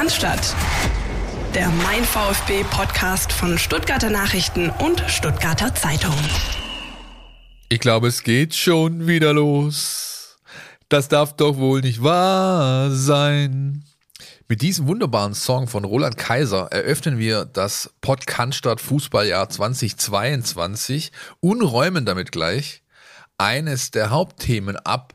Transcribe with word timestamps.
Cannstatt. 0.00 0.56
Der 1.54 1.68
Mein 1.68 2.02
VfB 2.02 2.64
Podcast 2.70 3.34
von 3.34 3.58
Stuttgarter 3.58 4.08
Nachrichten 4.08 4.70
und 4.70 5.04
Stuttgarter 5.08 5.74
Zeitung. 5.74 6.14
Ich 7.68 7.80
glaube, 7.80 8.08
es 8.08 8.22
geht 8.22 8.54
schon 8.54 9.06
wieder 9.06 9.34
los. 9.34 10.38
Das 10.88 11.08
darf 11.08 11.36
doch 11.36 11.58
wohl 11.58 11.82
nicht 11.82 12.02
wahr 12.02 12.90
sein. 12.92 13.84
Mit 14.48 14.62
diesem 14.62 14.86
wunderbaren 14.86 15.34
Song 15.34 15.68
von 15.68 15.84
Roland 15.84 16.16
Kaiser 16.16 16.68
eröffnen 16.70 17.18
wir 17.18 17.44
das 17.44 17.92
Podcast 18.00 18.66
Fußballjahr 18.80 19.50
2022 19.50 21.12
und 21.40 21.60
räumen 21.60 22.06
damit 22.06 22.32
gleich 22.32 22.82
eines 23.36 23.90
der 23.90 24.08
Hauptthemen 24.08 24.76
ab, 24.78 25.12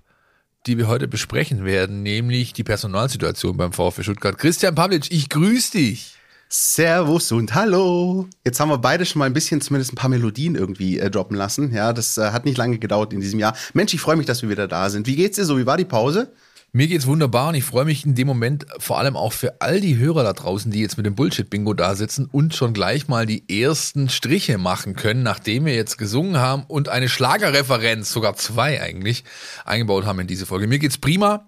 die 0.66 0.78
wir 0.78 0.88
heute 0.88 1.08
besprechen 1.08 1.64
werden, 1.64 2.02
nämlich 2.02 2.54
die 2.54 2.64
Personalsituation 2.64 3.56
beim 3.58 3.72
VfB 3.72 4.04
Stuttgart. 4.04 4.38
Christian 4.38 4.74
Pavlic, 4.74 5.12
ich 5.12 5.30
grüße 5.30 5.74
dich. 5.74 6.16
Servus 6.48 7.32
und 7.32 7.54
hallo. 7.54 8.28
Jetzt 8.44 8.60
haben 8.60 8.70
wir 8.70 8.78
beide 8.78 9.06
schon 9.06 9.20
mal 9.20 9.26
ein 9.26 9.34
bisschen 9.34 9.62
zumindest 9.62 9.94
ein 9.94 9.96
paar 9.96 10.10
Melodien 10.10 10.56
irgendwie 10.56 11.00
äh, 11.00 11.10
droppen 11.10 11.36
lassen. 11.36 11.74
Ja, 11.74 11.92
das 11.92 12.18
äh, 12.18 12.32
hat 12.32 12.46
nicht 12.46 12.58
lange 12.58 12.78
gedauert 12.78 13.14
in 13.14 13.20
diesem 13.20 13.40
Jahr. 13.40 13.56
Mensch, 13.74 13.94
ich 13.94 14.02
freue 14.02 14.16
mich, 14.16 14.26
dass 14.26 14.42
wir 14.42 14.50
wieder 14.50 14.68
da 14.68 14.90
sind. 14.90 15.08
Wie 15.08 15.16
geht's 15.16 15.38
dir 15.38 15.46
so? 15.46 15.58
Wie 15.58 15.66
war 15.66 15.78
die 15.78 15.86
Pause? 15.86 16.32
Mir 16.76 16.88
geht's 16.88 17.08
wunderbar 17.08 17.48
und 17.48 17.56
ich 17.56 17.64
freue 17.64 17.86
mich 17.86 18.06
in 18.06 18.16
dem 18.16 18.28
Moment 18.28 18.66
vor 18.80 19.00
allem 19.00 19.16
auch 19.16 19.32
für 19.32 19.62
all 19.62 19.80
die 19.80 19.96
Hörer 19.96 20.24
da 20.24 20.34
draußen, 20.34 20.70
die 20.72 20.82
jetzt 20.82 20.98
mit 20.98 21.06
dem 21.06 21.16
Bullshit-Bingo 21.16 21.74
da 21.74 21.96
sitzen 21.96 22.26
und 22.30 22.54
schon 22.54 22.74
gleich 22.74 23.08
mal 23.08 23.26
die 23.26 23.48
ersten 23.64 24.10
Striche 24.10 24.58
machen 24.58 24.94
können, 24.98 25.24
nachdem 25.24 25.64
wir 25.64 25.74
jetzt 25.74 25.98
gesungen 25.98 26.36
haben 26.36 26.66
und 26.68 26.90
eine 26.90 27.08
Schlagerreferenz, 27.08 28.12
sogar 28.12 28.36
zwei 28.36 28.82
eigentlich, 28.82 29.24
eingebaut 29.64 30.04
haben 30.04 30.20
in 30.20 30.28
diese 30.28 30.46
Folge. 30.46 30.68
Mir 30.68 30.80
geht's 30.80 30.98
prima. 30.98 31.48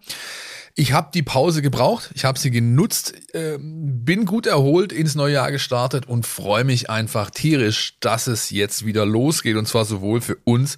Ich 0.75 0.93
habe 0.93 1.09
die 1.13 1.23
Pause 1.23 1.61
gebraucht, 1.61 2.09
ich 2.13 2.23
habe 2.23 2.39
sie 2.39 2.49
genutzt, 2.49 3.13
äh, 3.33 3.57
bin 3.59 4.23
gut 4.23 4.47
erholt 4.47 4.93
ins 4.93 5.15
neue 5.15 5.33
Jahr 5.33 5.51
gestartet 5.51 6.07
und 6.07 6.25
freue 6.25 6.63
mich 6.63 6.89
einfach 6.89 7.31
tierisch, 7.31 7.97
dass 7.99 8.27
es 8.27 8.49
jetzt 8.49 8.85
wieder 8.85 9.05
losgeht 9.05 9.57
und 9.57 9.67
zwar 9.67 9.83
sowohl 9.83 10.21
für 10.21 10.37
uns 10.45 10.77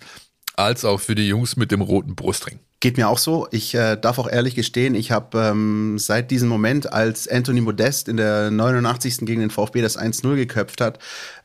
als 0.55 0.85
auch 0.85 0.99
für 0.99 1.13
die 1.13 1.27
Jungs 1.27 1.55
mit 1.55 1.69
dem 1.69 1.81
roten 1.81 2.15
Brustring. 2.15 2.59
Geht 2.81 2.95
mir 2.95 3.09
auch 3.09 3.17
so. 3.17 3.45
Ich 3.51 3.75
äh, 3.75 3.97
darf 3.97 4.19
auch 4.19 4.29
ehrlich 4.29 4.55
gestehen, 4.55 4.95
ich 4.95 5.11
habe 5.11 5.37
ähm, 5.37 5.99
seit 5.99 6.31
diesem 6.31 6.47
Moment, 6.47 6.93
als 6.93 7.27
Anthony 7.27 7.59
Modest 7.59 8.07
in 8.07 8.15
der 8.15 8.51
89. 8.51 9.17
gegen 9.25 9.41
den 9.41 9.49
VfB 9.49 9.81
das 9.81 9.99
1-0 9.99 10.35
geköpft 10.35 10.79
hat, 10.79 10.97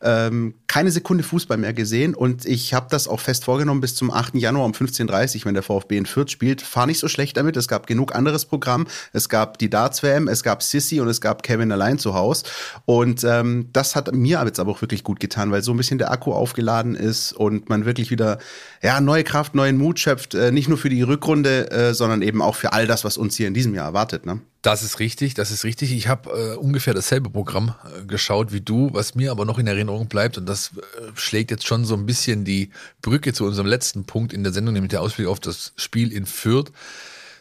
ähm, 0.04 0.54
keine 0.68 0.92
Sekunde 0.92 1.24
Fußball 1.24 1.56
mehr 1.56 1.72
gesehen. 1.72 2.14
Und 2.14 2.46
ich 2.46 2.74
habe 2.74 2.86
das 2.90 3.08
auch 3.08 3.20
fest 3.20 3.44
vorgenommen 3.44 3.80
bis 3.80 3.96
zum 3.96 4.10
8. 4.10 4.36
Januar 4.36 4.66
um 4.66 4.72
15.30 4.72 5.40
Uhr, 5.40 5.44
wenn 5.46 5.54
der 5.54 5.62
VfB 5.62 5.96
in 5.96 6.06
Fürth 6.06 6.30
spielt. 6.30 6.62
Fahr 6.62 6.86
nicht 6.86 7.00
so 7.00 7.08
schlecht 7.08 7.36
damit. 7.36 7.56
Es 7.56 7.66
gab 7.66 7.86
genug 7.86 8.14
anderes 8.14 8.44
Programm. 8.44 8.86
Es 9.12 9.28
gab 9.28 9.58
die 9.58 9.70
Darts-WM, 9.70 10.28
es 10.28 10.42
gab 10.42 10.62
Sissy 10.62 11.00
und 11.00 11.08
es 11.08 11.20
gab 11.20 11.42
Kevin 11.42 11.72
allein 11.72 11.98
zu 11.98 12.14
Hause. 12.14 12.44
Und 12.84 13.24
ähm, 13.24 13.70
das 13.72 13.96
hat 13.96 14.14
mir 14.14 14.44
jetzt 14.44 14.60
aber 14.60 14.70
auch 14.70 14.82
wirklich 14.82 15.02
gut 15.02 15.18
getan, 15.18 15.50
weil 15.50 15.62
so 15.62 15.72
ein 15.72 15.76
bisschen 15.76 15.98
der 15.98 16.12
Akku 16.12 16.32
aufgeladen 16.32 16.94
ist 16.94 17.32
und 17.32 17.68
man 17.68 17.84
wirklich 17.84 18.10
wieder 18.10 18.38
ja, 18.82 19.00
neue 19.00 19.24
Kraft, 19.24 19.54
neuen 19.54 19.78
Mut 19.78 19.98
schöpft. 19.98 20.34
Äh, 20.34 20.52
nicht 20.52 20.68
nur 20.68 20.78
für 20.78 20.90
die 20.90 21.02
Rück 21.02 21.24
Rückrunde, 21.24 21.70
äh, 21.70 21.94
sondern 21.94 22.22
eben 22.22 22.42
auch 22.42 22.54
für 22.54 22.72
all 22.72 22.86
das, 22.86 23.04
was 23.04 23.16
uns 23.16 23.36
hier 23.36 23.48
in 23.48 23.54
diesem 23.54 23.74
Jahr 23.74 23.86
erwartet. 23.86 24.26
Ne? 24.26 24.40
Das 24.64 24.82
ist 24.82 24.98
richtig, 24.98 25.34
das 25.34 25.50
ist 25.50 25.64
richtig. 25.64 25.92
Ich 25.92 26.08
habe 26.08 26.30
äh, 26.30 26.56
ungefähr 26.56 26.94
dasselbe 26.94 27.28
Programm 27.28 27.74
äh, 27.84 28.06
geschaut 28.06 28.50
wie 28.50 28.62
du, 28.62 28.88
was 28.94 29.14
mir 29.14 29.30
aber 29.30 29.44
noch 29.44 29.58
in 29.58 29.66
Erinnerung 29.66 30.08
bleibt 30.08 30.38
und 30.38 30.46
das 30.46 30.70
äh, 30.78 31.12
schlägt 31.16 31.50
jetzt 31.50 31.66
schon 31.66 31.84
so 31.84 31.94
ein 31.94 32.06
bisschen 32.06 32.46
die 32.46 32.70
Brücke 33.02 33.34
zu 33.34 33.44
unserem 33.44 33.66
letzten 33.66 34.06
Punkt 34.06 34.32
in 34.32 34.42
der 34.42 34.54
Sendung, 34.54 34.72
nämlich 34.72 34.88
der 34.88 35.02
Ausblick 35.02 35.26
auf 35.26 35.38
das 35.38 35.74
Spiel 35.76 36.10
in 36.10 36.24
Fürth. 36.24 36.72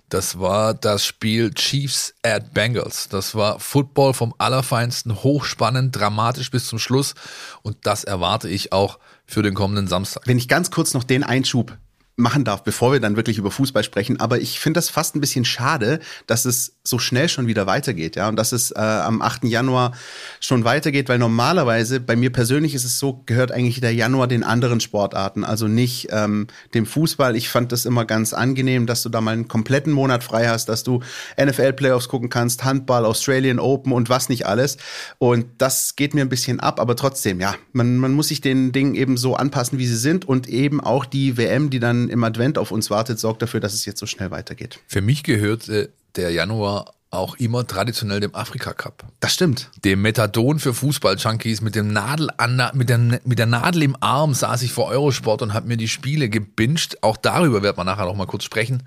Das 0.10 0.38
war 0.38 0.74
das 0.74 1.06
Spiel 1.06 1.54
Chiefs 1.54 2.14
at 2.24 2.54
Bengals. 2.54 3.08
Das 3.08 3.36
war 3.36 3.58
Football 3.58 4.14
vom 4.14 4.36
Allerfeinsten, 4.38 5.24
hochspannend, 5.24 5.96
dramatisch 5.96 6.52
bis 6.52 6.68
zum 6.68 6.78
Schluss. 6.78 7.16
Und 7.62 7.78
das 7.84 8.04
erwarte 8.04 8.50
ich 8.50 8.74
auch 8.74 9.00
für 9.26 9.44
den 9.44 9.54
kommenden 9.54 9.88
Samstag. 9.88 10.24
Wenn 10.26 10.38
ich 10.38 10.50
ganz 10.50 10.72
kurz 10.72 10.94
noch 10.94 11.06
den 11.06 11.24
Einschub 11.24 11.78
machen 12.16 12.44
darf, 12.44 12.64
bevor 12.64 12.92
wir 12.92 13.00
dann 13.00 13.16
wirklich 13.16 13.40
über 13.40 13.50
Fußball 13.50 13.84
sprechen. 13.84 14.20
Aber 14.20 14.40
ich 14.40 14.60
finde 14.60 14.78
das 14.78 14.90
fast 14.90 15.16
ein 15.16 15.22
bisschen 15.22 15.46
schade, 15.46 16.00
dass 16.28 16.46
es 16.46 16.76
so 16.84 17.00
schnell 17.00 17.28
schon 17.28 17.48
wieder 17.48 17.66
weitergeht, 17.66 18.16
ja, 18.16 18.30
und 18.30 18.36
dass 18.36 18.52
es 18.52 18.72
äh, 18.72 18.80
am 18.80 19.22
8. 19.22 19.46
Januar 19.46 19.94
schon 20.40 20.64
weitergeht, 20.64 21.10
weil 21.10 21.18
normalerweise 21.18 22.00
bei 22.00 22.16
mir 22.16 22.32
persönlich 22.32 22.76
ist 22.76 22.84
es 22.84 23.00
so, 23.00 23.24
gehört 23.26 23.52
eigentlich 23.52 23.82
der 23.82 23.94
Januar 23.94 24.28
den 24.28 24.44
anderen 24.44 24.80
Sportarten, 24.80 25.44
also 25.44 25.68
nicht 25.68 26.10
ähm, 26.12 26.48
dem 26.74 26.86
Fußball. 26.86 27.36
Ich 27.36 27.50
fand 27.50 27.72
das 27.72 27.86
immer 27.86 28.06
ganz 28.06 28.34
angenehm, 28.34 28.86
dass 28.86 29.02
du 29.02 29.10
da 29.10 29.22
mal 29.22 29.32
einen 29.32 29.48
kompletten 29.48 29.94
Monat 29.94 30.24
frei 30.24 30.48
hast, 30.48 30.70
dass 30.70 30.84
du 30.84 31.00
NFL-Playoffs 31.42 32.10
gucken 32.10 32.30
kannst, 32.30 32.64
Handball, 32.64 33.06
Australian 33.06 33.60
Open 33.60 33.92
und 33.92 34.10
was 34.10 34.30
nicht 34.30 34.46
alles. 34.46 34.78
Und 35.18 35.46
das 35.58 35.96
geht 35.96 36.14
mir 36.14 36.22
ein 36.22 36.30
bisschen 36.30 36.60
ab, 36.60 36.80
aber 36.80 36.96
trotzdem, 36.96 37.40
ja, 37.40 37.56
man, 37.72 37.98
man 37.98 38.14
muss 38.14 38.28
sich 38.28 38.42
den 38.42 38.72
Dingen 38.72 38.94
eben 38.94 39.18
so 39.18 39.36
anpassen, 39.36 39.80
wie 39.80 39.88
sie 39.88 39.98
sind 39.98 40.26
und 40.26 40.48
eben 40.48 40.80
auch 40.80 41.06
die 41.06 41.38
WM, 41.38 41.70
die 41.70 41.80
dann 41.80 42.03
im 42.10 42.24
Advent 42.24 42.58
auf 42.58 42.72
uns 42.72 42.90
wartet, 42.90 43.20
sorgt 43.20 43.42
dafür, 43.42 43.60
dass 43.60 43.74
es 43.74 43.86
jetzt 43.86 44.00
so 44.00 44.06
schnell 44.06 44.32
weitergeht. 44.32 44.80
Für 44.88 45.02
mich 45.02 45.24
gehört 45.24 45.70
äh, 45.70 45.90
der 46.16 46.32
Januar 46.32 46.94
auch 47.14 47.36
immer 47.36 47.66
traditionell 47.68 48.20
dem 48.20 48.34
Afrika 48.34 48.74
Cup. 48.74 49.06
Das 49.20 49.34
stimmt. 49.34 49.70
Dem 49.86 50.02
Methadon 50.02 50.58
für 50.60 50.74
Fußball-Junkies 50.74 51.62
mit 51.62 51.76
dem 51.76 51.94
Nadel 51.94 52.30
an, 52.38 52.60
mit 52.74 52.90
der, 52.90 52.98
mit 52.98 53.38
der 53.38 53.46
Nadel 53.46 53.84
im 53.84 53.96
Arm 54.02 54.34
saß 54.34 54.64
ich 54.64 54.74
vor 54.74 54.88
Eurosport 54.88 55.44
und 55.44 55.54
habe 55.54 55.68
mir 55.68 55.78
die 55.78 55.88
Spiele 55.88 56.28
gebinged. 56.28 57.04
Auch 57.04 57.16
darüber 57.18 57.62
wird 57.62 57.78
man 57.78 57.86
nachher 57.86 58.06
noch 58.06 58.16
mal 58.16 58.26
kurz 58.26 58.44
sprechen. 58.44 58.84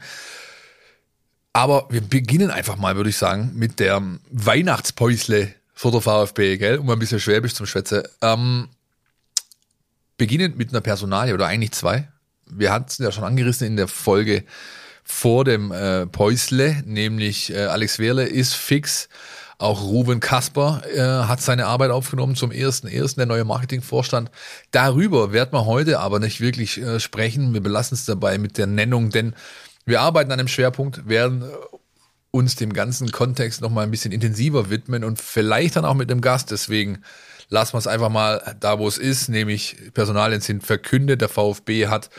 Aber 1.53 1.87
wir 1.88 2.00
beginnen 2.00 2.50
einfach 2.50 2.76
mal, 2.76 2.97
würde 2.97 3.10
ich 3.10 3.16
sagen, 3.16 3.53
mit 3.55 3.78
der 3.78 4.03
Weihnachtspäusle 4.31 5.55
vor 5.72 5.93
der 5.93 6.00
VfB, 6.00 6.56
gell? 6.59 6.78
Um 6.78 6.91
ein 6.91 6.99
bisschen 6.99 7.21
Schwäbisch 7.21 7.55
zum 7.55 7.66
Schwätze. 7.66 8.10
Ähm, 8.22 8.69
beginnend 10.19 10.59
mit 10.59 10.71
einer 10.71 10.81
Personalie 10.81 11.32
oder 11.32 11.47
eigentlich 11.47 11.72
zwei 11.72 12.09
wir 12.50 12.72
hatten 12.72 12.86
es 12.88 12.98
ja 12.98 13.12
schon 13.12 13.24
angerissen 13.24 13.66
in 13.66 13.76
der 13.76 13.88
Folge 13.88 14.44
vor 15.04 15.44
dem 15.44 15.70
äh, 15.70 16.06
Päusle, 16.06 16.82
nämlich 16.84 17.52
äh, 17.52 17.66
Alex 17.66 17.98
Wehrle 17.98 18.24
ist 18.24 18.54
fix. 18.54 19.08
Auch 19.58 19.84
Ruben 19.84 20.20
Kasper 20.20 20.82
äh, 20.92 21.00
hat 21.00 21.40
seine 21.40 21.66
Arbeit 21.66 21.90
aufgenommen 21.90 22.34
zum 22.34 22.50
ersten 22.50 22.88
ersten 22.88 23.20
der 23.20 23.26
neue 23.26 23.44
Marketingvorstand. 23.44 24.30
Darüber 24.70 25.32
werden 25.32 25.52
wir 25.52 25.64
heute 25.64 26.00
aber 26.00 26.18
nicht 26.18 26.40
wirklich 26.40 26.78
äh, 26.78 27.00
sprechen. 27.00 27.54
Wir 27.54 27.62
belassen 27.62 27.94
es 27.94 28.04
dabei 28.04 28.36
mit 28.36 28.58
der 28.58 28.66
Nennung, 28.66 29.10
denn 29.10 29.34
wir 29.86 30.02
arbeiten 30.02 30.30
an 30.32 30.40
einem 30.40 30.48
Schwerpunkt, 30.48 31.08
werden 31.08 31.42
äh, 31.42 31.46
uns 32.32 32.56
dem 32.56 32.74
ganzen 32.74 33.10
Kontext 33.12 33.62
noch 33.62 33.70
mal 33.70 33.82
ein 33.82 33.90
bisschen 33.90 34.12
intensiver 34.12 34.68
widmen 34.68 35.04
und 35.04 35.20
vielleicht 35.20 35.76
dann 35.76 35.86
auch 35.86 35.94
mit 35.94 36.10
einem 36.10 36.20
Gast. 36.20 36.50
Deswegen 36.50 37.02
lassen 37.48 37.74
wir 37.74 37.78
es 37.78 37.86
einfach 37.86 38.08
mal 38.08 38.56
da, 38.60 38.78
wo 38.78 38.88
es 38.88 38.98
ist, 38.98 39.28
nämlich 39.28 39.76
Personalien 39.94 40.40
sind 40.40 40.64
verkündet. 40.64 41.20
Der 41.20 41.28
VfB 41.28 41.88
hat 41.88 42.10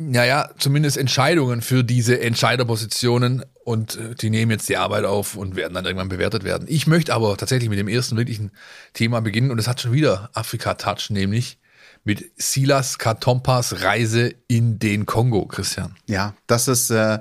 naja, 0.00 0.50
zumindest 0.58 0.96
Entscheidungen 0.96 1.60
für 1.60 1.84
diese 1.84 2.20
Entscheiderpositionen 2.20 3.44
und 3.64 3.96
äh, 3.96 4.14
die 4.14 4.30
nehmen 4.30 4.50
jetzt 4.50 4.68
die 4.68 4.78
Arbeit 4.78 5.04
auf 5.04 5.36
und 5.36 5.56
werden 5.56 5.74
dann 5.74 5.84
irgendwann 5.84 6.08
bewertet 6.08 6.42
werden. 6.42 6.66
Ich 6.68 6.86
möchte 6.86 7.12
aber 7.12 7.36
tatsächlich 7.36 7.68
mit 7.68 7.78
dem 7.78 7.88
ersten 7.88 8.16
wirklichen 8.16 8.50
Thema 8.94 9.20
beginnen 9.20 9.50
und 9.50 9.58
es 9.58 9.68
hat 9.68 9.80
schon 9.80 9.92
wieder 9.92 10.30
Afrika-Touch, 10.32 11.10
nämlich 11.10 11.59
mit 12.04 12.30
Silas 12.36 12.98
Katompas 12.98 13.82
Reise 13.82 14.34
in 14.48 14.78
den 14.78 15.06
Kongo, 15.06 15.46
Christian. 15.46 15.96
Ja, 16.06 16.34
das 16.46 16.66
ist 16.66 16.90
äh, 16.90 17.18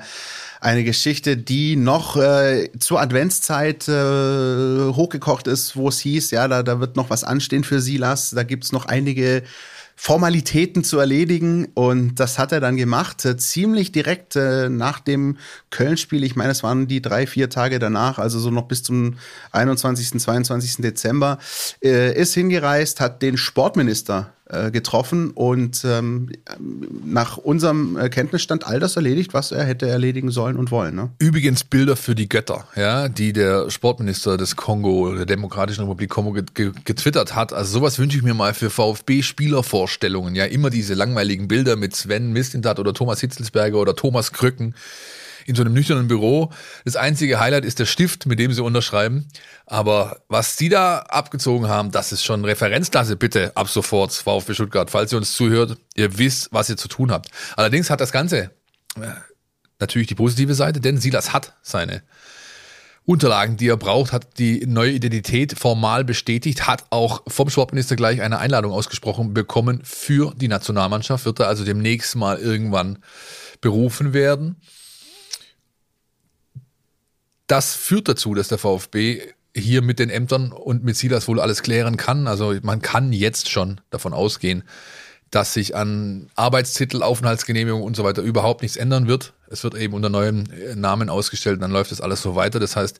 eine 0.62 0.84
Geschichte, 0.84 1.38
die 1.38 1.76
noch 1.76 2.16
äh, 2.16 2.70
zur 2.80 3.02
Adventszeit 3.02 3.88
äh, 3.88 4.94
hochgekocht 4.94 5.48
ist, 5.48 5.76
wo 5.76 5.90
es 5.90 6.00
hieß, 6.00 6.32
ja, 6.32 6.48
da, 6.48 6.64
da 6.64 6.80
wird 6.80 6.96
noch 6.96 7.10
was 7.10 7.24
anstehen 7.24 7.64
für 7.64 7.82
Silas. 7.82 8.32
Da 8.32 8.44
gibt's 8.44 8.72
noch 8.72 8.86
einige 8.86 9.44
Formalitäten 10.02 10.86
zu 10.86 10.98
erledigen. 10.98 11.68
Und 11.74 12.22
das 12.22 12.40
hat 12.40 12.54
er 12.54 12.62
dann 12.62 12.78
gemacht, 12.78 13.26
äh, 13.26 13.36
ziemlich 13.36 13.92
direkt 13.92 14.38
äh, 14.38 14.70
nach 14.70 15.02
dem 15.02 15.38
Köln-Spiel. 15.72 16.24
Ich 16.24 16.38
meine, 16.38 16.52
es 16.52 16.64
waren 16.64 16.88
die 16.88 17.02
drei, 17.02 17.28
vier 17.28 17.50
Tage 17.50 17.80
danach, 17.80 18.18
also 18.18 18.40
so 18.40 18.50
noch 18.50 18.70
bis 18.70 18.82
zum 18.82 19.18
21., 19.52 20.22
22. 20.22 20.78
Dezember, 20.78 21.38
äh, 21.84 22.18
ist 22.18 22.34
hingereist, 22.34 23.02
hat 23.02 23.22
den 23.22 23.36
Sportminister 23.36 24.32
äh, 24.50 24.72
getroffen 24.72 25.32
und 25.32 25.84
ähm, 25.86 26.30
nach 27.06 27.38
unserem 27.38 27.98
Kenntnisstand 28.10 28.66
all 28.66 28.80
das 28.80 28.96
erledigt, 28.96 29.34
was 29.34 29.52
er 29.52 29.64
hätte 29.64 29.88
erledigen 29.88 30.32
sollen 30.32 30.58
und 30.58 30.72
wollen. 30.72 30.96
Ne? 30.96 31.12
Übrigens 31.20 31.64
Bilder 31.64 31.96
für 31.96 32.16
die 32.16 32.28
Götter, 32.28 32.66
ja, 32.76 33.10
die 33.10 33.32
der 33.32 33.70
Sportminister 33.70 34.38
des 34.38 34.56
Kongo, 34.56 35.14
der 35.14 35.26
Demokratischen 35.26 35.82
Republik 35.82 36.10
Kongo 36.10 36.34
getwittert 36.34 37.36
hat. 37.36 37.54
Also 37.54 37.80
sowas 37.80 38.00
wünsche 38.00 38.18
ich 38.18 38.24
mir 38.24 38.34
mal 38.34 38.54
für 38.54 38.70
VfB-Spielervorstellungen. 38.70 40.36
Ja, 40.36 40.46
immer 40.46 40.70
diese 40.70 40.94
langweiligen 40.94 41.48
Bilder 41.48 41.76
mit 41.76 41.96
Sven 41.96 42.34
Mistintat 42.34 42.80
oder 42.80 42.94
Thomas 42.94 43.20
Hitzelsberger 43.20 43.78
oder 43.78 43.96
Thomas 43.96 44.32
Krücken 44.32 44.74
in 45.50 45.56
so 45.56 45.64
einem 45.64 45.74
nüchternen 45.74 46.08
Büro. 46.08 46.52
Das 46.86 46.96
einzige 46.96 47.40
Highlight 47.40 47.66
ist 47.66 47.80
der 47.80 47.86
Stift, 47.86 48.28
mit 48.28 48.40
dem 48.40 48.54
sie 48.54 48.64
unterschreiben. 48.64 49.28
Aber 49.66 50.22
was 50.30 50.56
sie 50.58 50.70
da 50.70 51.00
abgezogen 51.00 51.68
haben, 51.68 51.92
das 51.92 52.12
ist 52.12 52.24
schon 52.24 52.46
Referenzklasse. 52.46 53.16
Bitte 53.16 53.52
ab 53.56 53.68
sofort 53.68 54.14
VfB 54.14 54.54
Stuttgart. 54.54 54.90
Falls 54.90 55.12
ihr 55.12 55.18
uns 55.18 55.34
zuhört, 55.34 55.78
ihr 55.96 56.18
wisst, 56.18 56.50
was 56.52 56.70
ihr 56.70 56.78
zu 56.78 56.88
tun 56.88 57.12
habt. 57.12 57.30
Allerdings 57.56 57.90
hat 57.90 58.00
das 58.00 58.12
Ganze 58.12 58.52
äh, 58.96 59.08
natürlich 59.80 60.08
die 60.08 60.16
positive 60.16 60.54
Seite, 60.54 60.80
denn 60.80 61.00
Silas 61.00 61.34
hat 61.34 61.54
seine 61.64 62.04
Unterlagen, 63.06 63.58
die 63.58 63.70
er 63.70 63.78
braucht, 63.78 64.14
hat 64.14 64.38
die 64.38 64.68
neue 64.68 64.92
Identität 64.92 65.58
formal 65.58 66.04
bestätigt, 66.04 66.68
hat 66.68 66.86
auch 66.92 67.24
vom 67.28 67.50
Sportminister 67.50 67.96
gleich 67.96 68.22
eine 68.22 68.38
Einladung 68.38 68.72
ausgesprochen 68.72 69.34
bekommen 69.34 69.82
für 69.84 70.32
die 70.36 70.48
Nationalmannschaft, 70.48 71.26
wird 71.26 71.40
er 71.40 71.48
also 71.48 71.66
demnächst 71.66 72.16
mal 72.16 72.38
irgendwann 72.38 73.00
berufen 73.62 74.14
werden. 74.14 74.58
Das 77.50 77.74
führt 77.74 78.08
dazu, 78.08 78.36
dass 78.36 78.48
der 78.48 78.60
VfB 78.60 79.24
hier 79.56 79.82
mit 79.82 79.98
den 79.98 80.12
Ämtern 80.12 80.52
und 80.52 80.84
mit 80.84 80.96
Silas 80.96 81.28
wohl 81.28 81.40
alles 81.40 81.64
klären 81.64 81.98
kann. 81.98 82.28
Also 82.28 82.56
man 82.62 82.84
kann 82.84 83.12
jetzt 83.12 83.50
schon 83.50 83.82
davon 83.90 84.14
ausgehen, 84.14 84.64
dass 85.32 85.56
sich 85.56 85.76
an 85.76 86.30
Arbeitstitel, 86.36 87.02
Aufenthaltsgenehmigung 87.02 87.82
und 87.82 87.96
so 87.96 88.04
weiter 88.04 88.22
überhaupt 88.22 88.62
nichts 88.62 88.78
ändern 88.78 89.08
wird. 89.08 89.34
Es 89.48 89.64
wird 89.64 89.74
eben 89.74 89.96
unter 89.96 90.10
neuem 90.10 90.44
äh, 90.52 90.76
Namen 90.76 91.10
ausgestellt 91.10 91.56
und 91.56 91.62
dann 91.62 91.72
läuft 91.72 91.92
das 91.92 92.02
alles 92.02 92.22
so 92.22 92.36
weiter. 92.36 92.60
Das 92.60 92.76
heißt, 92.76 93.00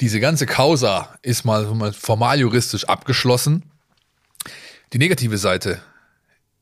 diese 0.00 0.18
ganze 0.18 0.46
Causa 0.46 1.18
ist 1.20 1.44
mal, 1.44 1.66
mal 1.74 1.92
formal 1.92 2.40
juristisch 2.40 2.84
abgeschlossen. 2.84 3.64
Die 4.94 4.98
negative 4.98 5.36
Seite 5.36 5.82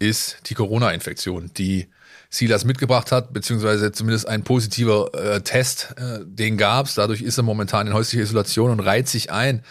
ist 0.02 0.38
die 0.46 0.54
Corona-Infektion, 0.54 1.52
die 1.56 1.88
Silas 2.28 2.64
mitgebracht 2.64 3.12
hat, 3.12 3.32
beziehungsweise 3.32 3.92
zumindest 3.92 4.26
ein 4.26 4.42
positiver 4.42 5.14
äh, 5.14 5.40
Test, 5.42 5.94
äh, 5.96 6.20
den 6.24 6.56
gab's. 6.56 6.94
Dadurch 6.94 7.22
ist 7.22 7.38
er 7.38 7.42
momentan 7.42 7.86
in 7.86 7.92
häuslicher 7.92 8.22
Isolation 8.22 8.70
und 8.70 8.80
reiht 8.80 9.08
sich 9.08 9.30
ein 9.30 9.62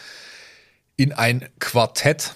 in 0.95 1.11
ein 1.11 1.49
Quartett 1.59 2.35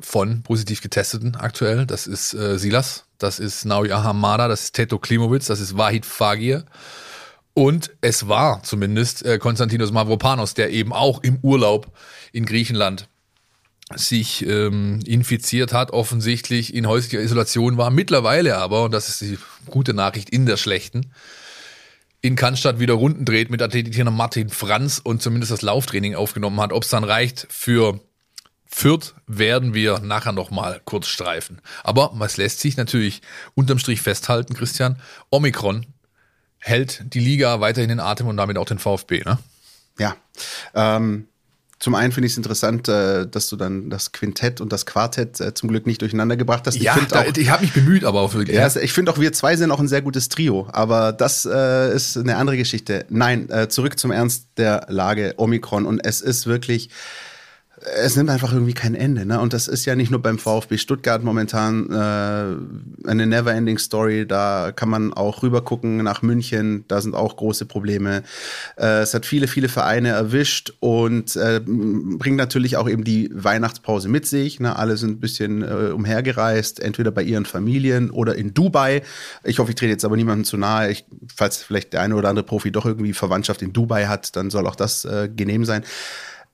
von 0.00 0.42
positiv 0.42 0.80
Getesteten 0.80 1.36
aktuell. 1.36 1.86
Das 1.86 2.06
ist 2.06 2.34
äh, 2.34 2.58
Silas, 2.58 3.04
das 3.18 3.38
ist 3.38 3.64
Naui 3.64 3.92
Ahamada, 3.92 4.48
das 4.48 4.64
ist 4.64 4.74
Teto 4.74 4.98
Klimowitz, 4.98 5.46
das 5.46 5.60
ist 5.60 5.76
Wahid 5.76 6.06
Fagir. 6.06 6.64
Und 7.52 7.92
es 8.00 8.26
war 8.26 8.62
zumindest 8.62 9.24
äh, 9.24 9.38
Konstantinos 9.38 9.92
Mavropanos, 9.92 10.54
der 10.54 10.70
eben 10.70 10.92
auch 10.92 11.22
im 11.22 11.38
Urlaub 11.42 11.92
in 12.32 12.46
Griechenland 12.46 13.08
sich 13.94 14.46
ähm, 14.46 15.00
infiziert 15.04 15.72
hat, 15.72 15.90
offensichtlich 15.90 16.74
in 16.74 16.86
häuslicher 16.86 17.20
Isolation 17.20 17.76
war. 17.76 17.90
Mittlerweile 17.90 18.56
aber, 18.56 18.84
und 18.84 18.92
das 18.92 19.08
ist 19.08 19.20
die 19.20 19.38
gute 19.66 19.94
Nachricht 19.94 20.30
in 20.30 20.46
der 20.46 20.56
schlechten, 20.56 21.12
in 22.22 22.36
Cannstatt 22.36 22.78
wieder 22.78 22.94
Runden 22.94 23.26
dreht 23.26 23.50
mit 23.50 23.60
Athletiner 23.60 24.10
Martin 24.10 24.48
Franz 24.48 24.98
und 25.02 25.20
zumindest 25.20 25.52
das 25.52 25.60
Lauftraining 25.60 26.14
aufgenommen 26.14 26.58
hat. 26.58 26.72
Ob 26.72 26.84
es 26.84 26.88
dann 26.88 27.04
reicht 27.04 27.46
für 27.50 28.00
Fürth 28.64 29.14
werden 29.26 29.74
wir 29.74 30.00
nachher 30.00 30.32
nochmal 30.32 30.80
kurz 30.84 31.06
streifen. 31.06 31.60
Aber 31.82 32.10
was 32.14 32.38
lässt 32.38 32.60
sich 32.60 32.78
natürlich 32.78 33.20
unterm 33.54 33.78
Strich 33.78 34.00
festhalten, 34.00 34.54
Christian, 34.54 34.98
Omikron 35.30 35.86
hält 36.58 37.02
die 37.12 37.20
Liga 37.20 37.60
weiterhin 37.60 37.90
in 37.90 38.00
Atem 38.00 38.26
und 38.26 38.38
damit 38.38 38.56
auch 38.56 38.64
den 38.64 38.78
VfB, 38.78 39.22
ne? 39.24 39.38
Ja. 39.98 40.16
Ähm, 40.74 41.28
zum 41.84 41.94
einen 41.94 42.12
finde 42.12 42.28
ich 42.28 42.32
es 42.32 42.38
interessant, 42.38 42.88
äh, 42.88 43.26
dass 43.26 43.50
du 43.50 43.56
dann 43.56 43.90
das 43.90 44.12
Quintett 44.12 44.62
und 44.62 44.72
das 44.72 44.86
Quartett 44.86 45.38
äh, 45.38 45.52
zum 45.52 45.68
Glück 45.68 45.86
nicht 45.86 46.00
durcheinander 46.00 46.34
gebracht 46.34 46.66
hast. 46.66 46.76
Ja, 46.76 46.96
ich, 46.96 47.36
ich 47.36 47.50
habe 47.50 47.60
mich 47.60 47.74
bemüht, 47.74 48.04
aber 48.04 48.22
auch 48.22 48.32
wirklich. 48.32 48.56
Ja, 48.56 48.74
ich 48.74 48.94
finde 48.94 49.12
auch 49.12 49.18
wir 49.18 49.34
zwei 49.34 49.54
sind 49.56 49.70
auch 49.70 49.80
ein 49.80 49.86
sehr 49.86 50.00
gutes 50.00 50.30
Trio, 50.30 50.66
aber 50.72 51.12
das 51.12 51.44
äh, 51.44 51.94
ist 51.94 52.16
eine 52.16 52.36
andere 52.36 52.56
Geschichte. 52.56 53.04
Nein, 53.10 53.50
äh, 53.50 53.68
zurück 53.68 53.98
zum 53.98 54.12
Ernst 54.12 54.46
der 54.56 54.86
Lage 54.88 55.34
Omikron 55.36 55.84
und 55.84 56.00
es 56.02 56.22
ist 56.22 56.46
wirklich 56.46 56.88
es 57.84 58.16
nimmt 58.16 58.30
einfach 58.30 58.52
irgendwie 58.52 58.72
kein 58.72 58.94
Ende. 58.94 59.26
Ne? 59.26 59.38
Und 59.40 59.52
das 59.52 59.68
ist 59.68 59.84
ja 59.84 59.94
nicht 59.94 60.10
nur 60.10 60.22
beim 60.22 60.38
VfB 60.38 60.78
Stuttgart 60.78 61.22
momentan 61.22 61.90
äh, 61.90 63.08
eine 63.08 63.26
never-ending 63.26 63.78
Story. 63.78 64.26
Da 64.26 64.72
kann 64.74 64.88
man 64.88 65.12
auch 65.12 65.42
rüber 65.42 65.62
gucken 65.62 65.98
nach 65.98 66.22
München. 66.22 66.84
Da 66.88 67.00
sind 67.00 67.14
auch 67.14 67.36
große 67.36 67.66
Probleme. 67.66 68.22
Äh, 68.76 69.00
es 69.00 69.12
hat 69.12 69.26
viele, 69.26 69.48
viele 69.48 69.68
Vereine 69.68 70.08
erwischt 70.10 70.72
und 70.80 71.36
äh, 71.36 71.60
bringt 71.64 72.38
natürlich 72.38 72.78
auch 72.78 72.88
eben 72.88 73.04
die 73.04 73.30
Weihnachtspause 73.34 74.08
mit 74.08 74.26
sich. 74.26 74.60
Ne? 74.60 74.76
Alle 74.76 74.96
sind 74.96 75.18
ein 75.18 75.20
bisschen 75.20 75.62
äh, 75.62 75.92
umhergereist, 75.92 76.80
entweder 76.80 77.10
bei 77.10 77.22
ihren 77.22 77.44
Familien 77.44 78.10
oder 78.10 78.34
in 78.34 78.54
Dubai. 78.54 79.02
Ich 79.42 79.58
hoffe, 79.58 79.72
ich 79.72 79.76
trete 79.76 79.92
jetzt 79.92 80.04
aber 80.06 80.16
niemandem 80.16 80.44
zu 80.44 80.56
nahe. 80.56 80.90
Ich, 80.90 81.04
falls 81.34 81.58
vielleicht 81.62 81.92
der 81.92 82.00
eine 82.00 82.14
oder 82.16 82.30
andere 82.30 82.46
Profi 82.46 82.72
doch 82.72 82.86
irgendwie 82.86 83.12
Verwandtschaft 83.12 83.60
in 83.60 83.74
Dubai 83.74 84.06
hat, 84.06 84.36
dann 84.36 84.48
soll 84.50 84.66
auch 84.66 84.76
das 84.76 85.04
äh, 85.04 85.28
genehm 85.28 85.66
sein. 85.66 85.84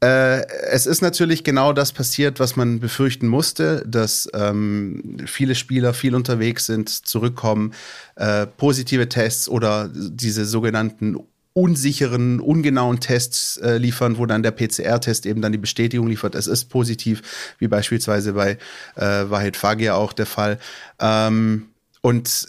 Äh, 0.02 0.47
es 0.70 0.87
ist 0.87 1.02
natürlich 1.02 1.44
genau 1.44 1.73
das 1.73 1.93
passiert, 1.93 2.41
was 2.41 2.56
man 2.56 2.81
befürchten 2.81 3.29
musste, 3.29 3.85
dass 3.87 4.29
ähm, 4.32 5.19
viele 5.26 5.55
Spieler 5.55 5.93
viel 5.93 6.14
unterwegs 6.14 6.67
sind, 6.67 6.88
zurückkommen, 6.88 7.75
äh, 8.17 8.47
positive 8.47 9.08
Tests 9.08 9.49
oder 9.49 9.91
diese 9.93 10.47
sogenannten 10.47 11.19
unsicheren, 11.52 12.41
ungenauen 12.41 13.00
Tests 13.00 13.58
äh, 13.58 13.76
liefern, 13.76 14.17
wo 14.17 14.25
dann 14.25 14.43
der 14.43 14.52
PCR-Test 14.52 15.26
eben 15.26 15.43
dann 15.43 15.52
die 15.52 15.58
Bestätigung 15.58 16.06
liefert, 16.06 16.35
es 16.35 16.47
ist 16.47 16.67
positiv, 16.67 17.55
wie 17.58 17.69
beispielsweise 17.69 18.32
bei 18.32 18.56
äh, 18.97 19.29
Wahid 19.29 19.56
Fagir 19.56 19.97
auch 19.97 20.12
der 20.12 20.26
Fall. 20.26 20.58
Ähm, 21.00 21.69
und 22.00 22.49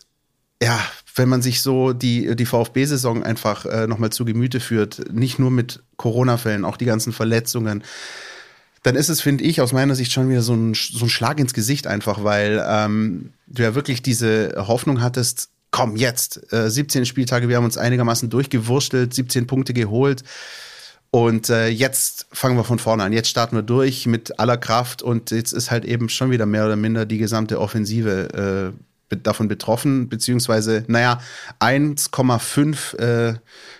ja, 0.61 0.79
wenn 1.15 1.29
man 1.29 1.41
sich 1.41 1.61
so 1.61 1.93
die, 1.93 2.35
die 2.35 2.45
VfB-Saison 2.45 3.23
einfach 3.23 3.65
äh, 3.65 3.87
nochmal 3.87 4.11
zu 4.11 4.25
Gemüte 4.25 4.59
führt, 4.59 5.13
nicht 5.13 5.39
nur 5.39 5.51
mit 5.51 5.83
Corona-Fällen, 5.97 6.65
auch 6.65 6.77
die 6.77 6.85
ganzen 6.85 7.13
Verletzungen, 7.13 7.83
dann 8.83 8.95
ist 8.95 9.09
es, 9.09 9.21
finde 9.21 9.43
ich, 9.43 9.61
aus 9.61 9.73
meiner 9.73 9.95
Sicht 9.95 10.11
schon 10.11 10.29
wieder 10.29 10.41
so 10.41 10.53
ein, 10.53 10.73
so 10.73 11.05
ein 11.05 11.09
Schlag 11.09 11.39
ins 11.39 11.53
Gesicht 11.53 11.85
einfach, 11.85 12.23
weil 12.23 12.63
ähm, 12.67 13.31
du 13.47 13.63
ja 13.63 13.75
wirklich 13.75 14.01
diese 14.01 14.55
Hoffnung 14.57 15.01
hattest, 15.01 15.49
komm, 15.69 15.95
jetzt, 15.95 16.51
äh, 16.51 16.69
17 16.69 17.05
Spieltage, 17.05 17.47
wir 17.47 17.57
haben 17.57 17.65
uns 17.65 17.77
einigermaßen 17.77 18.29
durchgewurstelt, 18.29 19.13
17 19.13 19.47
Punkte 19.47 19.73
geholt. 19.73 20.23
Und 21.11 21.49
äh, 21.49 21.67
jetzt 21.67 22.27
fangen 22.31 22.55
wir 22.55 22.63
von 22.63 22.79
vorne 22.79 23.03
an. 23.03 23.11
Jetzt 23.11 23.27
starten 23.27 23.55
wir 23.57 23.63
durch 23.63 24.07
mit 24.07 24.39
aller 24.39 24.57
Kraft 24.57 25.01
und 25.01 25.29
jetzt 25.31 25.51
ist 25.51 25.69
halt 25.69 25.83
eben 25.83 26.07
schon 26.07 26.31
wieder 26.31 26.45
mehr 26.45 26.65
oder 26.65 26.77
minder 26.77 27.05
die 27.05 27.17
gesamte 27.17 27.59
Offensive 27.59 28.73
äh, 28.73 28.90
davon 29.17 29.47
betroffen, 29.47 30.09
beziehungsweise, 30.09 30.83
naja, 30.87 31.19
1,5 31.59 32.97
äh, 32.97 33.35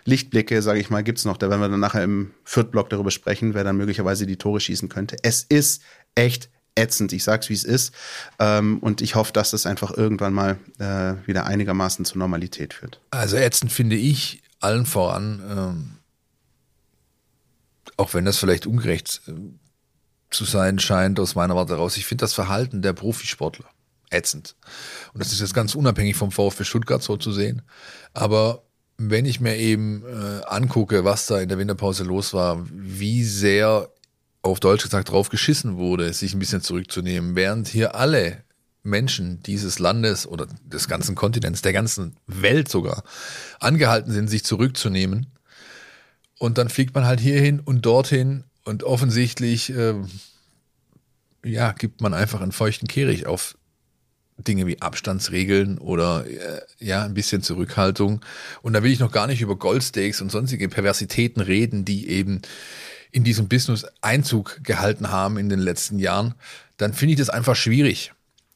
Lichtblicke, 0.06 0.62
sage 0.62 0.80
ich 0.80 0.90
mal, 0.90 1.04
gibt's 1.04 1.26
noch. 1.26 1.38
Da 1.38 1.50
werden 1.50 1.62
wir 1.62 1.70
dann 1.70 1.80
nachher 1.80 2.04
im 2.04 2.32
Viertblock 2.44 2.90
darüber 2.90 3.12
sprechen, 3.12 3.54
wer 3.54 3.64
dann 3.64 3.78
möglicherweise 3.78 4.26
die 4.26 4.38
Tore 4.38 4.60
schießen 4.60 4.90
könnte. 4.90 5.18
Es 5.24 5.44
ist 5.44 5.82
echt 6.16 6.50
ätzend. 6.76 7.14
Ich 7.14 7.24
sag's, 7.24 7.50
wie 7.50 7.54
es 7.54 7.64
ist. 7.64 7.94
Ähm, 8.40 8.80
und 8.80 9.02
ich 9.02 9.16
hoffe, 9.16 9.34
dass 9.34 9.52
das 9.52 9.66
einfach 9.66 9.92
irgendwann 9.96 10.34
mal 10.34 10.58
äh, 10.80 11.28
wieder 11.28 11.46
einigermaßen 11.46 12.06
zur 12.06 12.18
Normalität 12.18 12.74
führt. 12.74 13.00
Also 13.12 13.38
ätzend 13.38 13.72
finde 13.72 13.96
ich 13.96 14.42
allen 14.60 14.86
voran, 14.86 15.42
ähm, 15.50 15.92
auch 17.98 18.14
wenn 18.14 18.26
das 18.26 18.38
vielleicht 18.38 18.66
ungerecht 18.68 19.22
äh, 19.28 19.34
zu 20.30 20.46
sein 20.46 20.80
scheint 20.80 21.20
aus 21.20 21.36
meiner 21.36 21.56
Warte 21.56 21.74
heraus, 21.74 21.98
ich 21.98 22.06
finde 22.06 22.24
das 22.24 22.34
Verhalten 22.34 22.82
der 22.82 22.94
Profisportler 22.94 23.66
ätzend. 24.12 24.56
Und 25.14 25.22
das 25.22 25.32
ist 25.32 25.40
jetzt 25.40 25.54
ganz 25.54 25.76
unabhängig 25.76 26.16
vom 26.16 26.32
VfB 26.32 26.64
Stuttgart 26.64 27.02
so 27.02 27.18
zu 27.18 27.32
sehen. 27.32 27.62
Aber 28.14 28.64
wenn 28.98 29.26
ich 29.26 29.40
mir 29.40 29.58
eben 29.58 30.04
äh, 30.06 30.46
angucke, 30.46 31.04
was 31.04 31.26
da 31.26 31.40
in 31.40 31.50
der 31.50 31.58
Winterpause 31.58 32.04
los 32.04 32.34
war, 32.34 32.66
wie 32.72 33.24
sehr 33.24 33.90
auf 34.44 34.60
Deutsch 34.60 34.84
gesagt 34.84 35.12
drauf 35.12 35.30
geschissen 35.30 35.78
wurde, 35.78 36.14
sich 36.14 36.34
ein 36.34 36.40
bisschen 36.40 36.62
zurückzunehmen, 36.62 37.36
während 37.36 37.68
hier 37.68 37.96
alle 37.96 38.44
Menschen 38.84 39.42
dieses 39.44 39.80
Landes 39.80 40.28
oder 40.28 40.48
des 40.66 40.88
ganzen 40.88 41.16
Kontinents, 41.16 41.62
der 41.62 41.74
ganzen 41.74 42.16
Welt 42.26 42.70
sogar, 42.70 43.04
angehalten 43.60 44.12
sind, 44.12 44.28
sich 44.28 44.44
zurückzunehmen. 44.44 45.28
Und 46.40 46.58
dann 46.58 46.70
fliegt 46.70 46.96
man 46.96 47.06
halt 47.06 47.20
hierhin 47.20 47.60
und 47.60 47.86
dorthin 47.86 48.44
und 48.64 48.84
offensichtlich, 48.84 49.72
äh, 49.72 49.96
ja, 51.44 51.72
gibt 51.74 52.02
man 52.02 52.14
einfach 52.14 52.42
einen 52.42 52.52
feuchten 52.52 52.88
Kehricht 52.88 53.28
auf 53.28 53.56
Dinge 54.38 54.68
wie 54.68 54.82
Abstandsregeln 54.82 55.78
oder 55.78 56.26
äh, 56.26 56.62
ja, 56.80 57.04
ein 57.04 57.14
bisschen 57.14 57.44
Zurückhaltung. 57.44 58.22
Und 58.62 58.74
da 58.74 58.84
will 58.84 58.92
ich 58.92 59.00
noch 59.00 59.12
gar 59.12 59.28
nicht 59.28 59.42
über 59.42 59.56
Goldsteaks 59.56 60.22
und 60.22 60.32
sonstige 60.32 60.70
Perversitäten 60.70 61.42
reden, 61.42 61.86
die 61.86 62.10
eben 62.10 62.42
in 63.12 63.24
diesem 63.24 63.48
Business 63.48 63.86
Einzug 64.02 64.64
gehalten 64.64 65.12
haben 65.12 65.38
in 65.38 65.50
den 65.50 65.60
letzten 65.60 66.00
Jahren. 66.00 66.36
Dann 66.78 66.94
finde 66.94 67.14
ich 67.14 67.20
das 67.20 67.30
einfach 67.30 67.56
schwierig. 67.56 68.14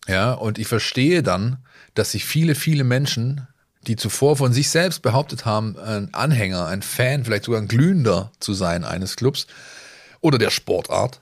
Ja, 0.08 0.34
und 0.34 0.60
ich 0.60 0.68
verstehe 0.68 1.24
dann, 1.24 1.58
dass 1.94 2.12
sich 2.12 2.26
viele, 2.26 2.56
viele 2.56 2.84
Menschen, 2.84 3.48
die 3.88 3.96
zuvor 3.96 4.38
von 4.38 4.54
sich 4.54 4.70
selbst 4.70 5.02
behauptet 5.02 5.46
haben, 5.46 5.78
ein 5.78 6.14
Anhänger, 6.14 6.68
ein 6.68 6.82
Fan, 6.82 7.26
vielleicht 7.26 7.46
sogar 7.46 7.62
ein 7.62 7.68
Glühender 7.68 8.32
zu 8.40 8.54
sein 8.54 8.84
eines 8.84 9.16
Clubs 9.16 9.48
oder 10.22 10.38
der 10.38 10.50
Sportart, 10.50 11.22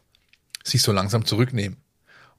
sich 0.63 0.81
so 0.81 0.91
langsam 0.91 1.25
zurücknehmen 1.25 1.77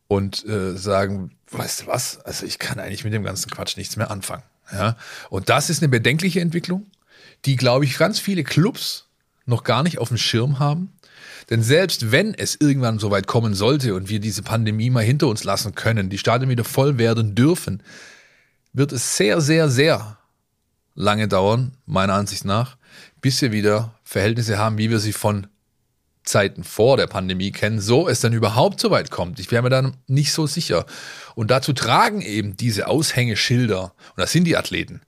und 0.06 0.47
äh, 0.47 0.76
sagen, 0.76 1.33
weißt 1.56 1.82
du 1.82 1.87
was, 1.87 2.20
also 2.20 2.46
ich 2.46 2.58
kann 2.58 2.78
eigentlich 2.78 3.04
mit 3.04 3.12
dem 3.12 3.25
ganzen 3.25 3.50
Quatsch 3.50 3.76
nichts 3.76 3.96
mehr 3.96 4.11
anfangen. 4.11 4.42
Ja? 4.73 4.96
Und 5.30 5.49
das 5.49 5.70
ist 5.70 5.82
eine 5.82 5.88
bedenkliche 5.88 6.40
Entwicklung, 6.40 6.87
die, 7.44 7.56
glaube 7.56 7.84
ich, 7.84 7.99
ganz 7.99 8.18
viele 8.18 8.44
Clubs 8.44 9.06
noch 9.46 9.64
gar 9.64 9.82
nicht 9.82 9.99
auf 9.99 10.08
dem 10.08 10.16
Schirm 10.16 10.58
haben. 10.58 10.92
Denn 11.50 11.62
selbst 11.62 12.11
wenn 12.11 12.32
es 12.32 12.56
irgendwann 12.58 12.99
so 12.99 13.11
weit 13.11 13.26
kommen 13.26 13.54
sollte 13.54 13.94
und 13.94 14.08
wir 14.08 14.18
diese 14.18 14.42
Pandemie 14.42 14.90
mal 14.90 15.04
hinter 15.04 15.28
uns 15.28 15.44
lassen 15.44 15.75
können, 15.75 16.08
die 16.08 16.18
Stadien 16.18 16.49
wieder 16.49 16.64
voll 16.64 16.96
werden 16.96 17.34
dürfen, 17.34 17.82
wird 18.73 18.92
es 18.92 19.16
sehr, 19.16 19.40
sehr, 19.40 19.68
sehr 19.68 20.18
lange 20.94 21.28
dauern, 21.28 21.73
meiner 21.87 22.14
Ansicht 22.14 22.44
nach, 22.44 22.76
bis 23.20 23.42
wir 23.42 23.52
wieder 23.52 23.94
Verhältnisse 24.04 24.58
haben, 24.58 24.78
wie 24.78 24.90
wir 24.90 25.00
sie 25.00 25.12
von 25.12 25.46
Zeiten 26.24 26.64
vor 26.64 26.96
der 26.96 27.06
Pandemie 27.06 27.52
kennen, 27.52 27.80
so 27.80 28.08
es 28.08 28.20
dann 28.20 28.32
überhaupt 28.32 28.80
so 28.80 28.90
weit 28.90 29.10
kommt. 29.10 29.38
Ich 29.38 29.50
wäre 29.50 29.62
mir 29.62 29.70
dann 29.70 29.96
nicht 30.06 30.32
so 30.32 30.46
sicher. 30.46 30.86
Und 31.34 31.50
dazu 31.50 31.72
tragen 31.72 32.20
eben 32.22 32.56
diese 32.56 32.88
Aushängeschilder, 32.88 33.84
und 33.84 34.18
das 34.18 34.32
sind 34.32 34.44
die 34.44 34.56
Athleten, 34.56 35.02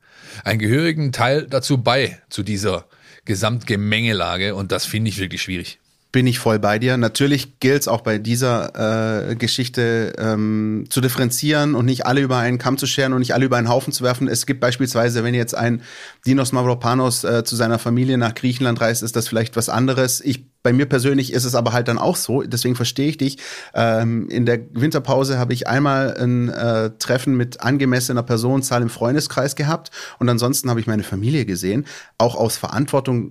einen 0.44 0.58
gehörigen 0.58 1.12
Teil 1.12 1.46
dazu 1.48 1.78
bei, 1.78 2.20
zu 2.28 2.42
dieser 2.42 2.86
Gesamtgemengelage. 3.24 4.54
Und 4.54 4.72
das 4.72 4.86
finde 4.86 5.08
ich 5.08 5.18
wirklich 5.18 5.42
schwierig 5.42 5.78
bin 6.16 6.26
ich 6.26 6.38
voll 6.38 6.58
bei 6.58 6.78
dir. 6.78 6.96
Natürlich 6.96 7.60
gilt 7.60 7.82
es 7.82 7.88
auch 7.88 8.00
bei 8.00 8.16
dieser 8.16 9.28
äh, 9.30 9.36
Geschichte 9.36 10.14
ähm, 10.16 10.86
zu 10.88 11.02
differenzieren 11.02 11.74
und 11.74 11.84
nicht 11.84 12.06
alle 12.06 12.22
über 12.22 12.38
einen 12.38 12.56
Kamm 12.56 12.78
zu 12.78 12.86
scheren 12.86 13.12
und 13.12 13.18
nicht 13.18 13.34
alle 13.34 13.44
über 13.44 13.58
einen 13.58 13.68
Haufen 13.68 13.92
zu 13.92 14.02
werfen. 14.02 14.26
Es 14.26 14.46
gibt 14.46 14.60
beispielsweise, 14.60 15.24
wenn 15.24 15.34
jetzt 15.34 15.54
ein 15.54 15.82
Dinos 16.26 16.52
Mavropanos 16.52 17.24
äh, 17.24 17.44
zu 17.44 17.54
seiner 17.54 17.78
Familie 17.78 18.16
nach 18.16 18.34
Griechenland 18.34 18.80
reist, 18.80 19.02
ist 19.02 19.14
das 19.14 19.28
vielleicht 19.28 19.56
was 19.56 19.68
anderes. 19.68 20.22
Ich 20.22 20.46
bei 20.66 20.72
mir 20.72 20.86
persönlich 20.86 21.32
ist 21.32 21.44
es 21.44 21.54
aber 21.54 21.72
halt 21.72 21.86
dann 21.86 21.96
auch 21.96 22.16
so, 22.16 22.42
deswegen 22.42 22.74
verstehe 22.74 23.08
ich 23.08 23.18
dich. 23.18 23.38
Ähm, 23.72 24.28
in 24.30 24.46
der 24.46 24.58
Winterpause 24.72 25.38
habe 25.38 25.52
ich 25.52 25.68
einmal 25.68 26.16
ein 26.18 26.48
äh, 26.48 26.90
Treffen 26.98 27.36
mit 27.36 27.60
angemessener 27.60 28.24
Personenzahl 28.24 28.82
im 28.82 28.88
Freundeskreis 28.88 29.54
gehabt 29.54 29.92
und 30.18 30.28
ansonsten 30.28 30.68
habe 30.68 30.80
ich 30.80 30.88
meine 30.88 31.04
Familie 31.04 31.46
gesehen, 31.46 31.86
auch 32.18 32.34
aus 32.34 32.56
Verantwortung 32.56 33.30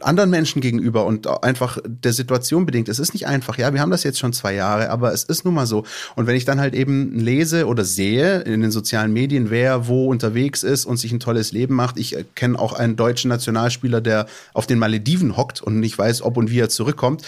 anderen 0.00 0.30
Menschen 0.30 0.60
gegenüber 0.60 1.06
und 1.06 1.26
einfach 1.42 1.78
der 1.86 2.12
Situation 2.12 2.66
bedingt. 2.66 2.88
Es 2.88 2.98
ist 2.98 3.14
nicht 3.14 3.26
einfach, 3.26 3.56
ja, 3.58 3.72
wir 3.72 3.80
haben 3.80 3.90
das 3.90 4.02
jetzt 4.02 4.18
schon 4.18 4.32
zwei 4.32 4.54
Jahre, 4.54 4.90
aber 4.90 5.12
es 5.12 5.24
ist 5.24 5.44
nun 5.44 5.54
mal 5.54 5.66
so. 5.66 5.84
Und 6.16 6.26
wenn 6.26 6.36
ich 6.36 6.44
dann 6.44 6.60
halt 6.60 6.74
eben 6.74 7.18
lese 7.18 7.66
oder 7.66 7.84
sehe 7.84 8.40
in 8.40 8.60
den 8.60 8.70
sozialen 8.70 9.12
Medien, 9.12 9.50
wer 9.50 9.86
wo 9.86 10.08
unterwegs 10.08 10.62
ist 10.62 10.84
und 10.84 10.98
sich 10.98 11.12
ein 11.12 11.20
tolles 11.20 11.52
Leben 11.52 11.74
macht, 11.74 11.98
ich 11.98 12.16
kenne 12.34 12.58
auch 12.58 12.72
einen 12.74 12.96
deutschen 12.96 13.28
Nationalspieler, 13.28 14.00
der 14.00 14.26
auf 14.52 14.66
den 14.66 14.78
Malediven 14.78 15.36
hockt 15.36 15.62
und 15.62 15.80
nicht 15.80 15.96
weiß, 15.96 16.22
ob 16.22 16.36
und 16.36 16.50
wie 16.50 16.58
er 16.58 16.68
zurückkommt. 16.68 17.22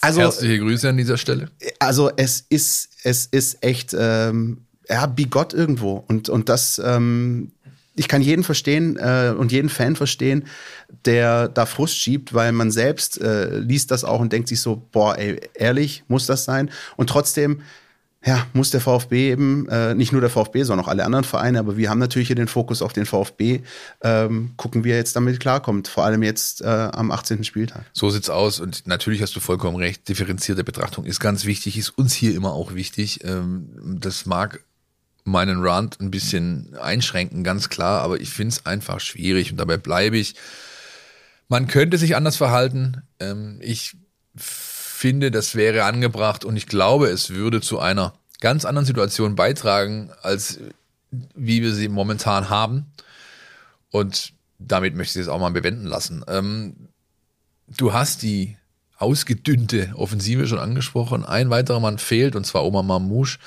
Also 0.00 0.20
herzliche 0.20 0.58
Grüße 0.58 0.88
an 0.88 0.96
dieser 0.96 1.16
Stelle. 1.16 1.48
Also 1.78 2.10
es 2.16 2.44
ist 2.48 2.90
es 3.02 3.26
ist 3.26 3.62
echt 3.62 3.94
ähm, 3.98 4.58
ja 4.88 5.06
bigott 5.06 5.54
irgendwo 5.54 6.04
und 6.06 6.28
und 6.28 6.48
das 6.48 6.80
ähm, 6.84 7.52
ich 7.98 8.08
kann 8.08 8.22
jeden 8.22 8.44
verstehen 8.44 8.96
äh, 8.96 9.34
und 9.36 9.52
jeden 9.52 9.68
Fan 9.68 9.96
verstehen, 9.96 10.44
der 11.04 11.48
da 11.48 11.66
Frust 11.66 11.98
schiebt, 11.98 12.34
weil 12.34 12.52
man 12.52 12.70
selbst 12.70 13.20
äh, 13.20 13.58
liest 13.58 13.90
das 13.90 14.04
auch 14.04 14.20
und 14.20 14.32
denkt 14.32 14.48
sich 14.48 14.60
so, 14.60 14.76
boah, 14.92 15.18
ey, 15.18 15.40
ehrlich, 15.54 16.04
muss 16.08 16.26
das 16.26 16.44
sein? 16.44 16.70
Und 16.96 17.10
trotzdem, 17.10 17.62
ja, 18.24 18.46
muss 18.52 18.70
der 18.70 18.80
VfB 18.80 19.30
eben, 19.30 19.68
äh, 19.68 19.94
nicht 19.94 20.12
nur 20.12 20.20
der 20.20 20.30
VfB, 20.30 20.64
sondern 20.64 20.84
auch 20.84 20.88
alle 20.88 21.04
anderen 21.04 21.24
Vereine, 21.24 21.60
aber 21.60 21.76
wir 21.76 21.88
haben 21.88 21.98
natürlich 21.98 22.28
hier 22.28 22.36
den 22.36 22.48
Fokus 22.48 22.82
auf 22.82 22.92
den 22.92 23.06
VfB, 23.06 23.60
ähm, 24.02 24.52
gucken, 24.56 24.84
wie 24.84 24.90
er 24.90 24.96
jetzt 24.96 25.14
damit 25.14 25.38
klarkommt, 25.38 25.88
vor 25.88 26.04
allem 26.04 26.22
jetzt 26.22 26.60
äh, 26.62 26.66
am 26.66 27.10
18. 27.10 27.44
Spieltag. 27.44 27.84
So 27.92 28.10
sieht's 28.10 28.28
aus 28.28 28.60
und 28.60 28.86
natürlich 28.86 29.22
hast 29.22 29.36
du 29.36 29.40
vollkommen 29.40 29.76
recht, 29.76 30.08
differenzierte 30.08 30.64
Betrachtung 30.64 31.04
ist 31.04 31.20
ganz 31.20 31.44
wichtig, 31.44 31.78
ist 31.78 31.90
uns 31.90 32.12
hier 32.12 32.34
immer 32.34 32.52
auch 32.52 32.74
wichtig. 32.74 33.24
Ähm, 33.24 33.68
das 34.00 34.26
mag 34.26 34.60
meinen 35.30 35.60
Rant 35.62 36.00
ein 36.00 36.10
bisschen 36.10 36.76
einschränken, 36.76 37.44
ganz 37.44 37.68
klar, 37.68 38.02
aber 38.02 38.20
ich 38.20 38.30
finde 38.30 38.54
es 38.54 38.66
einfach 38.66 39.00
schwierig 39.00 39.50
und 39.50 39.58
dabei 39.58 39.76
bleibe 39.76 40.18
ich. 40.18 40.34
Man 41.48 41.66
könnte 41.66 41.98
sich 41.98 42.16
anders 42.16 42.36
verhalten. 42.36 43.02
Ähm, 43.20 43.58
ich 43.62 43.96
finde, 44.36 45.30
das 45.30 45.54
wäre 45.54 45.84
angebracht 45.84 46.44
und 46.44 46.56
ich 46.56 46.66
glaube, 46.66 47.08
es 47.08 47.30
würde 47.30 47.60
zu 47.60 47.78
einer 47.78 48.14
ganz 48.40 48.64
anderen 48.64 48.86
Situation 48.86 49.34
beitragen, 49.34 50.10
als 50.22 50.60
wie 51.10 51.62
wir 51.62 51.72
sie 51.72 51.88
momentan 51.88 52.50
haben. 52.50 52.86
Und 53.90 54.32
damit 54.58 54.94
möchte 54.94 55.18
ich 55.18 55.24
es 55.24 55.28
auch 55.28 55.40
mal 55.40 55.50
bewenden 55.50 55.86
lassen. 55.86 56.24
Ähm, 56.28 56.88
du 57.68 57.92
hast 57.92 58.22
die 58.22 58.56
ausgedünnte 58.98 59.92
Offensive 59.94 60.46
schon 60.46 60.58
angesprochen. 60.58 61.24
Ein 61.24 61.50
weiterer 61.50 61.80
Mann 61.80 61.98
fehlt, 61.98 62.34
und 62.34 62.44
zwar 62.44 62.64
Omar 62.64 62.82
Mamouche. 62.82 63.38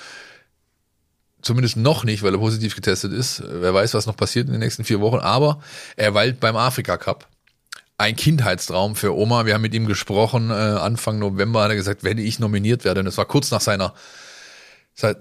Zumindest 1.41 1.77
noch 1.77 2.03
nicht, 2.03 2.23
weil 2.23 2.33
er 2.33 2.39
positiv 2.39 2.75
getestet 2.75 3.13
ist. 3.13 3.43
Wer 3.45 3.73
weiß, 3.73 3.93
was 3.93 4.05
noch 4.05 4.15
passiert 4.15 4.47
in 4.47 4.53
den 4.53 4.61
nächsten 4.61 4.83
vier 4.83 5.01
Wochen. 5.01 5.19
Aber 5.19 5.61
er 5.95 6.13
weilt 6.13 6.39
beim 6.39 6.55
Afrika 6.55 6.97
Cup. 6.97 7.27
Ein 7.97 8.15
Kindheitstraum 8.15 8.95
für 8.95 9.15
Oma. 9.15 9.45
Wir 9.45 9.53
haben 9.53 9.61
mit 9.61 9.73
ihm 9.73 9.87
gesprochen. 9.87 10.49
Äh, 10.49 10.53
Anfang 10.53 11.19
November 11.19 11.63
hat 11.63 11.69
er 11.69 11.75
gesagt, 11.75 12.03
wenn 12.03 12.17
ich 12.17 12.39
nominiert 12.39 12.83
werde. 12.83 13.01
Und 13.01 13.05
das 13.05 13.17
war 13.17 13.25
kurz 13.25 13.51
nach 13.51 13.61
seiner 13.61 13.93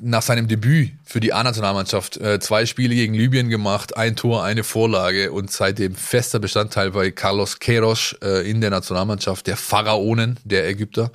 nach 0.01 0.23
seinem 0.23 0.49
Debüt 0.49 0.93
für 1.05 1.21
die 1.21 1.33
A-Nationalmannschaft 1.33 2.17
äh, 2.19 2.39
zwei 2.41 2.67
Spiele 2.67 2.95
gegen 2.95 3.15
Libyen 3.15 3.49
gemacht, 3.49 3.97
ein 3.97 4.17
Tor, 4.17 4.45
eine 4.45 4.65
Vorlage 4.65 5.33
und 5.33 5.51
seitdem 5.51 5.95
fester 5.95 6.39
Bestandteil 6.39 6.91
bei 6.91 7.11
Carlos 7.11 7.61
Queiroz 7.61 8.17
äh, 8.23 8.51
in 8.51 8.61
der 8.61 8.71
Nationalmannschaft 8.71 9.47
der 9.47 9.57
Pharaonen 9.57 10.39
der 10.45 10.69
Ägypter. 10.69 11.13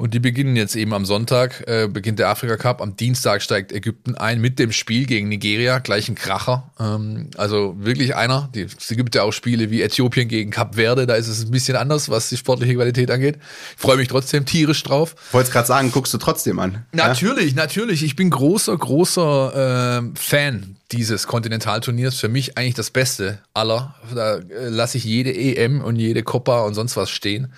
Und 0.00 0.14
die 0.14 0.18
beginnen 0.18 0.56
jetzt 0.56 0.76
eben 0.76 0.94
am 0.94 1.04
Sonntag, 1.04 1.62
äh, 1.66 1.86
beginnt 1.86 2.18
der 2.18 2.30
Afrika 2.30 2.56
Cup. 2.56 2.80
Am 2.80 2.96
Dienstag 2.96 3.42
steigt 3.42 3.70
Ägypten 3.70 4.14
ein 4.14 4.40
mit 4.40 4.58
dem 4.58 4.72
Spiel 4.72 5.04
gegen 5.04 5.28
Nigeria, 5.28 5.78
gleich 5.78 6.08
ein 6.08 6.14
Kracher. 6.14 6.70
Ähm, 6.80 7.28
also 7.36 7.76
wirklich 7.78 8.16
einer. 8.16 8.48
Die, 8.54 8.62
es 8.62 8.88
gibt 8.88 9.14
ja 9.14 9.24
auch 9.24 9.32
Spiele 9.32 9.70
wie 9.70 9.82
Äthiopien 9.82 10.26
gegen 10.26 10.50
Kap 10.52 10.76
Verde, 10.76 11.06
da 11.06 11.16
ist 11.16 11.28
es 11.28 11.44
ein 11.44 11.50
bisschen 11.50 11.76
anders, 11.76 12.08
was 12.08 12.30
die 12.30 12.38
sportliche 12.38 12.76
Qualität 12.76 13.10
angeht. 13.10 13.36
Ich 13.76 13.82
freue 13.82 13.98
mich 13.98 14.08
trotzdem 14.08 14.46
tierisch 14.46 14.82
drauf. 14.84 15.14
Wollte 15.32 15.50
gerade 15.50 15.68
sagen, 15.68 15.92
guckst 15.92 16.14
du 16.14 16.16
trotzdem 16.16 16.60
an. 16.60 16.86
Natürlich, 16.92 17.50
ja? 17.50 17.56
natürlich. 17.56 18.02
Ich 18.02 18.16
bin 18.16 18.30
großer, 18.30 18.78
großer 18.78 19.98
äh, 19.98 20.18
Fan 20.18 20.76
dieses 20.92 21.26
Kontinentalturniers. 21.26 22.18
Für 22.18 22.30
mich 22.30 22.56
eigentlich 22.56 22.72
das 22.72 22.88
Beste 22.88 23.40
aller. 23.52 23.94
Da 24.14 24.36
äh, 24.36 24.68
lasse 24.70 24.96
ich 24.96 25.04
jede 25.04 25.34
EM 25.34 25.82
und 25.82 25.96
jede 25.96 26.22
Copa 26.22 26.62
und 26.62 26.72
sonst 26.72 26.96
was 26.96 27.10
stehen 27.10 27.52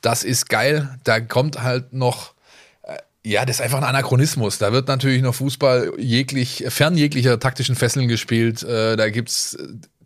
das 0.00 0.24
ist 0.24 0.48
geil. 0.48 0.98
Da 1.04 1.20
kommt 1.20 1.62
halt 1.62 1.92
noch, 1.92 2.34
äh, 2.82 2.96
ja, 3.24 3.44
das 3.44 3.56
ist 3.56 3.62
einfach 3.62 3.78
ein 3.78 3.84
Anachronismus. 3.84 4.58
Da 4.58 4.72
wird 4.72 4.88
natürlich 4.88 5.22
noch 5.22 5.34
Fußball 5.34 5.92
jeglich, 5.98 6.64
fern 6.68 6.96
jeglicher 6.96 7.38
taktischen 7.38 7.76
Fesseln 7.76 8.08
gespielt. 8.08 8.62
Äh, 8.62 8.96
da 8.96 9.08
gibt's 9.10 9.56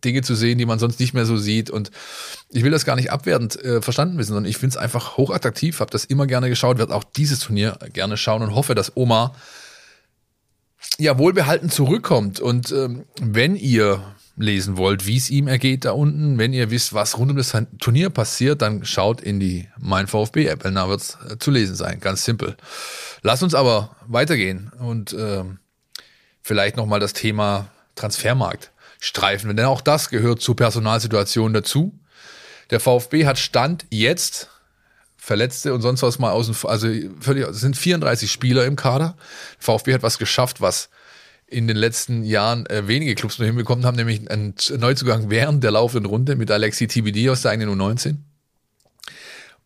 Dinge 0.05 0.23
zu 0.23 0.35
sehen, 0.35 0.59
die 0.59 0.67
man 0.67 0.79
sonst 0.79 1.01
nicht 1.01 1.15
mehr 1.15 1.27
so 1.27 1.37
sieht. 1.37 1.71
Und 1.71 1.91
ich 2.51 2.63
will 2.63 2.71
das 2.71 2.85
gar 2.85 2.97
nicht 2.97 3.11
abwertend 3.11 3.57
äh, 3.65 3.81
verstanden 3.83 4.19
wissen, 4.19 4.35
sondern 4.35 4.51
ich 4.51 4.59
finde 4.59 4.75
es 4.75 4.77
einfach 4.77 5.17
hochattraktiv, 5.17 5.81
habe 5.81 5.91
das 5.91 6.05
immer 6.05 6.27
gerne 6.27 6.49
geschaut, 6.49 6.79
werde 6.79 6.95
auch 6.95 7.05
dieses 7.05 7.41
Turnier 7.41 7.79
gerne 7.93 8.17
schauen 8.17 8.43
und 8.43 8.55
hoffe, 8.55 8.75
dass 8.75 8.97
Oma 8.97 9.35
ja 10.99 11.19
wohlbehalten 11.19 11.71
zurückkommt. 11.71 12.41
Und 12.41 12.71
ähm, 12.73 13.05
wenn 13.21 13.57
ihr 13.57 14.03
lesen 14.37 14.77
wollt, 14.77 15.07
wie 15.07 15.17
es 15.17 15.31
ihm 15.31 15.47
ergeht 15.47 15.85
da 15.85 15.93
unten, 15.93 16.39
wenn 16.39 16.53
ihr 16.53 16.71
wisst, 16.71 16.93
was 16.93 17.19
rund 17.19 17.31
um 17.31 17.37
das 17.37 17.53
Turnier 17.79 18.11
passiert, 18.11 18.63
dann 18.63 18.85
schaut 18.85 19.21
in 19.21 19.39
die 19.39 19.69
Mein 19.79 20.07
VfB 20.07 20.47
App, 20.47 20.63
da 20.63 20.89
wird 20.89 21.01
es 21.01 21.19
äh, 21.29 21.39
zu 21.39 21.51
lesen 21.51 21.77
sein, 21.77 22.01
ganz 22.01 22.25
simpel. 22.25 22.57
Lass 23.23 23.43
uns 23.43 23.55
aber 23.55 23.97
weitergehen 24.07 24.73
und 24.79 25.13
äh, 25.13 25.45
vielleicht 26.43 26.77
nochmal 26.77 27.01
das 27.01 27.13
Thema 27.13 27.69
Transfermarkt 27.95 28.73
streifen, 28.99 29.57
denn 29.57 29.67
auch 29.67 29.81
das 29.81 30.11
gehört 30.11 30.41
zur 30.41 30.57
Personalsituation 30.57 31.53
dazu. 31.53 31.99
Der 32.71 32.81
VfB 32.81 33.27
hat 33.27 33.39
Stand 33.39 33.87
jetzt 33.91 34.49
Verletzte 35.17 35.73
und 35.73 35.81
sonst 35.81 36.03
was 36.03 36.19
mal 36.19 36.33
außen, 36.33 36.55
also 36.65 36.89
völlig, 37.19 37.49
es 37.49 37.61
sind 37.61 37.79
34 37.79 38.31
Spieler 38.31 38.67
im 38.67 38.77
Kader. 38.77 39.17
VfB 39.59 39.95
hat 39.95 40.03
was 40.03 40.19
geschafft, 40.19 40.61
was 40.61 40.91
in 41.47 41.69
den 41.69 41.77
letzten 41.77 42.25
Jahren 42.25 42.67
äh, 42.67 42.89
wenige 42.89 43.15
Clubs 43.15 43.39
nur 43.39 43.47
hinbekommen 43.47 43.85
haben, 43.85 43.97
nämlich 43.97 44.31
einen 44.31 44.55
Neuzugang 44.79 45.31
während 45.31 45.63
der 45.63 45.71
laufenden 45.73 46.07
Runde 46.07 46.37
mit 46.37 46.51
Alexi 46.51 46.87
TBD 46.87 47.31
aus 47.31 47.43
der 47.43 47.53
eigenen 47.53 47.81
U19. 47.81 48.17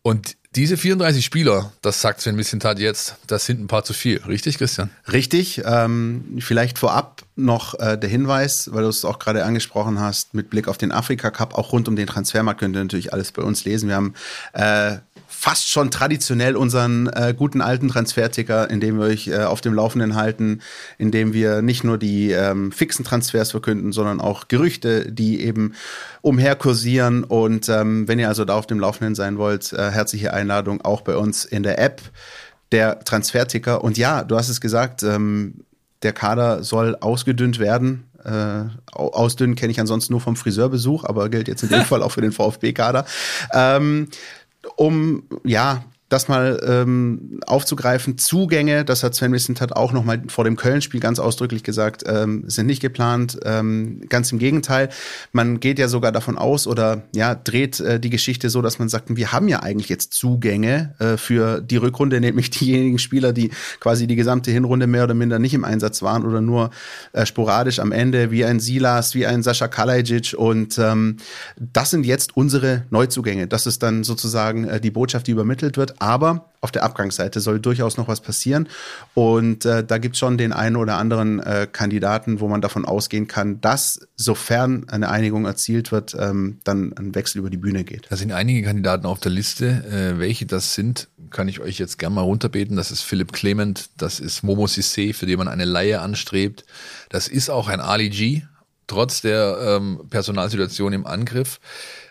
Und 0.01 0.37
diese 0.55 0.77
34 0.77 1.23
Spieler, 1.23 1.73
das 1.83 2.01
sagt 2.01 2.21
Sven 2.21 2.35
Missentat 2.35 2.79
jetzt, 2.79 3.17
das 3.27 3.45
sind 3.45 3.61
ein 3.61 3.67
paar 3.67 3.83
zu 3.83 3.93
viel. 3.93 4.19
Richtig, 4.23 4.57
Christian? 4.57 4.89
Richtig. 5.11 5.61
Ähm, 5.63 6.39
vielleicht 6.39 6.79
vorab 6.79 7.21
noch 7.35 7.77
äh, 7.79 7.97
der 7.97 8.09
Hinweis, 8.09 8.69
weil 8.73 8.81
du 8.83 8.89
es 8.89 9.05
auch 9.05 9.19
gerade 9.19 9.45
angesprochen 9.45 9.99
hast, 9.99 10.33
mit 10.33 10.49
Blick 10.49 10.67
auf 10.67 10.79
den 10.79 10.91
Afrika 10.91 11.29
Cup, 11.29 11.53
auch 11.53 11.71
rund 11.71 11.87
um 11.87 11.95
den 11.95 12.07
Transfermarkt 12.07 12.59
könnt 12.59 12.75
ihr 12.75 12.81
natürlich 12.81 13.13
alles 13.13 13.31
bei 13.31 13.43
uns 13.43 13.63
lesen. 13.63 13.89
Wir 13.89 13.95
haben 13.95 14.15
äh, 14.53 14.97
fast 15.39 15.69
schon 15.69 15.89
traditionell 15.89 16.57
unseren 16.57 17.07
äh, 17.07 17.33
guten 17.35 17.61
alten 17.61 17.87
Transferticker, 17.87 18.69
in 18.69 18.81
dem 18.81 18.99
wir 18.99 19.05
euch 19.05 19.29
äh, 19.29 19.43
auf 19.43 19.61
dem 19.61 19.73
Laufenden 19.73 20.15
halten, 20.15 20.59
in 20.97 21.11
dem 21.11 21.31
wir 21.31 21.61
nicht 21.61 21.85
nur 21.85 21.97
die 21.97 22.31
ähm, 22.31 22.73
fixen 22.73 23.05
Transfers 23.05 23.51
verkünden, 23.51 23.93
sondern 23.93 24.19
auch 24.19 24.49
Gerüchte, 24.49 25.09
die 25.09 25.41
eben 25.41 25.75
umherkursieren. 26.21 27.23
Und 27.23 27.69
ähm, 27.69 28.05
wenn 28.09 28.19
ihr 28.19 28.27
also 28.27 28.43
da 28.43 28.55
auf 28.55 28.67
dem 28.67 28.81
Laufenden 28.81 29.15
sein 29.15 29.37
wollt, 29.37 29.71
äh, 29.71 29.91
herzliche 29.91 30.33
Einladung 30.33 30.81
auch 30.81 31.01
bei 31.01 31.15
uns 31.15 31.45
in 31.45 31.63
der 31.63 31.79
App 31.79 32.01
der 32.73 32.99
Transferticker. 32.99 33.81
Und 33.81 33.97
ja, 33.97 34.25
du 34.25 34.35
hast 34.35 34.49
es 34.49 34.59
gesagt, 34.59 35.03
ähm, 35.03 35.63
der 36.03 36.11
Kader 36.11 36.63
soll 36.63 36.97
ausgedünnt 36.99 37.59
werden. 37.59 38.09
Äh, 38.25 38.65
ausdünnen 38.91 39.55
kenne 39.55 39.71
ich 39.71 39.79
ansonsten 39.79 40.11
nur 40.11 40.19
vom 40.19 40.35
Friseurbesuch, 40.35 41.05
aber 41.05 41.29
gilt 41.29 41.47
jetzt 41.47 41.63
in 41.63 41.69
dem 41.69 41.81
Fall 41.85 42.03
auch 42.03 42.11
für 42.11 42.21
den 42.21 42.33
VfB-Kader. 42.33 43.05
Ähm, 43.53 44.09
um 44.77 45.23
ja 45.43 45.83
das 46.09 46.27
mal 46.27 46.59
ähm, 46.65 47.39
aufzugreifen. 47.45 48.17
Zugänge, 48.17 48.83
das 48.83 49.03
hat 49.03 49.13
Sven 49.13 49.29
Missentat 49.29 49.75
auch 49.75 49.93
noch 49.93 50.03
mal 50.03 50.21
vor 50.27 50.43
dem 50.43 50.55
Köln-Spiel 50.55 50.99
ganz 50.99 51.19
ausdrücklich 51.19 51.63
gesagt, 51.63 52.03
ähm, 52.07 52.43
sind 52.47 52.65
nicht 52.65 52.81
geplant. 52.81 53.39
Ähm, 53.45 54.01
ganz 54.09 54.31
im 54.31 54.39
Gegenteil, 54.39 54.89
man 55.31 55.59
geht 55.59 55.77
ja 55.77 55.87
sogar 55.87 56.11
davon 56.11 56.37
aus 56.37 56.65
oder 56.65 57.03
ja 57.13 57.35
dreht 57.35 57.79
äh, 57.79 57.99
die 57.99 58.09
Geschichte 58.09 58.49
so, 58.49 58.63
dass 58.63 58.79
man 58.79 58.89
sagt, 58.89 59.15
wir 59.15 59.31
haben 59.31 59.47
ja 59.47 59.61
eigentlich 59.61 59.87
jetzt 59.87 60.13
Zugänge 60.13 60.95
äh, 60.97 61.15
für 61.17 61.61
die 61.61 61.77
Rückrunde, 61.77 62.19
nämlich 62.19 62.49
diejenigen 62.49 62.97
Spieler, 62.97 63.31
die 63.31 63.51
quasi 63.79 64.07
die 64.07 64.15
gesamte 64.15 64.49
Hinrunde 64.49 64.87
mehr 64.87 65.03
oder 65.03 65.13
minder 65.13 65.37
nicht 65.37 65.53
im 65.53 65.63
Einsatz 65.63 66.01
waren 66.01 66.25
oder 66.25 66.41
nur 66.41 66.71
äh, 67.13 67.27
sporadisch 67.27 67.79
am 67.79 67.91
Ende, 67.91 68.31
wie 68.31 68.45
ein 68.45 68.59
Silas, 68.59 69.13
wie 69.13 69.27
ein 69.27 69.43
Sascha 69.43 69.67
Kalajic 69.67 70.33
und 70.35 70.79
ähm, 70.79 71.17
das 71.55 71.91
sind 71.91 72.03
jetzt 72.03 72.35
unsere 72.35 72.85
Neuzugänge. 72.89 73.45
Das 73.45 73.67
ist 73.67 73.83
dann 73.83 74.03
sozusagen 74.03 74.63
äh, 74.63 74.81
die 74.81 74.89
Botschaft, 74.89 75.27
die 75.27 75.31
übermittelt 75.31 75.77
wird. 75.77 75.98
Aber 75.99 76.49
auf 76.61 76.71
der 76.71 76.83
Abgangsseite 76.83 77.39
soll 77.39 77.59
durchaus 77.59 77.97
noch 77.97 78.07
was 78.07 78.19
passieren. 78.19 78.67
Und 79.13 79.65
äh, 79.65 79.83
da 79.83 79.97
gibt 79.97 80.15
es 80.15 80.19
schon 80.19 80.37
den 80.37 80.51
einen 80.51 80.75
oder 80.75 80.97
anderen 80.97 81.39
äh, 81.39 81.67
Kandidaten, 81.71 82.39
wo 82.39 82.47
man 82.47 82.61
davon 82.61 82.85
ausgehen 82.85 83.27
kann, 83.27 83.61
dass, 83.61 84.07
sofern 84.15 84.87
eine 84.89 85.09
Einigung 85.09 85.45
erzielt 85.45 85.91
wird, 85.91 86.15
ähm, 86.19 86.59
dann 86.63 86.93
ein 86.93 87.15
Wechsel 87.15 87.39
über 87.39 87.49
die 87.49 87.57
Bühne 87.57 87.83
geht. 87.83 88.07
Da 88.09 88.17
sind 88.17 88.31
einige 88.31 88.61
Kandidaten 88.63 89.05
auf 89.05 89.19
der 89.19 89.31
Liste. 89.31 89.67
Äh, 89.67 90.19
welche 90.19 90.45
das 90.45 90.73
sind, 90.73 91.07
kann 91.29 91.47
ich 91.47 91.61
euch 91.61 91.79
jetzt 91.79 91.97
gerne 91.97 92.15
mal 92.15 92.21
runterbeten. 92.21 92.75
Das 92.75 92.91
ist 92.91 93.03
Philipp 93.03 93.31
Clement, 93.31 93.89
das 93.97 94.19
ist 94.19 94.43
Momo 94.43 94.65
Sissé, 94.65 95.13
für 95.13 95.25
den 95.25 95.37
man 95.37 95.47
eine 95.47 95.65
Laie 95.65 96.01
anstrebt. 96.01 96.65
Das 97.09 97.27
ist 97.27 97.49
auch 97.49 97.69
ein 97.69 97.79
Ali 97.79 98.09
G, 98.09 98.41
trotz 98.87 99.21
der 99.21 99.57
ähm, 99.61 100.01
Personalsituation 100.09 100.91
im 100.91 101.07
Angriff. 101.07 101.61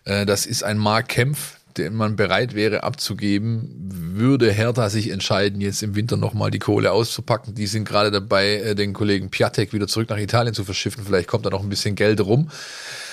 Äh, 0.05 0.25
das 0.25 0.47
ist 0.47 0.63
ein 0.63 0.79
Mark 0.79 1.09
Kempf, 1.09 1.58
den 1.79 1.95
man 1.95 2.17
bereit 2.17 2.55
wäre 2.55 2.83
abzugeben, 2.83 3.75
würde 4.19 4.53
Hertha 4.53 4.91
sich 4.91 5.11
entscheiden, 5.11 5.61
jetzt 5.61 5.83
im 5.83 5.95
Winter 5.95 6.17
nochmal 6.17 6.51
die 6.51 6.59
Kohle 6.59 6.93
auszupacken. 6.93 7.55
Die 7.55 7.67
sind 7.67 7.87
gerade 7.87 8.11
dabei, 8.11 8.57
äh, 8.57 8.75
den 8.75 8.93
Kollegen 8.93 9.31
Piatek 9.31 9.73
wieder 9.73 9.89
zurück 9.89 10.11
nach 10.11 10.19
Italien 10.19 10.55
zu 10.55 10.65
verschiffen. 10.65 11.05
Vielleicht 11.05 11.29
kommt 11.29 11.47
da 11.47 11.51
noch 11.51 11.63
ein 11.63 11.69
bisschen 11.69 11.95
Geld 11.95 12.21
rum, 12.21 12.51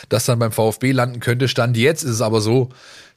das 0.09 0.25
dann 0.25 0.39
beim 0.39 0.51
VfB 0.51 0.91
landen 0.91 1.19
könnte. 1.19 1.47
Stand 1.47 1.77
jetzt 1.77 2.03
ist 2.03 2.11
es 2.11 2.21
aber 2.21 2.41
so, 2.41 2.69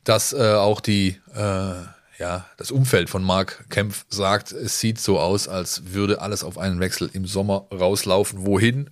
dass 0.05 0.33
äh, 0.33 0.52
auch 0.52 0.81
die 0.81 1.17
äh, 1.35 1.73
ja, 2.19 2.47
das 2.57 2.71
Umfeld 2.71 3.09
von 3.09 3.23
Marc 3.23 3.71
Kempf 3.71 4.05
sagt, 4.09 4.52
es 4.52 4.81
sieht 4.81 4.99
so 4.99 5.21
aus, 5.21 5.47
als 5.47 5.93
würde 5.93 6.21
alles 6.21 6.43
auf 6.43 6.59
einen 6.59 6.81
Wechsel 6.81 7.09
im 7.12 7.26
Sommer 7.26 7.67
rauslaufen. 7.73 8.45
Wohin? 8.45 8.90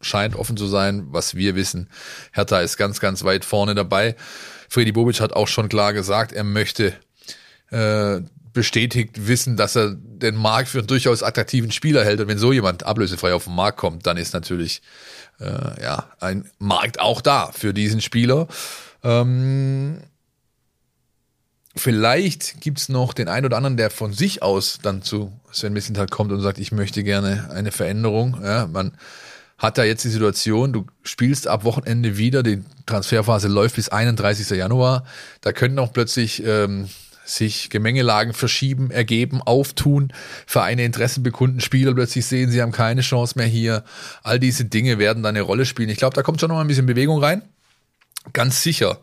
Scheint 0.00 0.36
offen 0.36 0.56
zu 0.56 0.66
sein, 0.66 1.06
was 1.08 1.34
wir 1.34 1.56
wissen. 1.56 1.90
Hertha 2.32 2.60
ist 2.60 2.76
ganz, 2.76 3.00
ganz 3.00 3.24
weit 3.24 3.44
vorne 3.44 3.74
dabei. 3.74 4.14
Freddy 4.74 4.90
Bobic 4.90 5.20
hat 5.20 5.34
auch 5.34 5.46
schon 5.46 5.68
klar 5.68 5.92
gesagt, 5.92 6.32
er 6.32 6.42
möchte 6.42 6.94
äh, 7.70 8.20
bestätigt 8.52 9.28
wissen, 9.28 9.56
dass 9.56 9.76
er 9.76 9.94
den 9.94 10.34
Markt 10.34 10.68
für 10.68 10.78
einen 10.78 10.88
durchaus 10.88 11.22
attraktiven 11.22 11.70
Spieler 11.70 12.04
hält. 12.04 12.20
Und 12.20 12.26
wenn 12.26 12.38
so 12.38 12.52
jemand 12.52 12.82
ablösefrei 12.82 13.34
auf 13.34 13.44
den 13.44 13.54
Markt 13.54 13.78
kommt, 13.78 14.04
dann 14.04 14.16
ist 14.16 14.34
natürlich 14.34 14.82
äh, 15.38 15.80
ja 15.80 16.10
ein 16.18 16.50
Markt 16.58 16.98
auch 16.98 17.20
da 17.20 17.52
für 17.52 17.72
diesen 17.72 18.00
Spieler. 18.00 18.48
Ähm, 19.04 20.00
vielleicht 21.76 22.60
gibt's 22.60 22.88
noch 22.88 23.12
den 23.14 23.28
einen 23.28 23.46
oder 23.46 23.58
anderen, 23.58 23.76
der 23.76 23.90
von 23.90 24.12
sich 24.12 24.42
aus 24.42 24.80
dann 24.82 25.02
zu 25.02 25.32
Sven 25.52 25.72
Missenthal 25.72 26.08
kommt 26.08 26.32
und 26.32 26.40
sagt, 26.40 26.58
ich 26.58 26.72
möchte 26.72 27.04
gerne 27.04 27.48
eine 27.52 27.70
Veränderung. 27.70 28.40
Ja, 28.42 28.66
man 28.66 28.90
hat 29.64 29.78
da 29.78 29.84
jetzt 29.84 30.04
die 30.04 30.10
Situation, 30.10 30.72
du 30.72 30.86
spielst 31.02 31.48
ab 31.48 31.64
Wochenende 31.64 32.18
wieder, 32.18 32.42
die 32.42 32.62
Transferphase 32.86 33.48
läuft 33.48 33.76
bis 33.76 33.88
31. 33.88 34.50
Januar, 34.50 35.04
da 35.40 35.52
können 35.52 35.78
auch 35.78 35.92
plötzlich 35.92 36.44
ähm, 36.44 36.88
sich 37.24 37.70
Gemengelagen 37.70 38.34
verschieben, 38.34 38.90
ergeben, 38.90 39.40
auftun, 39.42 40.12
Vereine 40.46 40.84
Interessen 40.84 41.22
bekunden, 41.22 41.60
Spieler 41.60 41.94
plötzlich 41.94 42.26
sehen, 42.26 42.50
sie 42.50 42.60
haben 42.60 42.72
keine 42.72 43.00
Chance 43.00 43.34
mehr 43.36 43.46
hier. 43.46 43.84
All 44.22 44.38
diese 44.38 44.66
Dinge 44.66 44.98
werden 44.98 45.22
da 45.22 45.30
eine 45.30 45.40
Rolle 45.40 45.64
spielen. 45.64 45.88
Ich 45.88 45.98
glaube, 45.98 46.14
da 46.14 46.22
kommt 46.22 46.40
schon 46.40 46.50
noch 46.50 46.58
ein 46.58 46.68
bisschen 46.68 46.86
Bewegung 46.86 47.22
rein. 47.22 47.42
Ganz 48.32 48.62
sicher. 48.62 49.00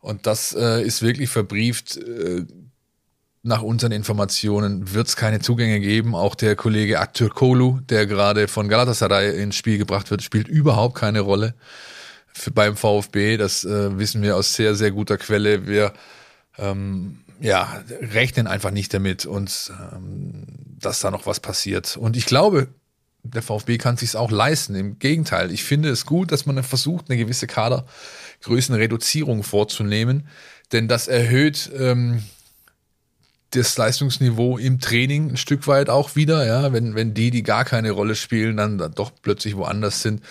Und 0.00 0.26
das 0.26 0.54
äh, 0.54 0.82
ist 0.82 1.02
wirklich 1.02 1.30
verbrieft. 1.30 1.96
Äh, 1.96 2.44
nach 3.46 3.62
unseren 3.62 3.92
Informationen 3.92 4.92
wird 4.94 5.08
es 5.08 5.16
keine 5.16 5.40
Zugänge 5.40 5.80
geben. 5.80 6.14
Auch 6.14 6.34
der 6.34 6.56
Kollege 6.56 7.00
Aktürkolu, 7.00 7.80
der 7.80 8.06
gerade 8.06 8.48
von 8.48 8.68
Galatasaray 8.68 9.40
ins 9.40 9.56
Spiel 9.56 9.78
gebracht 9.78 10.10
wird, 10.10 10.22
spielt 10.22 10.48
überhaupt 10.48 10.96
keine 10.96 11.20
Rolle 11.20 11.54
für, 12.26 12.50
beim 12.50 12.76
VfB. 12.76 13.36
Das 13.36 13.64
äh, 13.64 13.98
wissen 13.98 14.22
wir 14.22 14.36
aus 14.36 14.54
sehr, 14.54 14.74
sehr 14.74 14.90
guter 14.90 15.16
Quelle. 15.16 15.66
Wir 15.66 15.92
ähm, 16.58 17.20
ja, 17.40 17.82
rechnen 18.00 18.46
einfach 18.46 18.70
nicht 18.70 18.92
damit 18.92 19.26
und 19.26 19.72
ähm, 19.92 20.44
dass 20.78 21.00
da 21.00 21.10
noch 21.10 21.26
was 21.26 21.40
passiert. 21.40 21.96
Und 21.96 22.16
ich 22.16 22.26
glaube, 22.26 22.68
der 23.22 23.42
VfB 23.42 23.78
kann 23.78 23.96
sich 23.96 24.16
auch 24.16 24.30
leisten. 24.30 24.74
Im 24.74 24.98
Gegenteil, 24.98 25.50
ich 25.50 25.64
finde 25.64 25.90
es 25.90 26.06
gut, 26.06 26.32
dass 26.32 26.46
man 26.46 26.62
versucht, 26.62 27.10
eine 27.10 27.18
gewisse 27.18 27.46
Kadergrößenreduzierung 27.46 29.42
vorzunehmen, 29.42 30.28
denn 30.72 30.88
das 30.88 31.08
erhöht 31.08 31.70
ähm, 31.76 32.22
das 33.56 33.76
Leistungsniveau 33.76 34.58
im 34.58 34.80
Training 34.80 35.30
ein 35.30 35.36
Stück 35.36 35.66
weit 35.66 35.90
auch 35.90 36.16
wieder, 36.16 36.46
ja, 36.46 36.72
wenn, 36.72 36.94
wenn 36.94 37.14
die, 37.14 37.30
die 37.30 37.42
gar 37.42 37.64
keine 37.64 37.90
Rolle 37.90 38.14
spielen, 38.14 38.56
dann, 38.56 38.78
doch 38.94 39.12
plötzlich 39.22 39.56
woanders 39.56 40.02
sind 40.02 40.22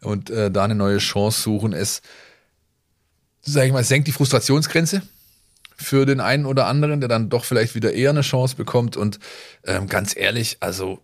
und 0.00 0.30
äh, 0.30 0.50
da 0.50 0.64
eine 0.64 0.74
neue 0.74 0.98
Chance 0.98 1.40
suchen. 1.40 1.72
Es, 1.72 2.02
sag 3.42 3.66
ich 3.66 3.72
mal, 3.72 3.84
senkt 3.84 4.08
die 4.08 4.12
Frustrationsgrenze 4.12 5.02
für 5.76 6.06
den 6.06 6.20
einen 6.20 6.46
oder 6.46 6.66
anderen, 6.66 7.00
der 7.00 7.08
dann 7.08 7.30
doch 7.30 7.44
vielleicht 7.44 7.74
wieder 7.74 7.92
eher 7.92 8.10
eine 8.10 8.22
Chance 8.22 8.56
bekommt. 8.56 8.96
Und 8.96 9.18
ähm, 9.64 9.88
ganz 9.88 10.16
ehrlich, 10.16 10.58
also 10.60 11.00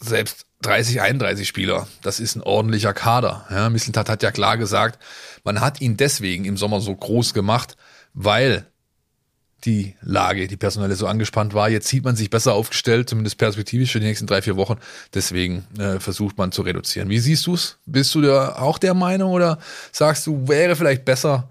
selbst 0.00 0.46
30, 0.62 1.00
31 1.00 1.46
Spieler, 1.48 1.88
das 2.02 2.20
ist 2.20 2.36
ein 2.36 2.42
ordentlicher 2.42 2.92
Kader. 2.92 3.46
Ja, 3.50 3.68
Mislintat 3.70 4.08
hat 4.08 4.22
ja 4.22 4.30
klar 4.30 4.56
gesagt, 4.56 5.02
man 5.44 5.60
hat 5.60 5.80
ihn 5.80 5.96
deswegen 5.96 6.44
im 6.44 6.56
Sommer 6.56 6.80
so 6.80 6.94
groß 6.94 7.34
gemacht, 7.34 7.76
weil 8.14 8.66
die 9.64 9.94
Lage, 10.02 10.46
die 10.46 10.56
personelle 10.56 10.94
so 10.94 11.06
angespannt 11.06 11.54
war. 11.54 11.68
Jetzt 11.68 11.88
sieht 11.88 12.04
man 12.04 12.16
sich 12.16 12.30
besser 12.30 12.54
aufgestellt, 12.54 13.08
zumindest 13.08 13.38
perspektivisch 13.38 13.92
für 13.92 14.00
die 14.00 14.06
nächsten 14.06 14.26
drei, 14.26 14.42
vier 14.42 14.56
Wochen. 14.56 14.76
Deswegen 15.14 15.64
äh, 15.78 15.98
versucht 15.98 16.38
man 16.38 16.52
zu 16.52 16.62
reduzieren. 16.62 17.08
Wie 17.08 17.18
siehst 17.18 17.46
du's? 17.46 17.78
Bist 17.84 18.14
du 18.14 18.20
da 18.20 18.56
auch 18.56 18.78
der 18.78 18.94
Meinung 18.94 19.32
oder 19.32 19.58
sagst 19.92 20.26
du, 20.26 20.46
wäre 20.46 20.76
vielleicht 20.76 21.04
besser, 21.04 21.48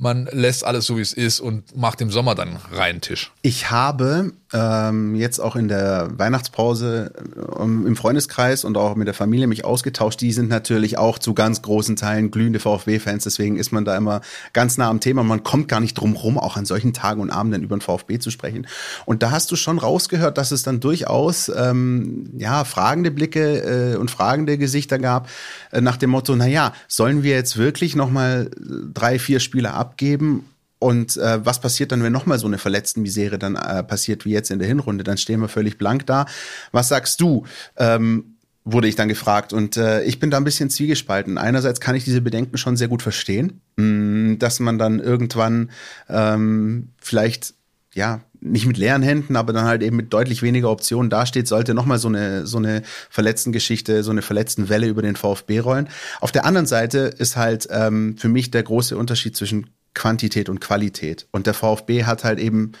man 0.00 0.28
lässt 0.32 0.64
alles 0.64 0.86
so, 0.86 0.96
wie 0.96 1.02
es 1.02 1.12
ist 1.12 1.40
und 1.40 1.76
macht 1.76 2.00
im 2.00 2.10
Sommer 2.10 2.34
dann 2.34 2.56
reinen 2.72 3.02
Tisch? 3.02 3.32
Ich 3.42 3.70
habe 3.70 4.32
ähm, 4.52 5.14
jetzt 5.14 5.38
auch 5.40 5.56
in 5.56 5.68
der 5.68 6.08
Weihnachtspause 6.16 7.12
ähm, 7.58 7.86
im 7.86 7.96
Freundeskreis 7.96 8.64
und 8.64 8.78
auch 8.78 8.96
mit 8.96 9.06
der 9.06 9.14
Familie 9.14 9.46
mich 9.46 9.66
ausgetauscht. 9.66 10.22
Die 10.22 10.32
sind 10.32 10.48
natürlich 10.48 10.96
auch 10.96 11.18
zu 11.18 11.34
ganz 11.34 11.60
großen 11.60 11.96
Teilen 11.96 12.30
glühende 12.30 12.60
VfB-Fans, 12.60 13.24
deswegen 13.24 13.58
ist 13.58 13.72
man 13.72 13.84
da 13.84 13.94
immer 13.94 14.22
ganz 14.54 14.78
nah 14.78 14.88
am 14.88 15.00
Thema. 15.00 15.22
Man 15.22 15.44
kommt 15.44 15.68
gar 15.68 15.80
nicht 15.80 15.94
drum 15.94 16.16
rum, 16.16 16.38
auch 16.38 16.56
an 16.56 16.64
solchen 16.64 16.94
Tagen 16.94 17.20
und 17.20 17.30
Abenden 17.30 17.62
über 17.62 17.76
den 17.76 17.82
VfB 17.82 18.18
zu 18.18 18.30
sprechen. 18.30 18.66
Und 19.04 19.22
da 19.22 19.30
hast 19.30 19.50
du 19.52 19.56
schon 19.56 19.78
rausgehört, 19.78 20.38
dass 20.38 20.50
es 20.50 20.62
dann 20.62 20.80
durchaus 20.80 21.52
ähm, 21.54 22.30
ja 22.38 22.64
fragende 22.64 23.10
Blicke 23.10 23.92
äh, 23.92 23.96
und 23.96 24.10
fragende 24.10 24.56
Gesichter 24.56 24.98
gab 24.98 25.28
äh, 25.72 25.82
nach 25.82 25.98
dem 25.98 26.08
Motto: 26.08 26.34
Na 26.34 26.46
ja, 26.46 26.72
sollen 26.88 27.22
wir 27.22 27.34
jetzt 27.34 27.58
wirklich 27.58 27.94
noch 27.94 28.10
mal 28.10 28.50
drei, 28.94 29.18
vier 29.18 29.40
Spiele 29.40 29.74
abgeben? 29.90 30.44
Und 30.78 31.18
äh, 31.18 31.44
was 31.44 31.60
passiert 31.60 31.92
dann, 31.92 32.02
wenn 32.02 32.12
nochmal 32.12 32.38
so 32.38 32.46
eine 32.46 32.56
verletzten 32.56 33.02
Misere 33.02 33.38
dann 33.38 33.56
äh, 33.56 33.82
passiert 33.82 34.24
wie 34.24 34.32
jetzt 34.32 34.50
in 34.50 34.58
der 34.58 34.68
Hinrunde? 34.68 35.04
Dann 35.04 35.18
stehen 35.18 35.40
wir 35.40 35.48
völlig 35.48 35.76
blank 35.76 36.06
da. 36.06 36.24
Was 36.72 36.88
sagst 36.88 37.20
du? 37.20 37.44
Ähm, 37.76 38.36
wurde 38.64 38.88
ich 38.88 38.96
dann 38.96 39.08
gefragt. 39.08 39.52
Und 39.52 39.76
äh, 39.76 40.02
ich 40.04 40.20
bin 40.20 40.30
da 40.30 40.38
ein 40.38 40.44
bisschen 40.44 40.70
zwiegespalten. 40.70 41.36
Einerseits 41.36 41.80
kann 41.80 41.96
ich 41.96 42.04
diese 42.04 42.22
Bedenken 42.22 42.56
schon 42.56 42.76
sehr 42.76 42.88
gut 42.88 43.02
verstehen, 43.02 43.60
mh, 43.76 43.84
mm, 43.84 44.38
dass 44.38 44.60
man 44.60 44.78
dann 44.78 45.00
irgendwann 45.00 45.70
ähm, 46.08 46.88
vielleicht 46.98 47.54
ja 47.92 48.20
nicht 48.40 48.66
mit 48.66 48.78
leeren 48.78 49.02
Händen, 49.02 49.36
aber 49.36 49.52
dann 49.52 49.66
halt 49.66 49.82
eben 49.82 49.96
mit 49.96 50.14
deutlich 50.14 50.42
weniger 50.42 50.70
Optionen 50.70 51.10
dasteht, 51.10 51.46
sollte 51.46 51.74
nochmal 51.74 51.98
so 51.98 52.08
eine, 52.08 52.46
so 52.46 52.56
eine 52.56 52.82
verletzten 53.10 53.52
Geschichte, 53.52 54.02
so 54.02 54.12
eine 54.12 54.22
verletzten 54.22 54.70
Welle 54.70 54.86
über 54.86 55.02
den 55.02 55.16
VfB 55.16 55.58
rollen. 55.58 55.88
Auf 56.20 56.32
der 56.32 56.46
anderen 56.46 56.66
Seite 56.66 56.98
ist 57.18 57.36
halt 57.36 57.68
ähm, 57.70 58.16
für 58.16 58.28
mich 58.28 58.50
der 58.50 58.62
große 58.62 58.96
Unterschied 58.96 59.36
zwischen 59.36 59.66
Quantität 59.94 60.48
und 60.48 60.60
Qualität. 60.60 61.26
Und 61.30 61.46
der 61.46 61.54
VfB 61.54 62.04
hat 62.04 62.24
halt 62.24 62.38
eben 62.38 62.72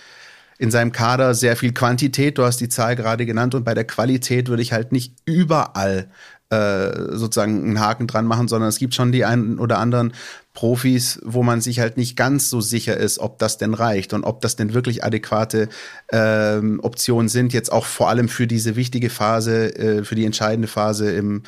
in 0.58 0.70
seinem 0.70 0.92
Kader 0.92 1.34
sehr 1.34 1.56
viel 1.56 1.72
Quantität. 1.72 2.36
Du 2.36 2.44
hast 2.44 2.60
die 2.60 2.68
Zahl 2.68 2.94
gerade 2.94 3.24
genannt. 3.24 3.54
Und 3.54 3.64
bei 3.64 3.74
der 3.74 3.86
Qualität 3.86 4.48
würde 4.48 4.62
ich 4.62 4.72
halt 4.72 4.92
nicht 4.92 5.14
überall 5.24 6.10
äh, 6.50 7.16
sozusagen 7.16 7.64
einen 7.64 7.80
Haken 7.80 8.06
dran 8.06 8.26
machen, 8.26 8.48
sondern 8.48 8.68
es 8.68 8.78
gibt 8.78 8.94
schon 8.94 9.12
die 9.12 9.24
einen 9.24 9.58
oder 9.58 9.78
anderen 9.78 10.12
Profis, 10.52 11.20
wo 11.24 11.42
man 11.42 11.60
sich 11.60 11.78
halt 11.78 11.96
nicht 11.96 12.16
ganz 12.16 12.50
so 12.50 12.60
sicher 12.60 12.96
ist, 12.96 13.20
ob 13.20 13.38
das 13.38 13.56
denn 13.56 13.72
reicht 13.72 14.12
und 14.12 14.24
ob 14.24 14.40
das 14.40 14.56
denn 14.56 14.74
wirklich 14.74 15.04
adäquate 15.04 15.68
ähm, 16.10 16.80
Optionen 16.82 17.28
sind, 17.28 17.52
jetzt 17.52 17.70
auch 17.70 17.86
vor 17.86 18.08
allem 18.08 18.28
für 18.28 18.48
diese 18.48 18.74
wichtige 18.74 19.10
Phase, 19.10 19.76
äh, 19.76 20.04
für 20.04 20.16
die 20.16 20.26
entscheidende 20.26 20.68
Phase 20.68 21.10
im 21.12 21.44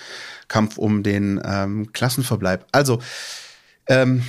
Kampf 0.47 0.79
um 0.79 1.03
den 1.03 1.43
ähm, 1.45 1.93
Klassenverbleib. 1.93 2.65
Also 2.71 3.01
Ähm, 3.87 4.23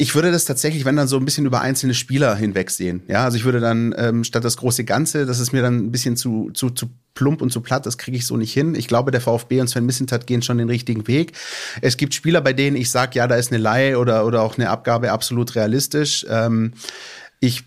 ich 0.00 0.14
würde 0.14 0.30
das 0.30 0.44
tatsächlich, 0.44 0.84
wenn 0.84 0.94
dann 0.94 1.08
so 1.08 1.16
ein 1.16 1.24
bisschen 1.24 1.44
über 1.44 1.60
einzelne 1.60 1.92
Spieler 1.92 2.36
hinwegsehen. 2.36 3.02
Ja, 3.08 3.24
also 3.24 3.36
ich 3.36 3.44
würde 3.44 3.58
dann 3.58 3.92
ähm, 3.98 4.22
statt 4.22 4.44
das 4.44 4.56
große 4.56 4.84
Ganze, 4.84 5.26
das 5.26 5.40
ist 5.40 5.52
mir 5.52 5.60
dann 5.60 5.76
ein 5.76 5.90
bisschen 5.90 6.16
zu, 6.16 6.50
zu, 6.54 6.70
zu 6.70 6.88
plump 7.14 7.42
und 7.42 7.50
zu 7.50 7.60
platt, 7.60 7.84
das 7.84 7.98
kriege 7.98 8.16
ich 8.16 8.24
so 8.24 8.36
nicht 8.36 8.52
hin. 8.52 8.76
Ich 8.76 8.86
glaube, 8.86 9.10
der 9.10 9.20
VfB 9.20 9.60
und 9.60 9.66
Sven 9.66 9.86
Missentat 9.86 10.28
gehen 10.28 10.40
schon 10.40 10.58
den 10.58 10.68
richtigen 10.68 11.08
Weg. 11.08 11.32
Es 11.82 11.96
gibt 11.96 12.14
Spieler, 12.14 12.40
bei 12.40 12.52
denen 12.52 12.76
ich 12.76 12.90
sage, 12.90 13.18
ja, 13.18 13.26
da 13.26 13.34
ist 13.34 13.50
eine 13.50 13.60
Leihe 13.60 13.98
oder, 13.98 14.24
oder 14.24 14.42
auch 14.42 14.56
eine 14.56 14.70
Abgabe 14.70 15.10
absolut 15.10 15.56
realistisch. 15.56 16.24
Ähm, 16.28 16.74
ich 17.40 17.64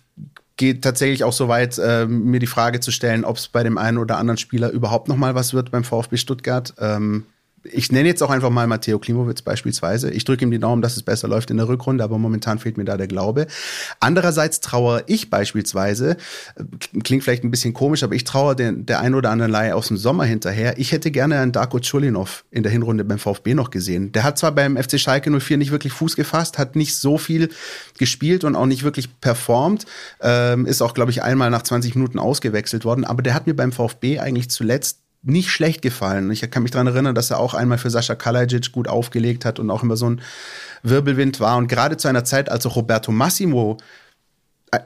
gehe 0.55 0.79
tatsächlich 0.79 1.25
auch 1.25 1.33
so 1.33 1.49
weit, 1.49 1.79
äh, 1.79 2.05
mir 2.05 2.39
die 2.39 2.47
Frage 2.47 2.79
zu 2.79 2.91
stellen, 2.91 3.25
ob 3.25 3.37
es 3.37 3.49
bei 3.49 3.63
dem 3.63 3.77
einen 3.77 3.97
oder 3.97 4.17
anderen 4.17 4.37
Spieler 4.37 4.69
überhaupt 4.69 5.09
noch 5.09 5.17
mal 5.17 5.35
was 5.35 5.53
wird 5.53 5.71
beim 5.71 5.83
VfB 5.83 6.15
Stuttgart. 6.15 6.73
Ähm, 6.77 7.25
ich 7.63 7.91
nenne 7.91 8.07
jetzt 8.07 8.21
auch 8.23 8.29
einfach 8.29 8.49
mal 8.49 8.67
Matteo 8.67 8.99
Klimowitz 8.99 9.41
beispielsweise. 9.41 10.09
Ich 10.11 10.25
drücke 10.25 10.43
ihm 10.43 10.51
die 10.51 10.59
Daumen, 10.59 10.81
dass 10.81 10.97
es 10.97 11.03
besser 11.03 11.27
läuft 11.27 11.51
in 11.51 11.57
der 11.57 11.67
Rückrunde, 11.67 12.03
aber 12.03 12.17
momentan 12.17 12.59
fehlt 12.59 12.77
mir 12.77 12.85
da 12.85 12.97
der 12.97 13.07
Glaube. 13.07 13.47
Andererseits 13.99 14.61
trauere 14.61 15.03
ich 15.07 15.29
beispielsweise, 15.29 16.17
äh, 16.55 16.63
klingt 17.03 17.23
vielleicht 17.23 17.43
ein 17.43 17.51
bisschen 17.51 17.73
komisch, 17.73 18.03
aber 18.03 18.15
ich 18.15 18.23
trauere 18.23 18.55
der, 18.55 18.71
der 18.71 18.99
ein 19.01 19.13
oder 19.13 19.29
anderen 19.29 19.51
Laie 19.51 19.75
aus 19.75 19.89
dem 19.89 19.97
Sommer 19.97 20.25
hinterher. 20.25 20.77
Ich 20.77 20.91
hätte 20.91 21.11
gerne 21.11 21.39
einen 21.39 21.51
Darko 21.51 21.79
Chulinov 21.79 22.45
in 22.51 22.63
der 22.63 22.71
Hinrunde 22.71 23.03
beim 23.03 23.19
VfB 23.19 23.53
noch 23.53 23.69
gesehen. 23.69 24.11
Der 24.11 24.23
hat 24.23 24.37
zwar 24.37 24.53
beim 24.53 24.77
FC 24.77 24.99
Schalke 24.99 25.29
04 25.39 25.57
nicht 25.57 25.71
wirklich 25.71 25.93
Fuß 25.93 26.15
gefasst, 26.15 26.57
hat 26.57 26.75
nicht 26.75 26.95
so 26.95 27.17
viel 27.17 27.49
gespielt 27.97 28.43
und 28.43 28.55
auch 28.55 28.65
nicht 28.65 28.83
wirklich 28.83 29.19
performt, 29.19 29.85
ähm, 30.21 30.65
ist 30.65 30.81
auch, 30.81 30.93
glaube 30.93 31.11
ich, 31.11 31.21
einmal 31.21 31.49
nach 31.49 31.61
20 31.61 31.95
Minuten 31.95 32.17
ausgewechselt 32.17 32.85
worden, 32.85 33.05
aber 33.05 33.21
der 33.21 33.33
hat 33.33 33.45
mir 33.45 33.55
beim 33.55 33.71
VfB 33.71 34.19
eigentlich 34.19 34.49
zuletzt 34.49 35.00
nicht 35.23 35.49
schlecht 35.49 35.81
gefallen. 35.81 36.31
Ich 36.31 36.41
kann 36.49 36.63
mich 36.63 36.71
daran 36.71 36.87
erinnern, 36.87 37.15
dass 37.15 37.29
er 37.29 37.39
auch 37.39 37.53
einmal 37.53 37.77
für 37.77 37.89
Sascha 37.89 38.15
Kalajic 38.15 38.71
gut 38.71 38.87
aufgelegt 38.87 39.45
hat 39.45 39.59
und 39.59 39.69
auch 39.69 39.83
immer 39.83 39.95
so 39.95 40.09
ein 40.09 40.21
Wirbelwind 40.83 41.39
war. 41.39 41.57
Und 41.57 41.67
gerade 41.67 41.97
zu 41.97 42.07
einer 42.07 42.23
Zeit, 42.23 42.49
als 42.49 42.65
auch 42.65 42.75
Roberto 42.75 43.11
Massimo 43.11 43.77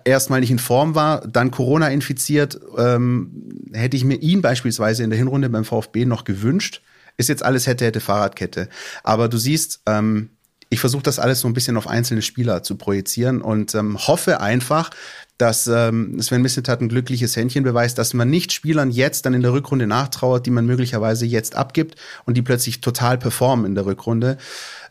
erstmal 0.03 0.41
nicht 0.41 0.51
in 0.51 0.59
Form 0.59 0.95
war, 0.95 1.25
dann 1.27 1.51
Corona 1.51 1.89
infiziert, 1.89 2.59
ähm, 2.77 3.69
hätte 3.71 3.95
ich 3.95 4.03
mir 4.03 4.15
ihn 4.15 4.41
beispielsweise 4.41 5.03
in 5.03 5.09
der 5.09 5.19
Hinrunde 5.19 5.49
beim 5.49 5.63
VfB 5.63 6.05
noch 6.05 6.23
gewünscht. 6.23 6.81
Ist 7.17 7.29
jetzt 7.29 7.43
alles 7.43 7.67
hätte, 7.67 7.85
hätte 7.85 8.01
Fahrradkette. 8.01 8.67
Aber 9.03 9.29
du 9.29 9.37
siehst, 9.37 9.81
ähm, 9.85 10.31
ich 10.69 10.79
versuche 10.79 11.03
das 11.03 11.19
alles 11.19 11.39
so 11.39 11.47
ein 11.47 11.53
bisschen 11.53 11.77
auf 11.77 11.87
einzelne 11.87 12.21
Spieler 12.21 12.63
zu 12.63 12.75
projizieren 12.75 13.41
und 13.41 13.75
ähm, 13.75 13.97
hoffe 13.97 14.41
einfach, 14.41 14.89
dass 15.37 15.67
ähm, 15.67 16.21
Sven 16.21 16.41
Missentat 16.41 16.81
ein 16.81 16.89
glückliches 16.89 17.35
Händchen 17.35 17.63
beweist, 17.63 17.97
dass 17.97 18.13
man 18.13 18.29
nicht 18.29 18.53
Spielern 18.53 18.91
jetzt 18.91 19.25
dann 19.25 19.33
in 19.33 19.41
der 19.41 19.53
Rückrunde 19.53 19.87
nachtrauert, 19.87 20.45
die 20.45 20.51
man 20.51 20.65
möglicherweise 20.65 21.25
jetzt 21.25 21.55
abgibt 21.55 21.95
und 22.25 22.37
die 22.37 22.41
plötzlich 22.41 22.81
total 22.81 23.17
performen 23.17 23.65
in 23.65 23.75
der 23.75 23.85
Rückrunde. 23.85 24.37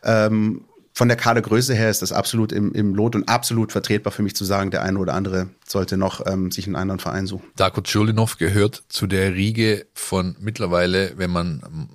Ähm, 0.03 0.65
von 0.93 1.09
der 1.09 1.17
Kadergröße 1.17 1.73
her 1.73 1.89
ist 1.89 2.01
das 2.01 2.13
absolut 2.13 2.53
im, 2.53 2.71
im 2.73 2.95
Lot 2.95 3.15
und 3.15 3.27
absolut 3.27 3.73
vertretbar 3.73 4.13
für 4.13 4.23
mich 4.23 4.35
zu 4.35 4.45
sagen, 4.45 4.71
der 4.71 4.83
eine 4.83 4.97
oder 4.97 5.13
andere 5.13 5.49
sollte 5.67 5.97
noch 5.97 6.25
ähm, 6.25 6.51
sich 6.51 6.67
einen 6.67 6.77
anderen 6.77 6.99
Verein 6.99 7.27
suchen. 7.27 7.47
Darko 7.57 7.81
Tschulinov 7.81 8.37
gehört 8.37 8.83
zu 8.87 9.05
der 9.05 9.33
Riege 9.33 9.87
von 9.93 10.37
mittlerweile, 10.39 11.17
wenn 11.17 11.31
man 11.31 11.63
ähm, 11.65 11.89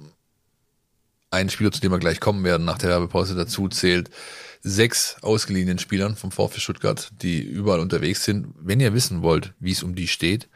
einen 1.30 1.48
Spieler, 1.48 1.72
zu 1.72 1.80
dem 1.80 1.92
wir 1.92 1.98
gleich 1.98 2.20
kommen 2.20 2.44
werden, 2.44 2.66
nach 2.66 2.76
der 2.76 2.90
Werbepause 2.90 3.34
dazu 3.34 3.68
zählt, 3.68 4.10
sechs 4.62 5.16
ausgeliehenen 5.22 5.78
Spielern 5.78 6.16
vom 6.16 6.30
VfB 6.30 6.60
Stuttgart, 6.60 7.10
die 7.22 7.40
überall 7.40 7.80
unterwegs 7.80 8.24
sind. 8.24 8.48
Wenn 8.58 8.80
ihr 8.80 8.92
wissen 8.92 9.22
wollt, 9.22 9.54
wie 9.58 9.72
es 9.72 9.82
um 9.82 9.94
die 9.94 10.08
steht, 10.08 10.48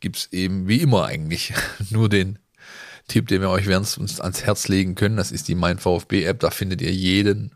gibt's 0.00 0.28
eben 0.32 0.68
wie 0.68 0.80
immer 0.80 1.06
eigentlich 1.06 1.54
nur 1.90 2.08
den 2.08 2.38
Tipp, 3.08 3.28
den 3.28 3.40
wir 3.40 3.50
euch 3.50 3.66
wärmstens 3.66 4.20
ans 4.20 4.44
Herz 4.44 4.68
legen 4.68 4.94
können. 4.94 5.16
Das 5.16 5.32
ist 5.32 5.48
die 5.48 5.54
Mein 5.54 5.78
VfB 5.78 6.24
App. 6.24 6.40
Da 6.40 6.50
findet 6.50 6.82
ihr 6.82 6.92
jeden 6.92 7.54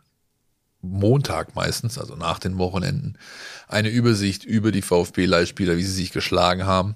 Montag 0.81 1.55
meistens, 1.55 1.99
also 1.99 2.17
nach 2.17 2.39
den 2.39 2.57
Wochenenden, 2.57 3.19
eine 3.69 3.91
Übersicht 3.91 4.45
über 4.45 4.73
die 4.73 4.83
VfB-Leihspieler, 4.83 5.77
wie 5.77 5.83
sie 5.83 5.93
sich 5.93 6.13
geschlagen 6.13 6.65
haben. 6.65 6.95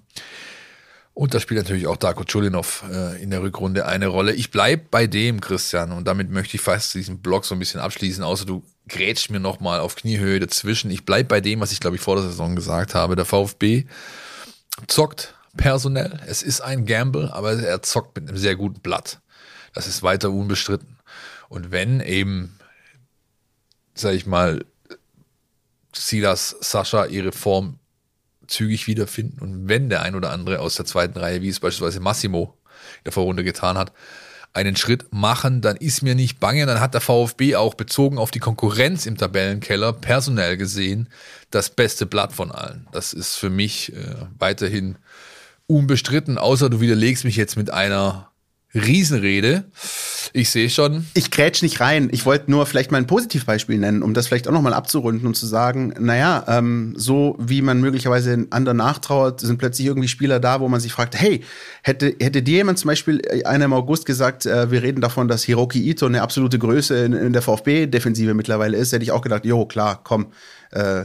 Und 1.12 1.34
da 1.34 1.40
spielt 1.40 1.62
natürlich 1.62 1.86
auch 1.86 1.96
Darko 1.96 2.24
Chulinov 2.24 2.84
äh, 2.90 3.22
in 3.22 3.30
der 3.30 3.42
Rückrunde 3.42 3.86
eine 3.86 4.08
Rolle. 4.08 4.32
Ich 4.32 4.50
bleib 4.50 4.90
bei 4.90 5.06
dem, 5.06 5.40
Christian, 5.40 5.92
und 5.92 6.08
damit 6.08 6.30
möchte 6.30 6.56
ich 6.56 6.60
fast 6.60 6.94
diesen 6.94 7.20
Blog 7.20 7.44
so 7.44 7.54
ein 7.54 7.60
bisschen 7.60 7.80
abschließen, 7.80 8.24
außer 8.24 8.46
du 8.46 8.64
grätscht 8.88 9.30
mir 9.30 9.40
nochmal 9.40 9.80
auf 9.80 9.96
Kniehöhe 9.96 10.40
dazwischen. 10.40 10.90
Ich 10.90 11.04
bleib 11.04 11.28
bei 11.28 11.40
dem, 11.40 11.60
was 11.60 11.72
ich 11.72 11.80
glaube 11.80 11.96
ich 11.96 12.02
vor 12.02 12.16
der 12.16 12.24
Saison 12.24 12.54
gesagt 12.56 12.94
habe. 12.94 13.16
Der 13.16 13.24
VfB 13.24 13.84
zockt 14.86 15.34
personell. 15.56 16.20
Es 16.26 16.42
ist 16.42 16.60
ein 16.60 16.86
Gamble, 16.86 17.32
aber 17.32 17.52
er 17.52 17.82
zockt 17.82 18.16
mit 18.16 18.28
einem 18.28 18.38
sehr 18.38 18.56
guten 18.56 18.80
Blatt. 18.80 19.20
Das 19.72 19.86
ist 19.86 20.02
weiter 20.02 20.30
unbestritten. 20.30 20.98
Und 21.48 21.70
wenn 21.70 22.00
eben, 22.00 22.58
sag 23.94 24.14
ich 24.14 24.26
mal, 24.26 24.64
Silas, 25.92 26.56
Sascha 26.60 27.06
ihre 27.06 27.32
Form 27.32 27.78
zügig 28.46 28.86
wiederfinden. 28.86 29.40
Und 29.40 29.68
wenn 29.68 29.88
der 29.88 30.02
ein 30.02 30.14
oder 30.14 30.30
andere 30.30 30.60
aus 30.60 30.74
der 30.74 30.84
zweiten 30.84 31.18
Reihe, 31.18 31.42
wie 31.42 31.48
es 31.48 31.60
beispielsweise 31.60 32.00
Massimo 32.00 32.58
in 32.98 33.04
der 33.04 33.12
Vorrunde 33.12 33.44
getan 33.44 33.78
hat, 33.78 33.92
einen 34.54 34.76
Schritt 34.76 35.12
machen, 35.12 35.60
dann 35.60 35.76
ist 35.76 36.02
mir 36.02 36.14
nicht 36.14 36.40
bange. 36.40 36.64
Dann 36.64 36.80
hat 36.80 36.94
der 36.94 37.00
VfB 37.00 37.56
auch 37.56 37.74
bezogen 37.74 38.18
auf 38.18 38.30
die 38.30 38.38
Konkurrenz 38.38 39.04
im 39.04 39.18
Tabellenkeller 39.18 39.92
personell 39.92 40.56
gesehen 40.56 41.08
das 41.50 41.70
beste 41.70 42.06
Blatt 42.06 42.32
von 42.32 42.50
allen. 42.52 42.86
Das 42.92 43.12
ist 43.12 43.36
für 43.36 43.50
mich 43.50 43.92
äh, 43.92 44.14
weiterhin 44.38 44.96
unbestritten, 45.66 46.38
außer 46.38 46.70
du 46.70 46.80
widerlegst 46.80 47.24
mich 47.24 47.36
jetzt 47.36 47.56
mit 47.56 47.70
einer 47.70 48.30
Riesenrede. 48.74 49.64
Ich 50.32 50.50
sehe 50.50 50.68
schon. 50.68 51.06
Ich 51.14 51.30
grätsch 51.30 51.62
nicht 51.62 51.80
rein. 51.80 52.08
Ich 52.10 52.26
wollte 52.26 52.50
nur 52.50 52.66
vielleicht 52.66 52.90
mal 52.90 52.98
ein 52.98 53.06
Positivbeispiel 53.06 53.78
nennen, 53.78 54.02
um 54.02 54.14
das 54.14 54.26
vielleicht 54.26 54.48
auch 54.48 54.52
nochmal 54.52 54.74
abzurunden 54.74 55.26
und 55.28 55.34
zu 55.34 55.46
sagen, 55.46 55.94
naja, 55.98 56.44
ähm, 56.48 56.94
so 56.96 57.36
wie 57.38 57.62
man 57.62 57.80
möglicherweise 57.80 58.32
in 58.32 58.50
anderen 58.50 58.78
nachtrauert, 58.78 59.40
sind 59.40 59.58
plötzlich 59.58 59.86
irgendwie 59.86 60.08
Spieler 60.08 60.40
da, 60.40 60.60
wo 60.60 60.68
man 60.68 60.80
sich 60.80 60.92
fragt, 60.92 61.18
hey, 61.18 61.44
hätte, 61.82 62.16
hätte 62.20 62.42
dir 62.42 62.56
jemand 62.56 62.78
zum 62.78 62.88
Beispiel 62.88 63.20
äh, 63.28 63.44
einer 63.44 63.66
im 63.66 63.72
August 63.72 64.06
gesagt, 64.06 64.44
äh, 64.46 64.70
wir 64.72 64.82
reden 64.82 65.00
davon, 65.00 65.28
dass 65.28 65.44
Hiroki 65.44 65.88
Ito 65.88 66.06
eine 66.06 66.22
absolute 66.22 66.58
Größe 66.58 67.04
in, 67.04 67.12
in 67.12 67.32
der 67.32 67.42
VfB-Defensive 67.42 68.34
mittlerweile 68.34 68.76
ist, 68.76 68.92
hätte 68.92 69.04
ich 69.04 69.12
auch 69.12 69.22
gedacht, 69.22 69.44
jo, 69.44 69.66
klar, 69.66 70.00
komm, 70.02 70.32
äh, 70.72 71.04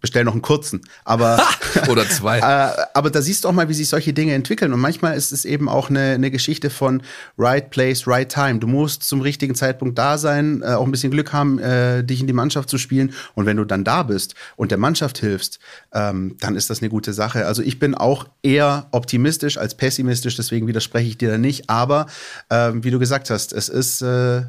bestell 0.00 0.24
noch 0.24 0.32
einen 0.32 0.42
kurzen. 0.42 0.82
Aber 1.04 1.42
oder 1.88 2.08
zwei. 2.08 2.38
äh, 2.40 2.86
aber 2.94 3.10
da 3.10 3.22
siehst 3.22 3.44
du 3.44 3.48
auch 3.48 3.52
mal, 3.52 3.68
wie 3.68 3.74
sich 3.74 3.88
solche 3.88 4.12
Dinge 4.12 4.34
entwickeln. 4.34 4.72
Und 4.72 4.80
manchmal 4.80 5.16
ist 5.16 5.32
es 5.32 5.44
eben 5.44 5.68
auch 5.68 5.90
eine, 5.90 6.12
eine 6.12 6.30
Geschichte 6.30 6.70
von 6.70 7.02
right 7.38 7.70
place, 7.70 8.06
right 8.06 8.30
time. 8.30 8.58
Du 8.58 8.66
musst 8.66 9.02
zum 9.02 9.20
richtigen 9.20 9.54
Zeitpunkt 9.54 9.98
da 9.98 10.18
sein, 10.18 10.62
äh, 10.62 10.74
auch 10.74 10.84
ein 10.84 10.90
bisschen 10.90 11.10
Glück 11.10 11.32
haben, 11.32 11.58
äh, 11.58 12.04
dich 12.04 12.20
in 12.20 12.26
die 12.26 12.32
Mannschaft 12.32 12.68
zu 12.68 12.78
spielen. 12.78 13.12
Und 13.34 13.46
wenn 13.46 13.56
du 13.56 13.64
dann 13.64 13.84
da 13.84 14.02
bist 14.02 14.34
und 14.56 14.70
der 14.70 14.78
Mannschaft 14.78 15.18
hilfst, 15.18 15.58
ähm, 15.92 16.36
dann 16.40 16.56
ist 16.56 16.70
das 16.70 16.80
eine 16.80 16.88
gute 16.88 17.12
Sache. 17.12 17.46
Also 17.46 17.62
ich 17.62 17.78
bin 17.78 17.94
auch 17.94 18.26
eher 18.42 18.86
optimistisch 18.92 19.58
als 19.58 19.74
pessimistisch, 19.76 20.36
deswegen 20.36 20.66
widerspreche 20.66 21.08
ich 21.08 21.18
dir 21.18 21.30
da 21.30 21.38
nicht. 21.38 21.70
Aber 21.70 22.06
äh, 22.48 22.72
wie 22.74 22.90
du 22.90 22.98
gesagt 22.98 23.30
hast, 23.30 23.52
es 23.52 23.68
ist 23.68 24.02
äh, 24.02 24.42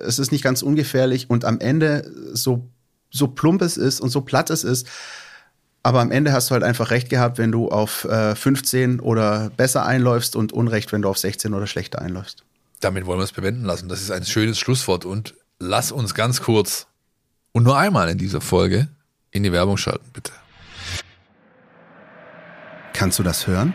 es 0.00 0.18
ist 0.18 0.32
nicht 0.32 0.42
ganz 0.42 0.62
ungefährlich 0.62 1.30
und 1.30 1.44
am 1.44 1.60
Ende 1.60 2.10
so 2.32 2.68
so 3.14 3.28
plump 3.28 3.62
es 3.62 3.76
ist 3.76 4.00
und 4.00 4.10
so 4.10 4.20
platt 4.20 4.50
es 4.50 4.64
ist. 4.64 4.88
Aber 5.82 6.00
am 6.00 6.10
Ende 6.10 6.32
hast 6.32 6.50
du 6.50 6.52
halt 6.54 6.64
einfach 6.64 6.90
recht 6.90 7.08
gehabt, 7.10 7.38
wenn 7.38 7.52
du 7.52 7.68
auf 7.68 8.04
äh, 8.04 8.34
15 8.34 9.00
oder 9.00 9.50
besser 9.56 9.84
einläufst 9.86 10.34
und 10.34 10.52
Unrecht, 10.52 10.92
wenn 10.92 11.02
du 11.02 11.08
auf 11.08 11.18
16 11.18 11.54
oder 11.54 11.66
schlechter 11.66 12.00
einläufst. 12.00 12.42
Damit 12.80 13.06
wollen 13.06 13.18
wir 13.18 13.24
es 13.24 13.32
bewenden 13.32 13.64
lassen. 13.64 13.88
Das 13.88 14.00
ist 14.00 14.10
ein 14.10 14.24
schönes 14.24 14.58
Schlusswort 14.58 15.04
und 15.04 15.34
lass 15.58 15.92
uns 15.92 16.14
ganz 16.14 16.42
kurz 16.42 16.86
und 17.52 17.62
nur 17.62 17.78
einmal 17.78 18.08
in 18.08 18.18
dieser 18.18 18.40
Folge 18.40 18.88
in 19.30 19.42
die 19.42 19.52
Werbung 19.52 19.76
schalten, 19.76 20.10
bitte. 20.12 20.32
Kannst 22.92 23.18
du 23.18 23.22
das 23.22 23.46
hören? 23.46 23.74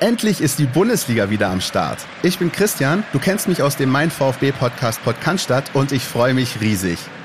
Endlich 0.00 0.40
ist 0.40 0.58
die 0.58 0.66
Bundesliga 0.66 1.30
wieder 1.30 1.48
am 1.48 1.60
Start. 1.60 1.98
Ich 2.22 2.38
bin 2.38 2.52
Christian, 2.52 3.04
du 3.12 3.18
kennst 3.18 3.48
mich 3.48 3.62
aus 3.62 3.76
dem 3.76 3.88
Mein 3.88 4.10
VfB 4.10 4.52
Podcast 4.52 5.02
Podcast 5.02 5.50
und 5.72 5.92
ich 5.92 6.02
freue 6.04 6.34
mich 6.34 6.60
riesig. 6.60 6.98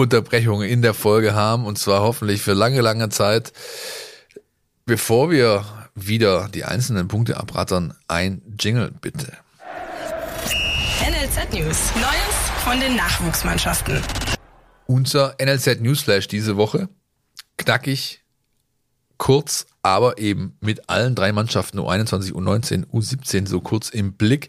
Unterbrechungen 0.00 0.66
in 0.66 0.80
der 0.80 0.94
Folge 0.94 1.34
haben 1.34 1.66
und 1.66 1.78
zwar 1.78 2.00
hoffentlich 2.00 2.40
für 2.40 2.54
lange, 2.54 2.80
lange 2.80 3.10
Zeit. 3.10 3.52
Bevor 4.86 5.30
wir 5.30 5.66
wieder 5.94 6.48
die 6.48 6.64
einzelnen 6.64 7.06
Punkte 7.06 7.36
abrattern, 7.36 7.94
ein 8.08 8.40
Jingle 8.58 8.92
bitte. 8.98 9.36
NLZ 11.02 11.52
News. 11.52 11.90
Neues 11.96 12.64
von 12.64 12.80
den 12.80 12.96
Nachwuchsmannschaften. 12.96 14.02
unser 14.86 15.36
NLZ 15.38 15.82
Newsflash 15.82 16.28
diese 16.28 16.56
Woche. 16.56 16.88
Knackig, 17.58 18.22
kurz, 19.18 19.66
aber 19.82 20.16
eben 20.16 20.56
mit 20.60 20.88
allen 20.88 21.14
drei 21.14 21.30
Mannschaften 21.32 21.78
U21, 21.78 22.32
U19, 22.32 22.86
U17 22.86 23.46
so 23.46 23.60
kurz 23.60 23.90
im 23.90 24.14
Blick. 24.14 24.48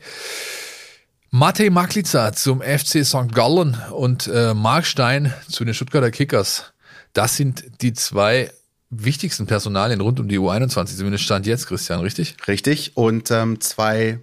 Matej 1.34 1.70
Maklica 1.70 2.34
zum 2.34 2.60
FC 2.60 3.06
St. 3.06 3.34
Gallen 3.34 3.78
und 3.92 4.28
äh, 4.28 4.54
Mark 4.54 4.86
Stein 4.86 5.34
zu 5.48 5.64
den 5.64 5.74
Stuttgarter 5.74 6.12
Kickers. 6.12 6.74
Das 7.14 7.38
sind 7.38 7.64
die 7.82 7.94
zwei 7.94 8.52
wichtigsten 8.90 9.46
Personalien 9.46 10.02
rund 10.02 10.20
um 10.20 10.28
die 10.28 10.38
U21, 10.38 10.98
zumindest 10.98 11.24
stand 11.24 11.48
jetzt, 11.48 11.68
Christian, 11.68 12.02
richtig? 12.02 12.36
Richtig. 12.50 12.98
Und 12.98 13.32
ähm, 13.32 13.62
zwei 13.62 14.20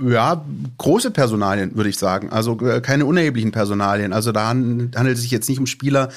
ja, 0.00 0.44
große 0.78 1.10
Personalien, 1.10 1.74
würde 1.74 1.90
ich 1.90 1.98
sagen. 1.98 2.30
Also 2.30 2.56
äh, 2.60 2.80
keine 2.80 3.06
unerheblichen 3.06 3.50
Personalien. 3.50 4.12
Also 4.12 4.30
da 4.30 4.46
handelt 4.46 4.94
es 4.94 5.22
sich 5.22 5.32
jetzt 5.32 5.48
nicht 5.48 5.58
um 5.58 5.66
Spieler, 5.66 6.10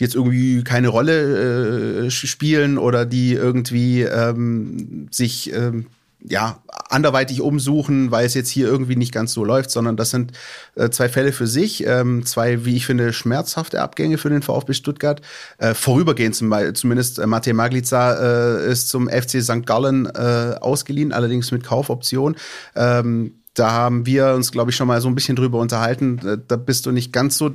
die 0.00 0.04
jetzt 0.04 0.14
irgendwie 0.14 0.64
keine 0.64 0.88
Rolle 0.88 2.06
äh, 2.06 2.10
spielen 2.10 2.78
oder 2.78 3.04
die 3.04 3.34
irgendwie 3.34 4.00
ähm, 4.00 5.08
sich 5.10 5.52
ähm, 5.52 5.88
ja, 6.26 6.62
anderweitig 6.88 7.40
umsuchen, 7.42 8.10
weil 8.10 8.24
es 8.24 8.34
jetzt 8.34 8.48
hier 8.48 8.66
irgendwie 8.66 8.96
nicht 8.96 9.12
ganz 9.12 9.32
so 9.32 9.44
läuft, 9.44 9.70
sondern 9.70 9.96
das 9.96 10.10
sind 10.10 10.32
äh, 10.74 10.88
zwei 10.88 11.08
Fälle 11.08 11.32
für 11.32 11.46
sich, 11.46 11.86
ähm, 11.86 12.24
zwei, 12.24 12.64
wie 12.64 12.76
ich 12.76 12.86
finde, 12.86 13.12
schmerzhafte 13.12 13.82
Abgänge 13.82 14.16
für 14.16 14.30
den 14.30 14.42
VfB 14.42 14.72
Stuttgart. 14.72 15.20
Äh, 15.58 15.74
vorübergehend 15.74 16.34
zum, 16.34 16.54
zumindest 16.74 17.18
äh, 17.18 17.26
Matej 17.26 17.52
Maglica 17.52 18.14
äh, 18.14 18.70
ist 18.70 18.88
zum 18.88 19.08
FC 19.08 19.42
St. 19.42 19.66
Gallen 19.66 20.06
äh, 20.06 20.56
ausgeliehen, 20.60 21.12
allerdings 21.12 21.52
mit 21.52 21.62
Kaufoption. 21.62 22.36
Ähm, 22.74 23.34
da 23.52 23.70
haben 23.70 24.06
wir 24.06 24.34
uns, 24.34 24.50
glaube 24.50 24.70
ich, 24.70 24.76
schon 24.76 24.88
mal 24.88 25.00
so 25.00 25.08
ein 25.08 25.14
bisschen 25.14 25.36
drüber 25.36 25.58
unterhalten. 25.60 26.42
Da 26.48 26.56
bist 26.56 26.86
du 26.86 26.90
nicht 26.90 27.12
ganz 27.12 27.38
so 27.38 27.54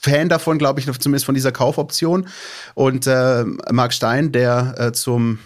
Fan 0.00 0.28
davon, 0.28 0.58
glaube 0.58 0.80
ich, 0.80 0.86
zumindest 0.98 1.26
von 1.26 1.34
dieser 1.34 1.52
Kaufoption. 1.52 2.26
Und 2.74 3.06
äh, 3.06 3.44
Marc 3.70 3.92
Stein, 3.92 4.32
der 4.32 4.74
äh, 4.78 4.92
zum 4.92 5.38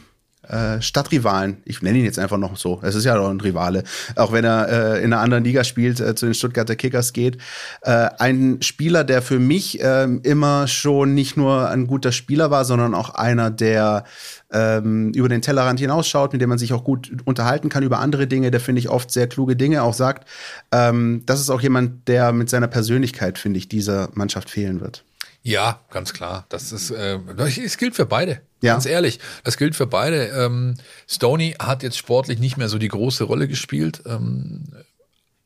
Stadtrivalen, 0.81 1.59
ich 1.65 1.83
nenne 1.83 1.99
ihn 1.99 2.05
jetzt 2.05 2.19
einfach 2.19 2.39
noch 2.39 2.57
so, 2.57 2.81
es 2.83 2.95
ist 2.95 3.05
ja 3.05 3.15
doch 3.15 3.31
ein 3.31 3.41
Rivale, 3.41 3.85
auch 4.17 4.33
wenn 4.33 4.45
er 4.45 4.69
äh, 4.69 4.99
in 4.99 5.13
einer 5.13 5.23
anderen 5.23 5.45
Liga 5.45 5.63
spielt, 5.63 6.01
äh, 6.01 6.15
zu 6.15 6.27
den 6.27 6.35
Stuttgarter 6.35 6.75
Kickers 6.75 7.13
geht. 7.13 7.39
Äh, 7.83 8.09
ein 8.19 8.61
Spieler, 8.61 9.05
der 9.05 9.23
für 9.23 9.39
mich 9.39 9.81
äh, 9.81 10.05
immer 10.23 10.67
schon 10.67 11.15
nicht 11.15 11.37
nur 11.37 11.69
ein 11.69 11.87
guter 11.87 12.11
Spieler 12.11 12.51
war, 12.51 12.65
sondern 12.65 12.95
auch 12.95 13.11
einer, 13.11 13.51
der 13.51 14.05
ähm, 14.53 15.13
über 15.15 15.29
den 15.29 15.43
Tellerrand 15.43 15.81
hinausschaut, 15.81 16.33
mit 16.33 16.43
dem 16.43 16.49
man 16.49 16.59
sich 16.59 16.73
auch 16.73 16.85
gut 16.85 17.13
unterhalten 17.25 17.69
kann 17.69 17.83
über 17.83 18.01
andere 18.01 18.27
Dinge, 18.27 18.51
der 18.51 18.61
finde 18.61 18.81
ich 18.81 18.89
oft 18.89 19.11
sehr 19.11 19.29
kluge 19.29 19.57
Dinge 19.57 19.83
auch 19.83 19.95
sagt. 19.95 20.29
Ähm, 20.73 21.23
das 21.27 21.41
ist 21.41 21.51
auch 21.51 21.61
jemand, 21.61 22.09
der 22.09 22.33
mit 22.33 22.51
seiner 22.51 22.69
Persönlichkeit, 22.69 23.39
finde 23.39 23.59
ich, 23.59 23.69
dieser 23.69 24.11
Mannschaft 24.15 24.51
fehlen 24.51 24.81
wird. 24.81 25.05
Ja, 25.43 25.81
ganz 25.91 26.13
klar. 26.13 26.47
Das 26.49 26.71
ist, 26.71 26.91
äh, 26.91 27.19
es 27.39 27.77
gilt 27.77 27.97
für 27.97 28.07
beide. 28.07 28.43
Ja. 28.61 28.75
Ganz 28.75 28.87
ehrlich, 28.87 29.19
das 29.43 29.57
gilt 29.57 29.75
für 29.75 29.87
beide. 29.87 30.27
Ähm, 30.29 30.77
Stoney 31.09 31.57
hat 31.59 31.83
jetzt 31.83 31.99
sportlich 31.99 32.39
nicht 32.39 32.57
mehr 32.57 32.69
so 32.69 32.79
die 32.79 32.89
große 32.89 33.25
Rolle 33.25 33.49
gespielt, 33.49 34.03
ähm, 34.07 34.69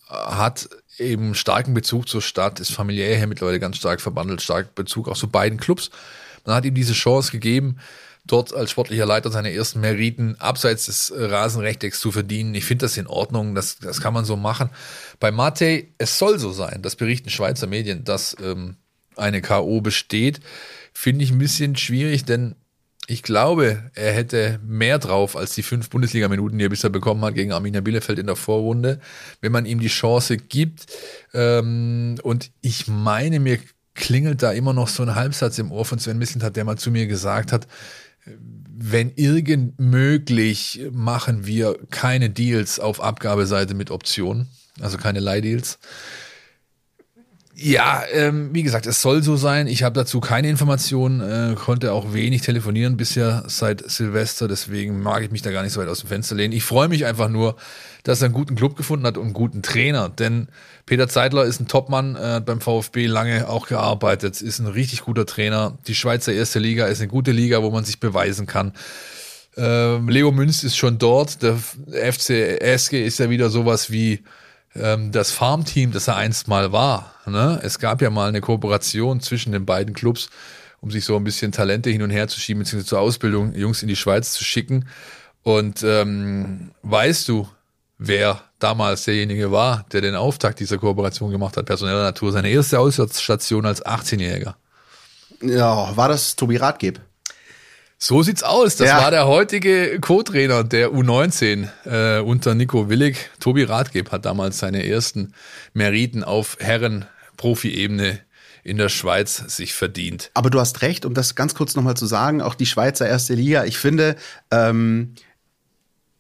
hat 0.07 0.69
eben 0.99 1.35
starken 1.35 1.73
Bezug 1.73 2.09
zur 2.09 2.21
Stadt, 2.21 2.61
ist 2.61 2.73
familiär 2.73 3.17
her 3.17 3.27
mittlerweile 3.27 3.59
ganz 3.59 3.79
stark 3.79 4.01
verbandelt, 4.03 4.43
stark 4.43 4.75
Bezug 4.75 5.09
auch 5.09 5.17
zu 5.17 5.29
beiden 5.29 5.59
Clubs. 5.59 5.91
Man 6.45 6.55
hat 6.55 6.65
ihm 6.67 6.75
diese 6.75 6.93
Chance 6.93 7.33
gegeben, 7.33 7.79
dort 8.27 8.55
als 8.55 8.71
sportlicher 8.71 9.07
Leiter 9.07 9.31
seine 9.31 9.53
ersten 9.53 9.81
Meriten 9.81 10.37
abseits 10.39 10.87
des 10.87 11.13
Rasenrechtecks 11.17 12.01
zu 12.01 12.13
verdienen. 12.13 12.55
Ich 12.55 12.67
finde 12.67 12.85
das 12.85 12.99
in 12.99 13.07
Ordnung, 13.07 13.55
das, 13.55 13.79
das 13.79 14.01
kann 14.01 14.13
man 14.13 14.27
so 14.27 14.37
machen. 14.37 14.71
Bei 15.21 15.33
Mate, 15.33 15.87
es 15.97 16.19
soll 16.19 16.39
so 16.39 16.53
sein, 16.53 16.83
das 16.83 16.97
berichten 16.97 17.31
Schweizer 17.31 17.67
Medien, 17.67 18.05
dass 18.05 18.37
ähm, 18.43 18.77
eine 19.17 19.43
K.O. 19.43 19.81
besteht, 19.81 20.41
finde 20.93 21.25
ich 21.25 21.31
ein 21.31 21.39
bisschen 21.39 21.77
schwierig, 21.77 22.25
denn 22.25 22.55
ich 23.09 23.23
glaube, 23.23 23.91
er 23.95 24.13
hätte 24.13 24.59
mehr 24.67 24.99
drauf 24.99 25.37
als 25.37 25.55
die 25.55 25.63
fünf 25.63 25.91
Bundesliga-Minuten, 25.91 26.59
die 26.59 26.65
er 26.65 26.71
bisher 26.71 26.91
bekommen 26.91 27.25
hat 27.25 27.35
gegen 27.35 27.53
Arminia 27.53 27.81
Bielefeld 27.81 28.19
in 28.19 28.27
der 28.27 28.35
Vorrunde, 28.35 29.01
wenn 29.41 29.53
man 29.53 29.65
ihm 29.65 29.79
die 29.79 29.87
Chance 29.87 30.37
gibt. 30.37 30.87
Ähm, 31.33 32.17
und 32.23 32.51
ich 32.63 32.89
meine, 32.89 33.39
mir 33.39 33.59
klingelt 33.95 34.43
da 34.43 34.51
immer 34.51 34.73
noch 34.73 34.89
so 34.89 35.05
ein 35.05 35.15
Halbsatz 35.15 35.59
im 35.59 35.71
Ohr 35.71 35.85
von 35.85 36.01
Sven 36.01 36.19
Mislintat, 36.19 36.57
der 36.57 36.65
mal 36.65 36.79
zu 36.79 36.91
mir 36.91 37.07
gesagt 37.07 37.53
hat, 37.53 37.69
wenn 38.79 39.13
irgend 39.15 39.79
möglich, 39.79 40.81
machen 40.91 41.47
wir 41.47 41.79
keine 41.91 42.29
Deals 42.29 42.79
auf 42.79 43.01
Abgabeseite 43.01 43.75
mit 43.75 43.91
Optionen, 43.91 44.49
also 44.81 44.99
keine 44.99 45.21
Leihdeals. 45.21 45.79
Ja, 47.59 48.03
ähm, 48.13 48.51
wie 48.53 48.63
gesagt, 48.63 48.85
es 48.85 49.01
soll 49.01 49.23
so 49.23 49.37
sein. 49.37 49.67
Ich 49.67 49.83
habe 49.83 49.95
dazu 49.95 50.21
keine 50.21 50.51
Informationen, 50.51 51.23
äh, 51.23 51.55
konnte 51.55 51.95
auch 51.95 52.13
wenig 52.13 52.43
telefonieren 52.43 52.99
bisher 52.99 53.45
seit 53.47 53.91
Silvester, 53.91 54.47
deswegen 54.47 55.01
mag 55.01 55.23
ich 55.23 55.31
mich 55.31 55.41
da 55.41 55.51
gar 55.51 55.63
nicht 55.63 55.73
so 55.73 55.81
weit 55.81 55.89
aus 55.89 56.01
dem 56.01 56.09
Fenster 56.09 56.35
lehnen. 56.35 56.53
Ich 56.53 56.65
freue 56.65 56.89
mich 56.89 57.07
einfach 57.07 57.31
nur, 57.31 57.57
dass 58.03 58.21
er 58.21 58.27
einen 58.27 58.35
guten 58.35 58.57
Club 58.57 58.77
gefunden 58.77 59.07
hat 59.07 59.17
und 59.17 59.25
einen 59.25 59.33
guten 59.33 59.63
Trainer, 59.63 60.11
denn 60.11 60.49
Peter 60.85 61.09
Zeidler 61.09 61.45
ist 61.45 61.59
ein 61.59 61.67
Topmann, 61.67 62.15
äh, 62.17 62.43
beim 62.45 62.61
VfB 62.61 63.07
lange 63.07 63.49
auch 63.49 63.69
gearbeitet, 63.69 64.43
ist 64.43 64.59
ein 64.59 64.67
richtig 64.67 65.01
guter 65.01 65.25
Trainer. 65.25 65.79
Die 65.87 65.95
Schweizer 65.95 66.35
erste 66.35 66.59
Liga 66.59 66.85
ist 66.89 67.01
eine 67.01 67.09
gute 67.09 67.33
Liga, 67.33 67.63
wo 67.63 67.71
man 67.71 67.85
sich 67.85 68.01
beweisen 68.01 68.45
kann. 68.45 68.75
Ähm, 69.57 70.11
Leo 70.11 70.31
Münz 70.31 70.63
ist 70.63 70.77
schon 70.77 70.99
dort, 70.99 71.43
der 71.43 71.57
FC 71.57 72.61
SG 72.61 73.03
ist 73.03 73.19
ja 73.19 73.31
wieder 73.31 73.49
sowas 73.49 73.91
wie 73.91 74.23
ähm, 74.81 75.13
das 75.13 75.31
Farmteam, 75.31 75.93
das 75.93 76.09
er 76.09 76.17
einst 76.17 76.49
mal 76.49 76.73
war. 76.73 77.13
Ne? 77.27 77.61
Es 77.63 77.79
gab 77.79 78.03
ja 78.03 78.11
mal 78.11 78.29
eine 78.29 78.41
Kooperation 78.41 79.21
zwischen 79.21 79.53
den 79.53 79.67
beiden 79.67 79.95
Clubs, 79.95 80.29
um 80.81 80.91
sich 80.91 81.05
so 81.05 81.17
ein 81.17 81.25
bisschen 81.25 81.53
Talente 81.53 81.91
hin 81.91 82.03
und 82.03 82.11
her 82.11 82.29
zu 82.29 82.41
schieben, 82.41 82.63
beziehungsweise 82.63 82.89
zur 82.89 83.01
Ausbildung 83.01 83.55
Jungs 83.55 83.83
in 83.83 83.89
die 83.89 83.97
Schweiz 83.97 84.33
zu 84.33 84.45
schicken. 84.45 84.87
Und 85.43 85.83
ähm, 85.83 86.71
weißt 86.83 87.29
du, 87.29 87.49
wer 87.99 88.43
damals 88.59 89.05
derjenige 89.05 89.53
war, 89.53 89.87
der 89.93 90.01
den 90.01 90.15
Auftakt 90.15 90.61
dieser 90.61 90.79
Kooperation 90.79 91.31
gemacht 91.31 91.57
hat, 91.57 91.67
personeller 91.67 92.03
Natur, 92.03 92.33
seine 92.33 92.51
erste 92.51 92.79
Auswärtsstation 92.79 93.67
als 93.67 93.85
18-Jähriger? 93.85 94.55
Ja, 95.43 95.97
war 95.97 96.09
das 96.09 96.37
Tobi 96.37 96.57
Ratgeb? 96.57 97.01
So 97.99 98.23
sieht's 98.23 98.43
aus. 98.43 98.77
Das 98.77 98.89
ja. 98.89 98.99
war 98.99 99.11
der 99.11 99.27
heutige 99.27 99.99
Co-Trainer 100.01 100.65
der 100.65 100.91
U19 100.91 101.69
äh, 101.87 102.21
unter 102.21 102.55
Nico 102.55 102.91
Willig. 102.91 103.31
Tobi 103.41 103.63
Rathgeb 103.63 104.13
hat 104.13 104.27
damals 104.27 104.59
seine 104.59 104.87
ersten 104.87 105.33
Meriten 105.73 106.23
auf 106.23 106.59
Herren-Profi-Ebene 106.61 108.21
in 108.65 108.77
der 108.77 108.91
Schweiz 108.91 109.37
sich 109.37 109.73
verdient. 109.75 110.31
Aber 110.35 110.51
du 110.51 110.61
hast 110.61 110.83
recht, 110.83 111.07
um 111.07 111.15
das 111.15 111.37
ganz 111.37 111.55
kurz 111.55 111.75
nochmal 111.75 111.97
zu 111.97 112.05
sagen, 112.05 112.43
auch 112.43 112.55
die 112.55 112.67
Schweizer 112.67 113.09
erste 113.09 113.35
Liga, 113.35 113.65
ich 113.65 113.79
finde, 113.79 114.17
ähm, 114.51 115.15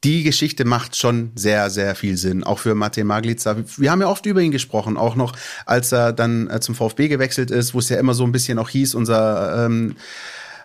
die 0.04 0.22
Geschichte 0.22 0.64
macht 0.64 0.96
schon 0.96 1.32
sehr, 1.34 1.68
sehr 1.70 1.96
viel 1.96 2.16
Sinn, 2.16 2.44
auch 2.44 2.60
für 2.60 2.74
Matej 2.76 3.02
Maglica. 3.02 3.56
Wir 3.76 3.90
haben 3.90 4.00
ja 4.00 4.06
oft 4.06 4.24
über 4.26 4.40
ihn 4.40 4.52
gesprochen, 4.52 4.96
auch 4.96 5.16
noch, 5.16 5.34
als 5.66 5.90
er 5.90 6.12
dann 6.12 6.48
äh, 6.48 6.60
zum 6.60 6.76
VfB 6.76 7.08
gewechselt 7.08 7.50
ist, 7.50 7.74
wo 7.74 7.80
es 7.80 7.88
ja 7.88 7.98
immer 7.98 8.14
so 8.14 8.24
ein 8.24 8.32
bisschen 8.32 8.58
auch 8.60 8.68
hieß, 8.68 8.94
unser 8.94 9.66
ähm, 9.66 9.96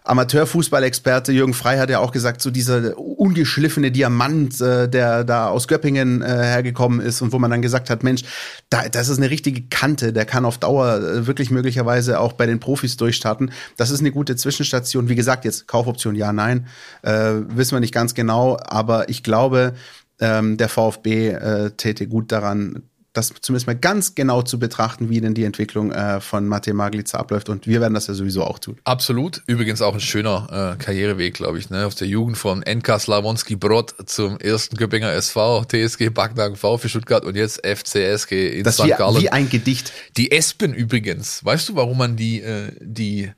Amateurfußballexperte 0.04 1.32
Jürgen 1.32 1.54
Frey 1.54 1.78
hat 1.78 1.92
ja 1.92 2.00
auch 2.00 2.12
gesagt, 2.12 2.42
so 2.42 2.50
dieser 2.50 2.98
ungeschliffene 2.98 3.92
Diamant, 3.92 4.60
äh, 4.60 4.90
der 4.90 5.24
da 5.24 5.50
aus 5.50 5.68
Göppingen 5.68 6.22
äh, 6.22 6.26
hergekommen 6.26 7.00
ist 7.00 7.22
und 7.22 7.32
wo 7.34 7.40
man 7.40 7.52
dann 7.52 7.62
gesagt 7.62 7.90
hat, 7.90 8.04
Mensch, 8.04 8.24
da, 8.70 8.90
das 8.90 9.10
ist 9.10 9.20
eine 9.20 9.30
richtige 9.30 9.62
Kante, 9.70 10.12
der 10.12 10.26
kann 10.26 10.46
auf 10.46 10.58
Dauer 10.58 10.98
äh, 10.98 11.28
wirklich 11.28 11.52
möglicherweise 11.52 12.20
auch 12.20 12.34
bei 12.34 12.48
den 12.48 12.60
Profis 12.60 12.98
durchstarten. 12.98 13.52
Das 13.78 13.92
ist 13.92 14.00
eine 14.00 14.12
gute 14.12 14.36
Zwischenstation. 14.36 15.08
Wie 15.08 15.16
gesagt, 15.16 15.46
jetzt 15.46 15.68
Kaufoption 15.68 16.16
ja, 16.16 16.34
nein, 16.34 16.66
äh, 17.04 17.34
wissen 17.50 17.76
wir 17.76 17.80
nicht 17.80 17.94
ganz 17.94 18.16
genau, 18.16 18.58
aber 18.64 19.08
ich 19.10 19.22
glaube, 19.22 19.74
ähm, 20.20 20.58
der 20.58 20.70
VfB 20.70 21.30
äh, 21.30 21.72
täte 21.72 22.08
gut 22.08 22.32
daran, 22.32 22.84
das 23.14 23.34
zumindest 23.42 23.68
mal 23.68 23.76
ganz 23.76 24.16
genau 24.16 24.42
zu 24.42 24.58
betrachten, 24.58 25.10
wie 25.10 25.20
denn 25.20 25.34
die 25.34 25.44
Entwicklung 25.44 25.92
äh, 25.92 26.22
von 26.22 26.48
Matej 26.48 26.74
Maglica 26.74 27.18
abläuft. 27.18 27.50
Und 27.50 27.68
wir 27.68 27.82
werden 27.82 27.94
das 27.94 28.08
ja 28.08 28.14
sowieso 28.14 28.44
auch 28.44 28.58
tun. 28.58 28.78
Absolut. 28.86 29.44
Übrigens 29.48 29.82
auch 29.82 29.94
ein 29.94 30.00
schöner 30.00 30.76
äh, 30.80 30.82
Karriereweg, 30.82 31.34
glaube 31.34 31.60
ich. 31.60 31.70
Ne? 31.70 31.86
Auf 31.86 31.96
der 31.96 32.08
Jugend 32.08 32.38
von 32.38 32.60
NK 32.62 33.02
Slavonski 33.02 33.58
Brod 33.58 33.94
zum 34.06 34.38
ersten 34.40 34.78
Göppinger 34.78 35.12
SV, 35.12 35.66
TSG 35.66 36.10
Backnang 36.10 36.56
VfB 36.56 36.88
Stuttgart 36.88 37.26
und 37.26 37.36
jetzt 37.36 37.66
FCSG 37.66 38.60
in 38.60 38.64
das 38.64 38.78
St. 38.78 38.98
Gallen. 38.98 39.22
Wie 39.22 39.30
ein 39.30 39.50
Gedicht. 39.50 39.92
Die 40.16 40.32
Espen 40.32 40.74
übrigens. 40.74 41.44
Weißt 41.44 41.68
du, 41.68 41.76
warum 41.76 41.98
man 41.98 42.16
die, 42.16 42.42
äh, 42.42 42.72
die, 42.80 43.32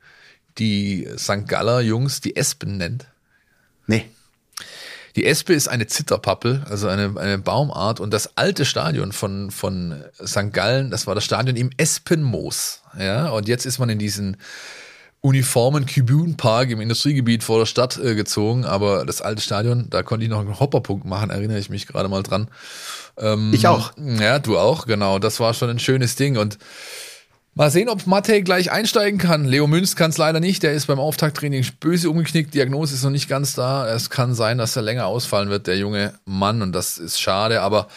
die 0.60 1.08
St. 1.18 1.48
Galler 1.48 1.82
Jungs 1.82 2.22
die 2.22 2.36
Espen 2.36 2.78
nennt? 2.78 3.08
Nee. 3.88 4.06
Die 5.16 5.26
Espe 5.26 5.54
ist 5.54 5.68
eine 5.68 5.88
Zitterpappel, 5.88 6.66
also 6.70 6.88
eine, 6.88 7.14
eine 7.20 7.38
Baumart. 7.38 8.00
Und 8.00 8.12
das 8.12 8.36
alte 8.36 8.66
Stadion 8.66 9.12
von, 9.12 9.52
von 9.52 10.04
St. 10.26 10.52
Gallen, 10.52 10.90
das 10.90 11.06
war 11.06 11.14
das 11.14 11.24
Stadion 11.24 11.56
im 11.56 11.70
Espenmoos. 11.78 12.82
Ja, 12.98 13.30
und 13.30 13.48
jetzt 13.48 13.66
ist 13.66 13.80
man 13.80 13.90
in 13.90 14.00
diesen 14.00 14.38
uniformen 15.22 15.86
Kibun-Park 15.86 16.70
im 16.72 16.82
Industriegebiet 16.82 17.44
vor 17.44 17.60
der 17.60 17.66
Stadt 17.66 17.98
äh, 17.98 18.14
gezogen. 18.14 18.66
Aber 18.66 19.06
das 19.06 19.22
alte 19.22 19.42
Stadion, 19.42 19.88
da 19.90 20.04
konnte 20.04 20.26
ich 20.26 20.30
noch 20.30 20.40
einen 20.40 20.60
Hopperpunkt 20.60 21.06
machen, 21.06 21.30
erinnere 21.30 21.60
ich 21.60 21.70
mich 21.70 21.88
gerade 21.88 22.10
mal 22.10 22.24
dran. 22.24 22.50
Ähm, 23.18 23.52
ich 23.54 23.68
auch. 23.68 23.94
Ja, 23.98 24.40
du 24.40 24.58
auch, 24.58 24.86
genau. 24.86 25.20
Das 25.20 25.40
war 25.40 25.54
schon 25.54 25.70
ein 25.70 25.80
schönes 25.80 26.16
Ding. 26.16 26.38
Und 26.38 26.58
Mal 27.56 27.70
sehen, 27.70 27.88
ob 27.88 28.08
Matej 28.08 28.42
gleich 28.42 28.72
einsteigen 28.72 29.20
kann. 29.20 29.46
Leo 29.46 29.68
Münz 29.68 29.96
kann 29.96 30.10
es 30.10 30.18
leider 30.18 30.40
nicht. 30.40 30.64
Der 30.64 30.74
ist 30.74 30.88
beim 30.88 31.00
Auftakttraining 31.00 31.64
böse 31.80 32.10
umgeknickt. 32.10 32.56
Diagnose 32.56 32.96
ist 32.96 33.04
noch 33.04 33.12
nicht 33.12 33.30
ganz 33.30 33.54
da. 33.54 33.88
Es 33.88 34.10
kann 34.10 34.34
sein, 34.34 34.58
dass 34.58 34.76
er 34.76 34.82
länger 34.82 35.06
ausfallen 35.06 35.50
wird, 35.50 35.68
der 35.68 35.78
junge 35.78 36.16
Mann. 36.26 36.64
Und 36.64 36.72
das 36.72 36.98
ist 36.98 37.22
schade. 37.22 37.62
Aber 37.62 37.90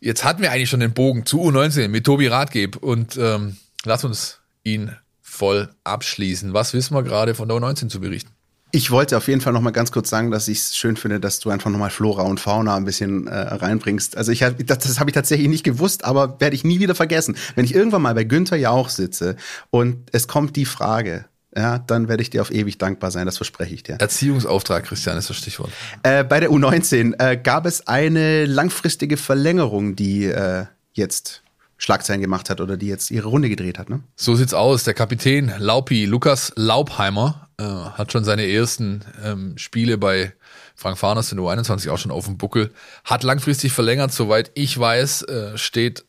jetzt 0.00 0.24
hatten 0.24 0.40
wir 0.40 0.50
eigentlich 0.50 0.70
schon 0.70 0.80
den 0.80 0.94
Bogen 0.94 1.26
zu 1.26 1.42
U19 1.42 1.88
mit 1.88 2.04
Tobi 2.04 2.28
Ratgeb. 2.28 2.76
Und 2.76 3.18
ähm, 3.18 3.58
lass 3.84 4.02
uns 4.02 4.38
ihn 4.64 4.96
voll 5.20 5.68
abschließen. 5.84 6.54
Was 6.54 6.72
wissen 6.72 6.94
wir 6.94 7.02
gerade 7.02 7.34
von 7.34 7.48
der 7.48 7.58
U19 7.58 7.90
zu 7.90 8.00
berichten? 8.00 8.30
Ich 8.74 8.90
wollte 8.90 9.18
auf 9.18 9.28
jeden 9.28 9.42
Fall 9.42 9.52
noch 9.52 9.60
mal 9.60 9.70
ganz 9.70 9.92
kurz 9.92 10.08
sagen, 10.08 10.30
dass 10.30 10.48
ich 10.48 10.58
es 10.58 10.76
schön 10.76 10.96
finde, 10.96 11.20
dass 11.20 11.40
du 11.40 11.50
einfach 11.50 11.70
noch 11.70 11.78
mal 11.78 11.90
Flora 11.90 12.22
und 12.22 12.40
Fauna 12.40 12.74
ein 12.74 12.86
bisschen 12.86 13.26
äh, 13.26 13.34
reinbringst. 13.34 14.16
Also 14.16 14.32
ich 14.32 14.40
das, 14.40 14.78
das 14.78 14.98
habe 14.98 15.10
ich 15.10 15.14
tatsächlich 15.14 15.48
nicht 15.48 15.62
gewusst, 15.62 16.04
aber 16.06 16.40
werde 16.40 16.56
ich 16.56 16.64
nie 16.64 16.80
wieder 16.80 16.94
vergessen. 16.94 17.36
Wenn 17.54 17.66
ich 17.66 17.74
irgendwann 17.74 18.00
mal 18.00 18.14
bei 18.14 18.24
Günther 18.24 18.56
Jauch 18.56 18.88
sitze 18.88 19.36
und 19.68 20.08
es 20.12 20.26
kommt 20.26 20.56
die 20.56 20.64
Frage, 20.64 21.26
ja, 21.54 21.78
dann 21.80 22.08
werde 22.08 22.22
ich 22.22 22.30
dir 22.30 22.40
auf 22.40 22.50
ewig 22.50 22.78
dankbar 22.78 23.10
sein, 23.10 23.26
das 23.26 23.36
verspreche 23.36 23.74
ich 23.74 23.82
dir. 23.82 23.96
Erziehungsauftrag, 23.96 24.84
Christian, 24.84 25.18
ist 25.18 25.28
das 25.28 25.36
Stichwort. 25.36 25.70
Äh, 26.02 26.24
bei 26.24 26.40
der 26.40 26.50
U19 26.50 27.14
äh, 27.18 27.36
gab 27.36 27.66
es 27.66 27.86
eine 27.86 28.46
langfristige 28.46 29.18
Verlängerung, 29.18 29.96
die 29.96 30.24
äh, 30.24 30.64
jetzt 30.92 31.42
Schlagzeilen 31.76 32.22
gemacht 32.22 32.48
hat 32.48 32.60
oder 32.60 32.76
die 32.76 32.86
jetzt 32.86 33.10
ihre 33.10 33.28
Runde 33.28 33.48
gedreht 33.48 33.78
hat. 33.78 33.90
Ne? 33.90 34.00
So 34.16 34.36
sieht's 34.36 34.54
aus. 34.54 34.84
Der 34.84 34.94
Kapitän 34.94 35.52
Laupi, 35.58 36.06
Lukas 36.06 36.52
Laubheimer, 36.54 37.48
äh, 37.62 37.90
hat 37.98 38.12
schon 38.12 38.24
seine 38.24 38.46
ersten 38.46 39.04
ähm, 39.24 39.56
Spiele 39.56 39.98
bei 39.98 40.32
Frank 40.74 40.98
Farners 40.98 41.30
in 41.32 41.38
U21 41.38 41.90
auch 41.90 41.98
schon 41.98 42.10
auf 42.10 42.26
dem 42.26 42.38
Buckel. 42.38 42.72
Hat 43.04 43.22
langfristig 43.22 43.72
verlängert, 43.72 44.12
soweit 44.12 44.50
ich 44.54 44.78
weiß, 44.78 45.22
äh, 45.22 45.58
steht 45.58 46.04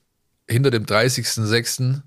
hinter 0.47 0.71
dem 0.71 0.85
30.06., 0.85 2.01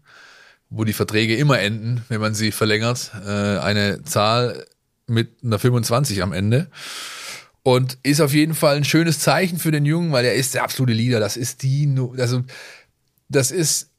wo 0.68 0.84
die 0.84 0.92
Verträge 0.92 1.36
immer 1.36 1.60
enden, 1.60 2.04
wenn 2.08 2.20
man 2.20 2.34
sie 2.34 2.50
verlängert, 2.50 3.12
äh, 3.24 3.58
eine 3.58 4.02
Zahl 4.02 4.66
mit 5.06 5.44
einer 5.44 5.60
25 5.60 6.22
am 6.22 6.32
Ende. 6.32 6.68
Und 7.62 7.98
ist 8.02 8.20
auf 8.20 8.32
jeden 8.32 8.54
Fall 8.54 8.76
ein 8.76 8.84
schönes 8.84 9.20
Zeichen 9.20 9.58
für 9.58 9.70
den 9.70 9.84
Jungen, 9.84 10.12
weil 10.12 10.24
er 10.24 10.34
ist 10.34 10.54
der 10.54 10.64
absolute 10.64 10.92
Leader. 10.92 11.20
Das 11.20 11.36
ist 11.36 11.62
die, 11.62 11.92
also 12.18 12.42
das 13.28 13.50
ist 13.50 13.90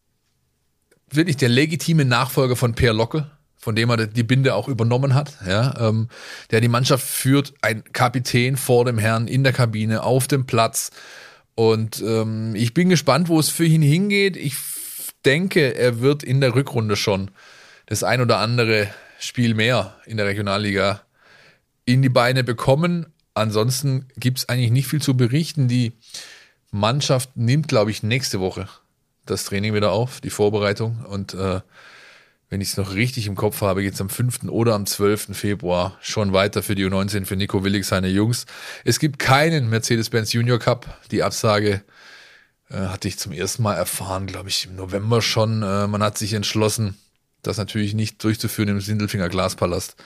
wirklich 1.09 1.37
der 1.37 1.49
legitime 1.49 2.05
Nachfolger 2.05 2.55
von 2.55 2.75
Per 2.75 2.93
Locke, 2.93 3.29
von 3.57 3.75
dem 3.75 3.89
er 3.89 4.07
die 4.07 4.23
Binde 4.23 4.55
auch 4.55 4.67
übernommen 4.67 5.13
hat, 5.13 5.33
ja, 5.45 5.89
ähm, 5.89 6.09
der 6.51 6.61
die 6.61 6.67
Mannschaft 6.67 7.05
führt, 7.05 7.53
ein 7.61 7.83
Kapitän 7.91 8.55
vor 8.55 8.85
dem 8.85 8.97
Herrn 8.97 9.27
in 9.27 9.43
der 9.43 9.53
Kabine, 9.53 10.03
auf 10.03 10.27
dem 10.27 10.45
Platz. 10.45 10.91
Und 11.55 12.01
ähm, 12.01 12.53
ich 12.55 12.73
bin 12.73 12.89
gespannt, 12.89 13.29
wo 13.29 13.39
es 13.39 13.49
für 13.49 13.65
ihn 13.65 13.81
hingeht. 13.81 14.37
Ich 14.37 14.55
denke, 15.25 15.75
er 15.75 16.01
wird 16.01 16.23
in 16.23 16.39
der 16.39 16.53
Rückrunde 16.53 16.95
schon 16.95 17.31
das 17.87 18.03
ein 18.03 18.21
oder 18.21 18.37
andere 18.37 18.87
Spiel 19.19 19.55
mehr 19.55 19.95
in 20.05 20.17
der 20.17 20.27
Regionalliga 20.27 21.01
in 21.85 22.01
die 22.01 22.09
Beine 22.09 22.43
bekommen. 22.43 23.07
Ansonsten 23.33 24.07
gibt 24.17 24.39
es 24.39 24.49
eigentlich 24.49 24.71
nicht 24.71 24.87
viel 24.87 25.01
zu 25.01 25.17
berichten. 25.17 25.67
Die 25.67 25.93
Mannschaft 26.71 27.35
nimmt, 27.35 27.67
glaube 27.67 27.91
ich, 27.91 28.03
nächste 28.03 28.39
Woche 28.39 28.67
das 29.25 29.45
Training 29.45 29.73
wieder 29.73 29.91
auf, 29.91 30.21
die 30.21 30.29
Vorbereitung. 30.29 31.05
Und 31.05 31.33
äh, 31.33 31.61
wenn 32.49 32.61
ich 32.61 32.69
es 32.69 32.77
noch 32.77 32.93
richtig 32.93 33.27
im 33.27 33.35
Kopf 33.35 33.61
habe, 33.61 33.83
geht 33.83 33.93
es 33.93 34.01
am 34.01 34.09
5. 34.09 34.43
oder 34.45 34.73
am 34.73 34.85
12. 34.85 35.37
Februar 35.37 35.97
schon 36.01 36.31
weiter 36.31 36.63
für 36.63 36.75
die 36.75 36.85
U19 36.85 37.25
für 37.25 37.35
Nico 37.35 37.63
Willig, 37.63 37.85
seine 37.85 38.07
Jungs. 38.07 38.45
Es 38.85 38.99
gibt 38.99 39.19
keinen 39.19 39.69
Mercedes-Benz 39.69 40.31
Junior 40.31 40.57
Cup. 40.57 40.87
Die 41.11 41.23
Absage 41.23 41.83
äh, 42.69 42.77
hatte 42.77 43.07
ich 43.09 43.19
zum 43.19 43.33
ersten 43.33 43.63
Mal 43.63 43.75
erfahren, 43.75 44.27
glaube 44.27 44.49
ich, 44.49 44.65
im 44.65 44.75
November 44.75 45.21
schon. 45.21 45.61
Äh, 45.61 45.87
man 45.87 46.01
hat 46.01 46.17
sich 46.17 46.33
entschlossen, 46.33 46.97
das 47.41 47.57
natürlich 47.57 47.93
nicht 47.93 48.23
durchzuführen 48.23 48.69
im 48.69 48.81
Sindelfinger 48.81 49.29
Glaspalast 49.29 49.97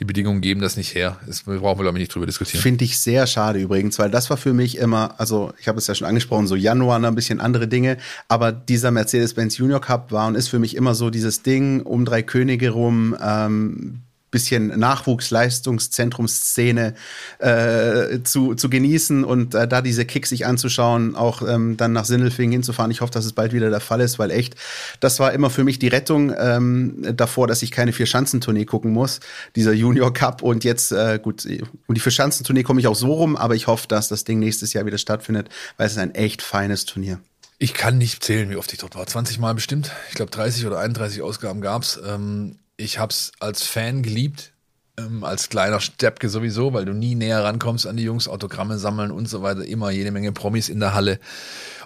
die 0.00 0.06
Bedingungen 0.06 0.40
geben 0.40 0.62
das 0.62 0.78
nicht 0.78 0.94
her. 0.94 1.18
Das 1.26 1.42
brauchen 1.42 1.60
wir, 1.62 1.82
glaube 1.82 1.98
ich, 1.98 2.02
nicht 2.02 2.14
drüber 2.14 2.24
diskutieren. 2.24 2.62
Finde 2.62 2.84
ich 2.84 2.98
sehr 2.98 3.26
schade 3.26 3.60
übrigens, 3.60 3.98
weil 3.98 4.10
das 4.10 4.30
war 4.30 4.38
für 4.38 4.54
mich 4.54 4.78
immer, 4.78 5.20
also 5.20 5.52
ich 5.60 5.68
habe 5.68 5.78
es 5.78 5.86
ja 5.86 5.94
schon 5.94 6.08
angesprochen, 6.08 6.46
so 6.46 6.56
Januar 6.56 7.04
ein 7.04 7.14
bisschen 7.14 7.38
andere 7.38 7.68
Dinge, 7.68 7.98
aber 8.26 8.50
dieser 8.50 8.90
Mercedes-Benz 8.90 9.58
Junior 9.58 9.80
Cup 9.80 10.10
war 10.10 10.26
und 10.26 10.36
ist 10.36 10.48
für 10.48 10.58
mich 10.58 10.74
immer 10.74 10.94
so 10.94 11.10
dieses 11.10 11.42
Ding 11.42 11.82
um 11.82 12.06
drei 12.06 12.22
Könige 12.22 12.70
rum, 12.70 13.14
ähm, 13.22 14.00
bisschen 14.30 14.78
Nachwuchsleistungszentrumsszene 14.78 16.94
äh, 17.38 18.20
zu, 18.22 18.54
zu 18.54 18.70
genießen 18.70 19.24
und 19.24 19.54
äh, 19.54 19.66
da 19.66 19.82
diese 19.82 20.04
Kicks 20.04 20.28
sich 20.30 20.46
anzuschauen, 20.46 21.16
auch 21.16 21.42
ähm, 21.42 21.76
dann 21.76 21.92
nach 21.92 22.04
Sindelfingen 22.04 22.52
hinzufahren. 22.52 22.90
Ich 22.90 23.00
hoffe, 23.00 23.12
dass 23.12 23.24
es 23.24 23.32
bald 23.32 23.52
wieder 23.52 23.70
der 23.70 23.80
Fall 23.80 24.00
ist, 24.00 24.18
weil 24.18 24.30
echt, 24.30 24.54
das 25.00 25.20
war 25.20 25.32
immer 25.32 25.50
für 25.50 25.64
mich 25.64 25.78
die 25.78 25.88
Rettung 25.88 26.32
ähm, 26.38 27.04
davor, 27.14 27.46
dass 27.46 27.62
ich 27.62 27.70
keine 27.70 27.92
Vier-Schanzentournee 27.92 28.64
gucken 28.64 28.92
muss, 28.92 29.20
dieser 29.56 29.72
Junior 29.72 30.12
Cup 30.12 30.42
und 30.42 30.64
jetzt, 30.64 30.92
äh, 30.92 31.18
gut, 31.22 31.46
um 31.86 31.94
die 31.94 32.00
Vier-Schanzentournee 32.00 32.62
komme 32.62 32.80
ich 32.80 32.86
auch 32.86 32.96
so 32.96 33.12
rum, 33.12 33.36
aber 33.36 33.54
ich 33.54 33.66
hoffe, 33.66 33.88
dass 33.88 34.08
das 34.08 34.24
Ding 34.24 34.38
nächstes 34.38 34.72
Jahr 34.72 34.86
wieder 34.86 34.98
stattfindet, 34.98 35.48
weil 35.76 35.86
es 35.86 35.92
ist 35.92 35.98
ein 35.98 36.14
echt 36.14 36.42
feines 36.42 36.84
Turnier. 36.84 37.20
Ich 37.62 37.74
kann 37.74 37.98
nicht 37.98 38.24
zählen, 38.24 38.48
wie 38.48 38.56
oft 38.56 38.72
ich 38.72 38.78
dort 38.78 38.94
war. 38.94 39.06
20 39.06 39.38
Mal 39.38 39.54
bestimmt. 39.54 39.92
Ich 40.08 40.14
glaube, 40.14 40.30
30 40.30 40.66
oder 40.66 40.78
31 40.78 41.20
Ausgaben 41.20 41.60
gab's. 41.60 42.00
Ähm, 42.02 42.56
ich 42.80 42.98
habe 42.98 43.10
es 43.10 43.32
als 43.40 43.62
Fan 43.62 44.02
geliebt, 44.02 44.52
ähm, 44.98 45.22
als 45.22 45.48
kleiner 45.48 45.80
Steppke 45.80 46.28
sowieso, 46.28 46.72
weil 46.72 46.84
du 46.84 46.92
nie 46.92 47.14
näher 47.14 47.44
rankommst 47.44 47.86
an 47.86 47.96
die 47.96 48.02
Jungs, 48.02 48.28
Autogramme 48.28 48.78
sammeln 48.78 49.10
und 49.10 49.28
so 49.28 49.42
weiter, 49.42 49.64
immer 49.64 49.90
jede 49.90 50.10
Menge 50.10 50.32
Promis 50.32 50.68
in 50.68 50.80
der 50.80 50.94
Halle. 50.94 51.20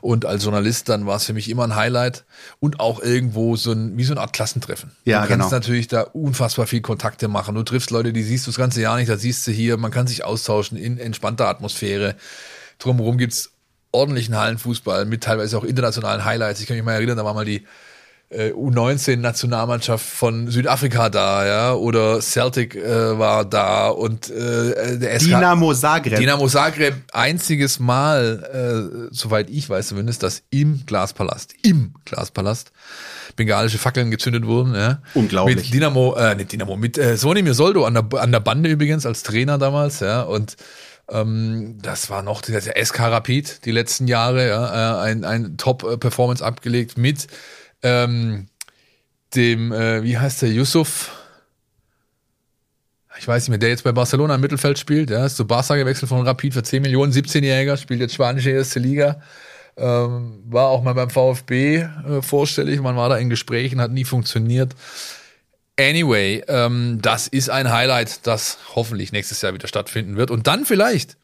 Und 0.00 0.24
als 0.24 0.44
Journalist 0.44 0.88
dann 0.88 1.06
war 1.06 1.16
es 1.16 1.24
für 1.24 1.32
mich 1.32 1.48
immer 1.50 1.64
ein 1.64 1.76
Highlight 1.76 2.24
und 2.60 2.80
auch 2.80 3.00
irgendwo 3.00 3.56
so 3.56 3.72
ein, 3.72 3.96
wie 3.96 4.04
so 4.04 4.12
eine 4.12 4.20
Art 4.20 4.32
Klassentreffen. 4.32 4.92
Ja, 5.04 5.22
du 5.22 5.28
kannst 5.28 5.48
genau. 5.48 5.56
natürlich 5.56 5.88
da 5.88 6.02
unfassbar 6.02 6.66
viel 6.66 6.80
Kontakte 6.80 7.28
machen. 7.28 7.54
Du 7.54 7.62
triffst 7.62 7.90
Leute, 7.90 8.12
die 8.12 8.22
siehst 8.22 8.46
du 8.46 8.50
das 8.50 8.58
ganze 8.58 8.80
Jahr 8.80 8.96
nicht, 8.96 9.08
da 9.08 9.16
siehst 9.16 9.46
du 9.46 9.50
hier, 9.50 9.76
man 9.76 9.90
kann 9.90 10.06
sich 10.06 10.24
austauschen 10.24 10.76
in 10.78 10.98
entspannter 10.98 11.48
Atmosphäre. 11.48 12.16
Drumherum 12.78 13.18
gibt's 13.18 13.52
ordentlichen 13.92 14.36
Hallenfußball 14.36 15.04
mit 15.04 15.22
teilweise 15.22 15.56
auch 15.56 15.64
internationalen 15.64 16.24
Highlights. 16.24 16.60
Ich 16.60 16.66
kann 16.66 16.76
mich 16.76 16.84
mal 16.84 16.94
erinnern, 16.94 17.16
da 17.16 17.24
war 17.24 17.34
mal 17.34 17.44
die 17.44 17.64
äh, 18.34 18.52
U19-Nationalmannschaft 18.52 20.04
von 20.04 20.50
Südafrika 20.50 21.08
da, 21.08 21.46
ja, 21.46 21.74
oder 21.74 22.20
Celtic 22.20 22.74
äh, 22.74 23.18
war 23.18 23.44
da 23.44 23.88
und 23.88 24.30
äh, 24.30 24.98
der 24.98 25.20
SK 25.20 25.26
Dinamo 25.26 25.72
Zagreb. 25.74 26.18
Dinamo 26.18 26.48
Zagreb, 26.48 26.94
einziges 27.12 27.78
Mal, 27.78 29.08
äh, 29.10 29.14
soweit 29.14 29.50
ich 29.50 29.68
weiß 29.68 29.88
zumindest, 29.88 30.22
dass 30.22 30.42
im 30.50 30.84
Glaspalast, 30.86 31.54
im 31.62 31.94
Glaspalast 32.04 32.72
bengalische 33.36 33.78
Fackeln 33.78 34.10
gezündet 34.10 34.46
wurden, 34.46 34.74
ja. 34.74 35.00
Unglaublich. 35.14 35.56
Mit 35.56 35.74
Dinamo, 35.74 36.14
äh, 36.14 36.34
nicht 36.34 36.52
Dinamo, 36.52 36.76
mit 36.76 36.98
äh, 36.98 37.16
Sonimir 37.16 37.54
Soldo 37.54 37.84
an 37.84 37.94
der, 37.94 38.20
an 38.20 38.32
der 38.32 38.40
Bande 38.40 38.70
übrigens 38.70 39.06
als 39.06 39.22
Trainer 39.22 39.58
damals, 39.58 40.00
ja, 40.00 40.22
und 40.22 40.56
ähm, 41.08 41.78
das 41.82 42.08
war 42.08 42.22
noch 42.22 42.40
der 42.40 42.62
SK 42.62 43.00
Rapid 43.00 43.64
die 43.66 43.72
letzten 43.72 44.06
Jahre, 44.06 44.48
ja, 44.48 45.04
äh, 45.04 45.10
ein, 45.10 45.24
ein 45.24 45.56
Top-Performance 45.56 46.44
abgelegt 46.44 46.96
mit 46.96 47.26
ähm, 47.84 48.48
dem, 49.34 49.72
äh, 49.72 50.02
wie 50.02 50.18
heißt 50.18 50.42
der, 50.42 50.50
Yusuf? 50.50 51.12
Ich 53.18 53.28
weiß 53.28 53.44
nicht 53.44 53.50
mehr, 53.50 53.58
der 53.58 53.68
jetzt 53.68 53.84
bei 53.84 53.92
Barcelona 53.92 54.34
im 54.34 54.40
Mittelfeld 54.40 54.78
spielt, 54.78 55.10
ja, 55.10 55.24
ist 55.24 55.36
zu 55.36 55.46
Barca 55.46 55.76
gewechselt 55.76 56.08
von 56.08 56.26
Rapid 56.26 56.54
für 56.54 56.62
10 56.64 56.82
Millionen, 56.82 57.12
17-Jähriger, 57.12 57.76
spielt 57.76 58.00
jetzt 58.00 58.14
spanische 58.14 58.50
erste 58.50 58.80
Liga. 58.80 59.20
Ähm, 59.76 60.42
war 60.46 60.68
auch 60.68 60.82
mal 60.82 60.94
beim 60.94 61.10
VfB 61.10 61.76
äh, 61.76 62.22
vorstellig, 62.22 62.80
man 62.80 62.96
war 62.96 63.08
da 63.08 63.16
in 63.16 63.30
Gesprächen, 63.30 63.80
hat 63.80 63.92
nie 63.92 64.04
funktioniert. 64.04 64.74
Anyway, 65.78 66.42
ähm, 66.48 67.00
das 67.02 67.26
ist 67.26 67.50
ein 67.50 67.70
Highlight, 67.72 68.26
das 68.26 68.58
hoffentlich 68.74 69.12
nächstes 69.12 69.42
Jahr 69.42 69.54
wieder 69.54 69.66
stattfinden 69.66 70.16
wird. 70.16 70.30
Und 70.30 70.46
dann 70.46 70.64
vielleicht 70.64 71.16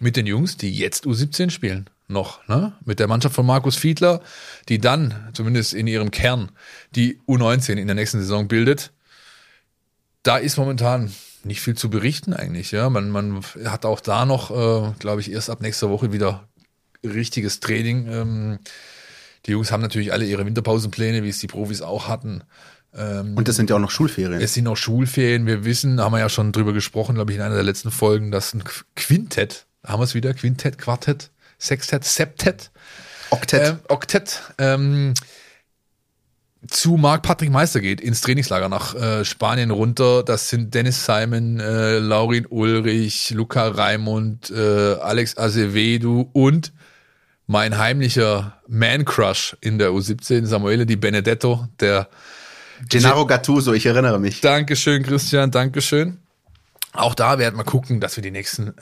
mit 0.00 0.16
den 0.16 0.26
Jungs, 0.26 0.56
die 0.56 0.72
jetzt 0.72 1.06
U17 1.06 1.50
spielen 1.50 1.88
noch, 2.08 2.46
ne? 2.48 2.72
Mit 2.84 2.98
der 2.98 3.08
Mannschaft 3.08 3.34
von 3.34 3.46
Markus 3.46 3.76
Fiedler, 3.76 4.20
die 4.68 4.78
dann, 4.78 5.30
zumindest 5.32 5.72
in 5.72 5.86
ihrem 5.86 6.10
Kern, 6.10 6.50
die 6.94 7.20
U19 7.26 7.74
in 7.74 7.86
der 7.86 7.94
nächsten 7.94 8.20
Saison 8.20 8.48
bildet. 8.48 8.92
Da 10.22 10.36
ist 10.36 10.56
momentan 10.56 11.12
nicht 11.44 11.60
viel 11.60 11.76
zu 11.76 11.90
berichten 11.90 12.32
eigentlich, 12.32 12.72
ja. 12.72 12.90
Man, 12.90 13.10
man 13.10 13.42
hat 13.64 13.84
auch 13.84 14.00
da 14.00 14.26
noch, 14.26 14.50
äh, 14.50 14.92
glaube 14.98 15.20
ich, 15.20 15.30
erst 15.30 15.50
ab 15.50 15.60
nächster 15.60 15.90
Woche 15.90 16.12
wieder 16.12 16.48
richtiges 17.04 17.60
Training. 17.60 18.06
Ähm, 18.08 18.58
die 19.46 19.52
Jungs 19.52 19.70
haben 19.70 19.82
natürlich 19.82 20.12
alle 20.12 20.24
ihre 20.24 20.46
Winterpausenpläne, 20.46 21.22
wie 21.22 21.28
es 21.28 21.38
die 21.38 21.46
Profis 21.46 21.82
auch 21.82 22.08
hatten. 22.08 22.42
Ähm, 22.94 23.36
Und 23.36 23.48
das 23.48 23.56
sind 23.56 23.70
ja 23.70 23.76
auch 23.76 23.80
noch 23.80 23.90
Schulferien. 23.90 24.40
Es 24.40 24.54
sind 24.54 24.66
auch 24.68 24.76
Schulferien. 24.76 25.46
Wir 25.46 25.64
wissen, 25.64 26.00
haben 26.00 26.12
wir 26.12 26.20
ja 26.20 26.28
schon 26.28 26.52
drüber 26.52 26.72
gesprochen, 26.72 27.16
glaube 27.16 27.32
ich, 27.32 27.36
in 27.36 27.42
einer 27.42 27.54
der 27.54 27.64
letzten 27.64 27.90
Folgen, 27.90 28.30
dass 28.30 28.54
ein 28.54 28.64
Quintett, 28.96 29.66
haben 29.84 30.00
wir 30.00 30.04
es 30.04 30.14
wieder, 30.14 30.34
Quintett, 30.34 30.78
Quartett, 30.78 31.30
Sextett, 31.58 32.04
Septett, 32.04 32.70
Oktett, 33.30 33.62
äh, 33.62 33.76
Oktett 33.88 34.42
ähm, 34.58 35.14
zu 36.68 36.96
Marc 36.96 37.22
Patrick 37.22 37.50
Meister 37.50 37.80
geht, 37.80 38.00
ins 38.00 38.20
Trainingslager 38.22 38.68
nach 38.68 38.94
äh, 38.94 39.24
Spanien 39.24 39.70
runter. 39.70 40.22
Das 40.22 40.48
sind 40.48 40.74
Dennis 40.74 41.04
Simon, 41.04 41.60
äh, 41.60 41.98
Laurin 41.98 42.46
Ulrich, 42.48 43.30
Luca 43.30 43.68
Raimund, 43.68 44.50
äh, 44.50 44.94
Alex 44.94 45.36
Azevedo 45.36 46.28
und 46.32 46.72
mein 47.46 47.76
heimlicher 47.76 48.58
Man-Crush 48.66 49.56
in 49.60 49.78
der 49.78 49.90
U17, 49.90 50.46
Samuele 50.46 50.86
Di 50.86 50.96
Benedetto, 50.96 51.68
der 51.80 52.08
Gennaro 52.88 53.26
Gattuso, 53.26 53.72
ich 53.72 53.86
erinnere 53.86 54.18
mich. 54.18 54.40
Dankeschön, 54.40 55.02
Christian, 55.02 55.50
Dankeschön. 55.50 56.18
Auch 56.92 57.14
da 57.14 57.38
werden 57.38 57.56
wir 57.56 57.64
gucken, 57.64 58.00
dass 58.00 58.16
wir 58.16 58.22
die 58.22 58.30
nächsten 58.30 58.74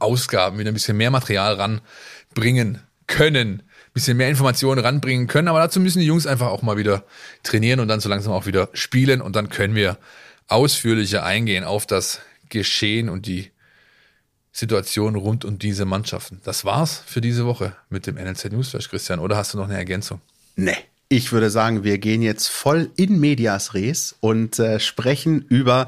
Ausgaben 0.00 0.58
wieder 0.58 0.70
ein 0.70 0.74
bisschen 0.74 0.96
mehr 0.96 1.10
Material 1.10 1.54
ranbringen 1.54 2.82
können, 3.06 3.60
ein 3.60 3.92
bisschen 3.94 4.16
mehr 4.16 4.28
Informationen 4.28 4.80
ranbringen 4.80 5.26
können. 5.26 5.48
Aber 5.48 5.60
dazu 5.60 5.80
müssen 5.80 6.00
die 6.00 6.06
Jungs 6.06 6.26
einfach 6.26 6.48
auch 6.48 6.62
mal 6.62 6.76
wieder 6.76 7.04
trainieren 7.42 7.80
und 7.80 7.88
dann 7.88 8.00
so 8.00 8.08
langsam 8.08 8.32
auch 8.32 8.46
wieder 8.46 8.68
spielen. 8.72 9.20
Und 9.20 9.36
dann 9.36 9.48
können 9.48 9.74
wir 9.74 9.98
ausführlicher 10.48 11.24
eingehen 11.24 11.64
auf 11.64 11.86
das 11.86 12.20
Geschehen 12.48 13.08
und 13.08 13.26
die 13.26 13.50
Situation 14.52 15.16
rund 15.16 15.44
um 15.44 15.58
diese 15.58 15.84
Mannschaften. 15.84 16.40
Das 16.44 16.64
war's 16.64 17.02
für 17.06 17.20
diese 17.20 17.44
Woche 17.44 17.76
mit 17.90 18.06
dem 18.06 18.16
NLZ 18.16 18.52
Newsflash, 18.52 18.88
Christian. 18.88 19.18
Oder 19.18 19.36
hast 19.36 19.52
du 19.52 19.58
noch 19.58 19.68
eine 19.68 19.76
Ergänzung? 19.76 20.20
Nee. 20.56 20.76
Ich 21.08 21.30
würde 21.30 21.50
sagen, 21.50 21.84
wir 21.84 21.98
gehen 21.98 22.20
jetzt 22.20 22.48
voll 22.48 22.90
in 22.96 23.20
Medias 23.20 23.74
Res 23.74 24.16
und 24.18 24.58
äh, 24.58 24.80
sprechen 24.80 25.44
über 25.48 25.86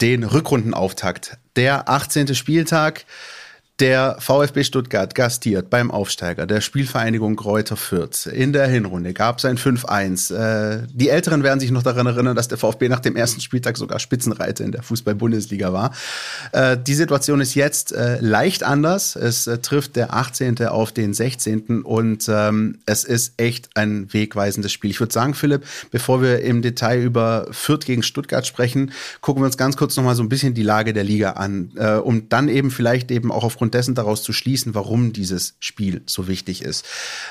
den 0.00 0.24
Rückrundenauftakt. 0.24 1.38
Der 1.56 1.88
18. 1.88 2.34
Spieltag. 2.34 3.04
Der 3.80 4.18
VfB 4.20 4.62
Stuttgart 4.62 5.16
gastiert 5.16 5.68
beim 5.68 5.90
Aufsteiger 5.90 6.46
der 6.46 6.60
Spielvereinigung 6.60 7.34
Kräuter 7.34 7.76
Fürth. 7.76 8.26
In 8.26 8.52
der 8.52 8.68
Hinrunde 8.68 9.12
gab 9.12 9.38
es 9.38 9.44
ein 9.44 9.58
5-1. 9.58 10.32
Äh, 10.32 10.86
die 10.92 11.08
Älteren 11.08 11.42
werden 11.42 11.58
sich 11.58 11.72
noch 11.72 11.82
daran 11.82 12.06
erinnern, 12.06 12.36
dass 12.36 12.46
der 12.46 12.56
VfB 12.56 12.88
nach 12.88 13.00
dem 13.00 13.16
ersten 13.16 13.40
Spieltag 13.40 13.76
sogar 13.76 13.98
Spitzenreiter 13.98 14.64
in 14.64 14.70
der 14.70 14.84
Fußball-Bundesliga 14.84 15.72
war. 15.72 15.92
Äh, 16.52 16.78
die 16.78 16.94
Situation 16.94 17.40
ist 17.40 17.56
jetzt 17.56 17.90
äh, 17.90 18.20
leicht 18.20 18.62
anders. 18.62 19.16
Es 19.16 19.48
äh, 19.48 19.58
trifft 19.58 19.96
der 19.96 20.14
18. 20.14 20.64
auf 20.68 20.92
den 20.92 21.12
16. 21.12 21.82
und 21.82 22.28
ähm, 22.28 22.78
es 22.86 23.02
ist 23.02 23.34
echt 23.38 23.70
ein 23.76 24.06
wegweisendes 24.12 24.70
Spiel. 24.70 24.92
Ich 24.92 25.00
würde 25.00 25.12
sagen, 25.12 25.34
Philipp, 25.34 25.64
bevor 25.90 26.22
wir 26.22 26.42
im 26.42 26.62
Detail 26.62 27.02
über 27.02 27.48
Fürth 27.50 27.86
gegen 27.86 28.04
Stuttgart 28.04 28.46
sprechen, 28.46 28.92
gucken 29.20 29.42
wir 29.42 29.46
uns 29.46 29.56
ganz 29.56 29.76
kurz 29.76 29.96
nochmal 29.96 30.14
so 30.14 30.22
ein 30.22 30.28
bisschen 30.28 30.54
die 30.54 30.62
Lage 30.62 30.92
der 30.92 31.02
Liga 31.02 31.30
an, 31.30 31.72
äh, 31.74 31.94
um 31.94 32.28
dann 32.28 32.48
eben 32.48 32.70
vielleicht 32.70 33.10
eben 33.10 33.32
auch 33.32 33.42
aufgrund 33.42 33.63
aufgrund 33.64 33.74
dessen 33.74 33.94
daraus 33.94 34.22
zu 34.22 34.34
schließen, 34.34 34.74
warum 34.74 35.14
dieses 35.14 35.54
Spiel 35.58 36.02
so 36.04 36.28
wichtig 36.28 36.62
ist. 36.62 36.84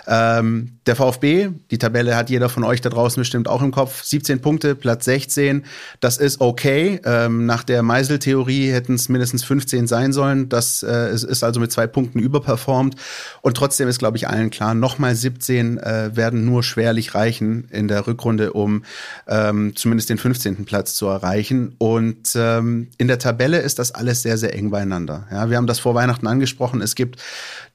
Ähm, 0.07 0.79
der 0.87 0.95
VfB, 0.95 1.49
die 1.69 1.77
Tabelle 1.77 2.15
hat 2.15 2.31
jeder 2.31 2.49
von 2.49 2.63
euch 2.63 2.81
da 2.81 2.89
draußen 2.89 3.21
bestimmt 3.21 3.47
auch 3.47 3.61
im 3.61 3.69
Kopf, 3.69 4.03
17 4.03 4.41
Punkte, 4.41 4.73
Platz 4.73 5.05
16, 5.05 5.63
das 5.99 6.17
ist 6.17 6.41
okay. 6.41 6.99
Ähm, 7.05 7.45
nach 7.45 7.63
der 7.63 7.83
Meisel-Theorie 7.83 8.71
hätten 8.71 8.95
es 8.95 9.09
mindestens 9.09 9.43
15 9.43 9.85
sein 9.85 10.11
sollen. 10.11 10.49
Das 10.49 10.81
äh, 10.81 11.13
ist 11.13 11.43
also 11.43 11.59
mit 11.59 11.71
zwei 11.71 11.85
Punkten 11.85 12.17
überperformt. 12.17 12.95
Und 13.41 13.55
trotzdem 13.55 13.87
ist, 13.87 13.99
glaube 13.99 14.17
ich, 14.17 14.27
allen 14.27 14.49
klar, 14.49 14.73
nochmal 14.73 15.13
17 15.13 15.77
äh, 15.77 16.15
werden 16.15 16.45
nur 16.45 16.63
schwerlich 16.63 17.13
reichen 17.13 17.67
in 17.69 17.87
der 17.87 18.07
Rückrunde, 18.07 18.53
um 18.53 18.85
ähm, 19.27 19.75
zumindest 19.75 20.09
den 20.09 20.17
15. 20.17 20.65
Platz 20.65 20.95
zu 20.95 21.05
erreichen. 21.05 21.75
Und 21.77 22.29
ähm, 22.35 22.87
in 22.97 23.07
der 23.07 23.19
Tabelle 23.19 23.59
ist 23.59 23.77
das 23.77 23.93
alles 23.93 24.23
sehr, 24.23 24.39
sehr 24.39 24.55
eng 24.55 24.71
beieinander. 24.71 25.27
Ja, 25.31 25.49
wir 25.49 25.57
haben 25.57 25.67
das 25.67 25.79
vor 25.79 25.95
Weihnachten 25.95 26.22
Weihnachten 26.23 26.27
angesprochen. 26.27 26.81
Es 26.81 26.95
gibt 26.95 27.21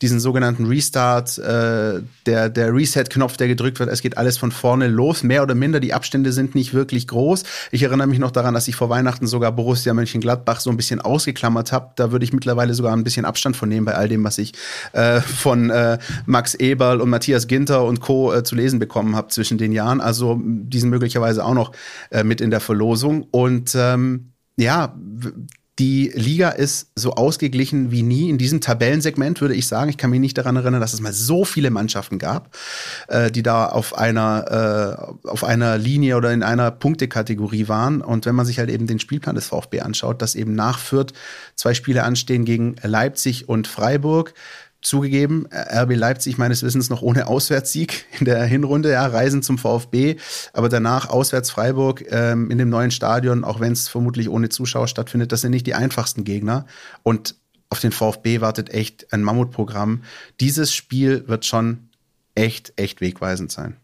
diesen 0.00 0.20
sogenannten 0.20 0.66
Restart, 0.66 1.38
äh, 1.38 2.00
der, 2.26 2.48
der 2.48 2.74
Reset-Knopf, 2.74 3.36
der 3.36 3.48
gedrückt 3.48 3.80
wird. 3.80 3.90
Es 3.90 4.00
geht 4.00 4.16
alles 4.16 4.38
von 4.38 4.52
vorne 4.52 4.88
los, 4.88 5.22
mehr 5.22 5.42
oder 5.42 5.54
minder. 5.54 5.80
Die 5.80 5.92
Abstände 5.92 6.32
sind 6.32 6.54
nicht 6.54 6.72
wirklich 6.72 7.06
groß. 7.08 7.44
Ich 7.72 7.82
erinnere 7.82 8.06
mich 8.06 8.18
noch 8.18 8.30
daran, 8.30 8.54
dass 8.54 8.68
ich 8.68 8.76
vor 8.76 8.88
Weihnachten 8.88 9.26
sogar 9.26 9.52
Borussia 9.52 9.92
Mönchengladbach 9.94 10.60
so 10.60 10.70
ein 10.70 10.76
bisschen 10.76 11.00
ausgeklammert 11.00 11.72
habe. 11.72 11.92
Da 11.96 12.12
würde 12.12 12.24
ich 12.24 12.32
mittlerweile 12.32 12.74
sogar 12.74 12.92
ein 12.92 13.04
bisschen 13.04 13.24
Abstand 13.24 13.56
von 13.56 13.68
nehmen 13.68 13.86
bei 13.86 13.94
all 13.94 14.08
dem, 14.08 14.24
was 14.24 14.38
ich 14.38 14.52
äh, 14.92 15.20
von 15.20 15.70
äh, 15.70 15.98
Max 16.26 16.54
Eberl 16.54 17.00
und 17.00 17.10
Matthias 17.10 17.46
Ginter 17.46 17.84
und 17.84 18.00
Co. 18.00 18.32
Äh, 18.32 18.44
zu 18.44 18.54
lesen 18.54 18.78
bekommen 18.78 19.16
habe 19.16 19.28
zwischen 19.28 19.58
den 19.58 19.72
Jahren. 19.72 20.00
Also 20.00 20.40
die 20.42 20.78
sind 20.78 20.90
möglicherweise 20.90 21.44
auch 21.44 21.54
noch 21.54 21.72
äh, 22.10 22.22
mit 22.22 22.40
in 22.40 22.50
der 22.50 22.60
Verlosung. 22.60 23.26
Und 23.30 23.74
ähm, 23.74 24.32
ja, 24.56 24.94
die 25.78 26.10
Liga 26.14 26.50
ist 26.50 26.90
so 26.96 27.12
ausgeglichen 27.12 27.92
wie 27.92 28.02
nie. 28.02 28.30
In 28.30 28.38
diesem 28.38 28.60
Tabellensegment 28.60 29.40
würde 29.40 29.54
ich 29.54 29.68
sagen, 29.68 29.90
ich 29.90 29.96
kann 29.96 30.10
mich 30.10 30.18
nicht 30.18 30.36
daran 30.36 30.56
erinnern, 30.56 30.80
dass 30.80 30.92
es 30.92 31.00
mal 31.00 31.12
so 31.12 31.44
viele 31.44 31.70
Mannschaften 31.70 32.18
gab, 32.18 32.56
äh, 33.06 33.30
die 33.30 33.44
da 33.44 33.66
auf 33.66 33.96
einer, 33.96 35.14
äh, 35.24 35.28
auf 35.28 35.44
einer 35.44 35.78
Linie 35.78 36.16
oder 36.16 36.32
in 36.32 36.42
einer 36.42 36.72
Punktekategorie 36.72 37.68
waren. 37.68 38.00
Und 38.00 38.26
wenn 38.26 38.34
man 38.34 38.44
sich 38.44 38.58
halt 38.58 38.70
eben 38.70 38.88
den 38.88 38.98
Spielplan 38.98 39.36
des 39.36 39.46
VfB 39.46 39.80
anschaut, 39.80 40.20
dass 40.20 40.34
eben 40.34 40.54
nach 40.54 40.78
Fürth 40.78 41.12
zwei 41.54 41.74
Spiele 41.74 42.02
anstehen 42.02 42.44
gegen 42.44 42.74
Leipzig 42.82 43.48
und 43.48 43.68
Freiburg, 43.68 44.34
Zugegeben, 44.80 45.48
RB 45.52 45.96
Leipzig 45.96 46.38
meines 46.38 46.62
Wissens 46.62 46.88
noch 46.88 47.02
ohne 47.02 47.26
Auswärtssieg 47.26 48.06
in 48.20 48.26
der 48.26 48.44
Hinrunde, 48.44 48.92
ja, 48.92 49.06
Reisen 49.06 49.42
zum 49.42 49.58
VfB, 49.58 50.16
aber 50.52 50.68
danach 50.68 51.08
auswärts 51.08 51.50
Freiburg 51.50 52.04
ähm, 52.10 52.50
in 52.50 52.58
dem 52.58 52.68
neuen 52.68 52.92
Stadion, 52.92 53.42
auch 53.42 53.58
wenn 53.58 53.72
es 53.72 53.88
vermutlich 53.88 54.28
ohne 54.28 54.50
Zuschauer 54.50 54.86
stattfindet, 54.86 55.32
das 55.32 55.40
sind 55.40 55.50
nicht 55.50 55.66
die 55.66 55.74
einfachsten 55.74 56.22
Gegner. 56.22 56.64
Und 57.02 57.34
auf 57.70 57.80
den 57.80 57.90
VfB 57.90 58.40
wartet 58.40 58.70
echt 58.70 59.12
ein 59.12 59.22
Mammutprogramm. 59.22 60.04
Dieses 60.38 60.72
Spiel 60.72 61.26
wird 61.26 61.44
schon 61.44 61.88
echt, 62.36 62.72
echt 62.76 63.00
wegweisend 63.00 63.50
sein. 63.50 63.76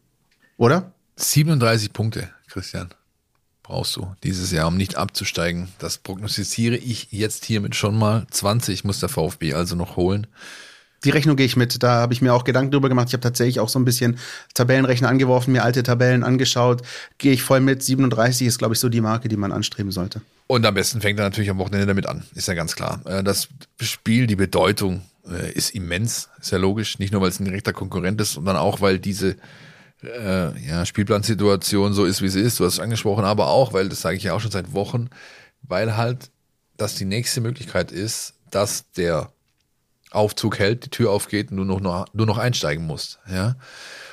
Oder? 0.57 0.92
37 1.16 1.92
Punkte, 1.92 2.30
Christian, 2.49 2.90
brauchst 3.64 3.97
du 3.97 4.14
dieses 4.22 4.53
Jahr, 4.53 4.68
um 4.68 4.76
nicht 4.76 4.95
abzusteigen. 4.97 5.68
Das 5.80 5.99
prognostiziere 5.99 6.76
ich 6.76 7.09
jetzt 7.11 7.45
hiermit 7.45 7.74
schon 7.74 7.99
mal. 7.99 8.26
20 8.30 8.84
muss 8.84 9.01
der 9.01 9.09
VfB 9.09 9.55
also 9.55 9.74
noch 9.74 9.97
holen 9.97 10.28
die 11.05 11.11
Rechnung 11.11 11.36
gehe 11.36 11.46
ich 11.46 11.57
mit. 11.57 11.82
Da 11.82 12.00
habe 12.00 12.12
ich 12.12 12.22
mir 12.22 12.34
auch 12.34 12.44
Gedanken 12.44 12.70
drüber 12.70 12.88
gemacht. 12.88 13.09
Ich 13.09 13.14
habe 13.14 13.22
tatsächlich 13.22 13.61
auch 13.61 13.68
so 13.68 13.78
ein 13.78 13.84
bisschen 13.84 14.18
Tabellenrechner 14.55 15.09
angeworfen, 15.09 15.52
mir 15.52 15.62
alte 15.62 15.82
Tabellen 15.82 16.24
angeschaut. 16.24 16.82
Gehe 17.18 17.32
ich 17.32 17.42
voll 17.42 17.61
mit. 17.61 17.82
37 17.82 18.46
ist, 18.46 18.59
glaube 18.59 18.74
ich, 18.74 18.80
so 18.80 18.88
die 18.88 19.00
Marke, 19.00 19.28
die 19.28 19.36
man 19.36 19.52
anstreben 19.52 19.92
sollte. 19.92 20.22
Und 20.46 20.66
am 20.66 20.74
besten 20.74 21.00
fängt 21.00 21.18
er 21.18 21.24
natürlich 21.24 21.50
am 21.50 21.59
Wochenende 21.59 21.86
damit 21.86 22.07
an. 22.07 22.24
Ist 22.34 22.48
ja 22.48 22.55
ganz 22.55 22.74
klar. 22.76 23.00
Äh, 23.07 23.22
das 23.22 23.48
Spiel, 23.80 24.26
die 24.26 24.36
Bedeutung 24.36 25.02
äh, 25.28 25.52
ist 25.52 25.74
immens. 25.74 26.28
Ist 26.40 26.52
ja 26.52 26.59
logisch. 26.59 26.98
Nicht 26.98 27.12
nur, 27.12 27.22
weil 27.22 27.28
es 27.28 27.40
ein 27.40 27.44
direkter 27.44 27.72
Konkurrent 27.72 28.20
ist, 28.20 28.32
sondern 28.32 28.57
auch, 28.57 28.80
weil 28.80 28.98
diese 28.98 29.36
äh, 30.02 30.59
ja, 30.66 30.84
Spielplansituation 30.84 31.94
so 31.94 32.05
ist, 32.05 32.22
wie 32.22 32.28
sie 32.28 32.40
ist. 32.40 32.61
Du 32.61 32.64
hast 32.64 32.74
es 32.74 32.80
angesprochen, 32.80 33.24
aber 33.24 33.48
auch, 33.48 33.72
weil 33.72 33.88
das 33.88 34.00
sage 34.00 34.16
ich 34.16 34.24
ja 34.24 34.34
auch 34.34 34.40
schon 34.40 34.50
seit 34.50 34.72
Wochen, 34.72 35.09
weil 35.62 35.96
halt 35.96 36.30
das 36.76 36.94
die 36.96 37.05
nächste 37.05 37.40
Möglichkeit 37.40 37.92
ist, 37.92 38.34
dass 38.50 38.90
der 38.92 39.32
Aufzug 40.15 40.59
hält, 40.59 40.85
die 40.87 40.91
Tür 40.91 41.11
aufgeht 41.11 41.51
und 41.51 41.57
du 41.57 41.65
noch, 41.65 42.07
nur 42.12 42.27
noch 42.27 42.39
einsteigen 42.39 42.87
musst. 42.87 43.19
Ja? 43.31 43.57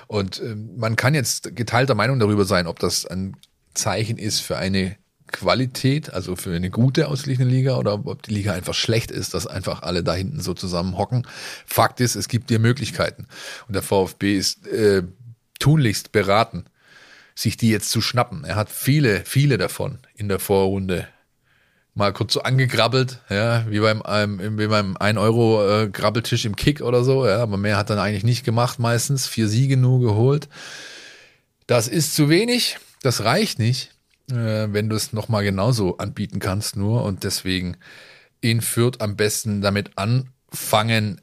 Und 0.07 0.39
äh, 0.39 0.55
man 0.55 0.95
kann 0.95 1.13
jetzt 1.13 1.55
geteilter 1.55 1.95
Meinung 1.95 2.19
darüber 2.19 2.45
sein, 2.45 2.67
ob 2.67 2.79
das 2.79 3.05
ein 3.05 3.37
Zeichen 3.73 4.17
ist 4.17 4.41
für 4.41 4.57
eine 4.57 4.97
Qualität, 5.31 6.13
also 6.13 6.35
für 6.35 6.53
eine 6.53 6.69
gute 6.69 7.07
ausgeglichene 7.07 7.49
Liga 7.49 7.77
oder 7.77 7.93
ob 8.05 8.21
die 8.23 8.33
Liga 8.33 8.53
einfach 8.53 8.73
schlecht 8.73 9.11
ist, 9.11 9.33
dass 9.33 9.47
einfach 9.47 9.81
alle 9.81 10.03
da 10.03 10.13
hinten 10.13 10.41
so 10.41 10.53
zusammen 10.53 10.97
hocken. 10.97 11.25
Fakt 11.65 12.01
ist, 12.01 12.15
es 12.15 12.27
gibt 12.27 12.49
dir 12.49 12.59
Möglichkeiten. 12.59 13.27
Und 13.67 13.73
der 13.73 13.81
VfB 13.81 14.37
ist 14.37 14.67
äh, 14.67 15.03
tunlichst 15.59 16.11
beraten, 16.11 16.65
sich 17.35 17.57
die 17.57 17.69
jetzt 17.69 17.89
zu 17.89 18.01
schnappen. 18.01 18.43
Er 18.43 18.55
hat 18.55 18.69
viele, 18.69 19.23
viele 19.25 19.57
davon 19.57 19.99
in 20.15 20.27
der 20.27 20.39
Vorrunde 20.39 21.07
mal 21.93 22.13
kurz 22.13 22.33
so 22.33 22.41
angegrabbelt, 22.41 23.19
ja, 23.29 23.65
wie 23.69 23.79
beim, 23.79 24.01
ähm, 24.05 24.57
wie 24.57 24.67
beim 24.67 24.95
1-Euro-Grabbeltisch 24.95 26.45
äh, 26.45 26.47
im 26.47 26.55
Kick 26.55 26.81
oder 26.81 27.03
so, 27.03 27.27
ja, 27.27 27.41
aber 27.41 27.57
mehr 27.57 27.77
hat 27.77 27.89
er 27.89 28.01
eigentlich 28.01 28.23
nicht 28.23 28.45
gemacht 28.45 28.79
meistens, 28.79 29.27
vier 29.27 29.47
Siege 29.47 29.77
nur 29.77 29.99
geholt. 29.99 30.47
Das 31.67 31.87
ist 31.87 32.15
zu 32.15 32.29
wenig, 32.29 32.77
das 33.01 33.23
reicht 33.23 33.59
nicht, 33.59 33.91
äh, 34.31 34.67
wenn 34.71 34.89
du 34.89 34.95
es 34.95 35.13
nochmal 35.13 35.43
genauso 35.43 35.97
anbieten 35.97 36.39
kannst 36.39 36.77
nur 36.77 37.03
und 37.03 37.23
deswegen 37.23 37.77
in 38.39 38.61
Fürth 38.61 39.01
am 39.01 39.15
besten 39.15 39.61
damit 39.61 39.97
anfangen. 39.97 41.21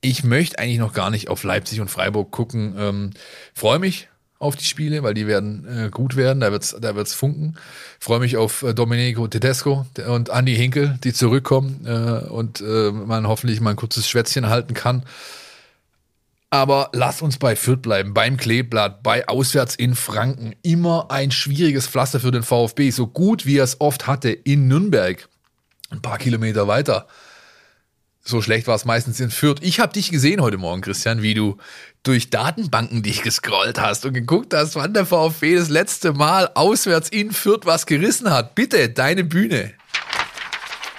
Ich 0.00 0.22
möchte 0.22 0.58
eigentlich 0.58 0.78
noch 0.78 0.94
gar 0.94 1.10
nicht 1.10 1.28
auf 1.28 1.42
Leipzig 1.44 1.80
und 1.80 1.90
Freiburg 1.90 2.30
gucken. 2.30 2.74
Ähm, 2.78 3.10
Freue 3.54 3.78
mich 3.78 4.08
auf 4.44 4.56
die 4.56 4.64
Spiele, 4.64 5.02
weil 5.02 5.14
die 5.14 5.26
werden 5.26 5.86
äh, 5.86 5.90
gut 5.90 6.16
werden. 6.16 6.40
Da 6.40 6.52
wird's, 6.52 6.76
da 6.78 6.94
wird's 6.94 7.14
funken. 7.14 7.56
Freue 7.98 8.20
mich 8.20 8.36
auf 8.36 8.62
äh, 8.62 8.74
Domenico 8.74 9.26
Tedesco 9.26 9.86
und 10.06 10.28
Andy 10.28 10.54
Hinkel, 10.54 10.98
die 11.02 11.12
zurückkommen 11.12 11.84
äh, 11.86 12.28
und 12.28 12.60
äh, 12.60 12.92
man 12.92 13.26
hoffentlich 13.26 13.60
mal 13.60 13.70
ein 13.70 13.76
kurzes 13.76 14.08
Schwätzchen 14.08 14.48
halten 14.48 14.74
kann. 14.74 15.04
Aber 16.50 16.90
lass 16.92 17.20
uns 17.20 17.38
bei 17.38 17.56
Fürth 17.56 17.82
bleiben, 17.82 18.14
beim 18.14 18.36
Kleeblatt, 18.36 19.02
bei 19.02 19.26
Auswärts 19.26 19.74
in 19.74 19.96
Franken. 19.96 20.54
Immer 20.62 21.10
ein 21.10 21.32
schwieriges 21.32 21.88
Pflaster 21.88 22.20
für 22.20 22.30
den 22.30 22.44
VfB, 22.44 22.90
so 22.90 23.08
gut 23.08 23.44
wie 23.44 23.58
er 23.58 23.64
es 23.64 23.80
oft 23.80 24.06
hatte 24.06 24.30
in 24.30 24.68
Nürnberg. 24.68 25.28
Ein 25.90 26.02
paar 26.02 26.18
Kilometer 26.18 26.68
weiter 26.68 27.08
so 28.26 28.40
schlecht 28.40 28.66
war 28.66 28.74
es 28.74 28.86
meistens 28.86 29.20
in 29.20 29.30
Fürth. 29.30 29.58
Ich 29.60 29.80
habe 29.80 29.92
dich 29.92 30.10
gesehen 30.10 30.40
heute 30.40 30.56
Morgen, 30.56 30.80
Christian, 30.80 31.20
wie 31.20 31.34
du 31.34 31.58
durch 32.02 32.30
Datenbanken 32.30 33.02
dich 33.04 33.22
gescrollt 33.22 33.78
hast 33.78 34.06
und 34.06 34.14
geguckt 34.14 34.54
hast, 34.54 34.76
wann 34.76 34.94
der 34.94 35.04
VfB 35.04 35.56
das 35.56 35.68
letzte 35.68 36.14
Mal 36.14 36.50
auswärts 36.54 37.10
in 37.10 37.32
Fürth 37.32 37.66
was 37.66 37.84
gerissen 37.84 38.30
hat. 38.30 38.54
Bitte, 38.54 38.88
deine 38.88 39.24
Bühne. 39.24 39.74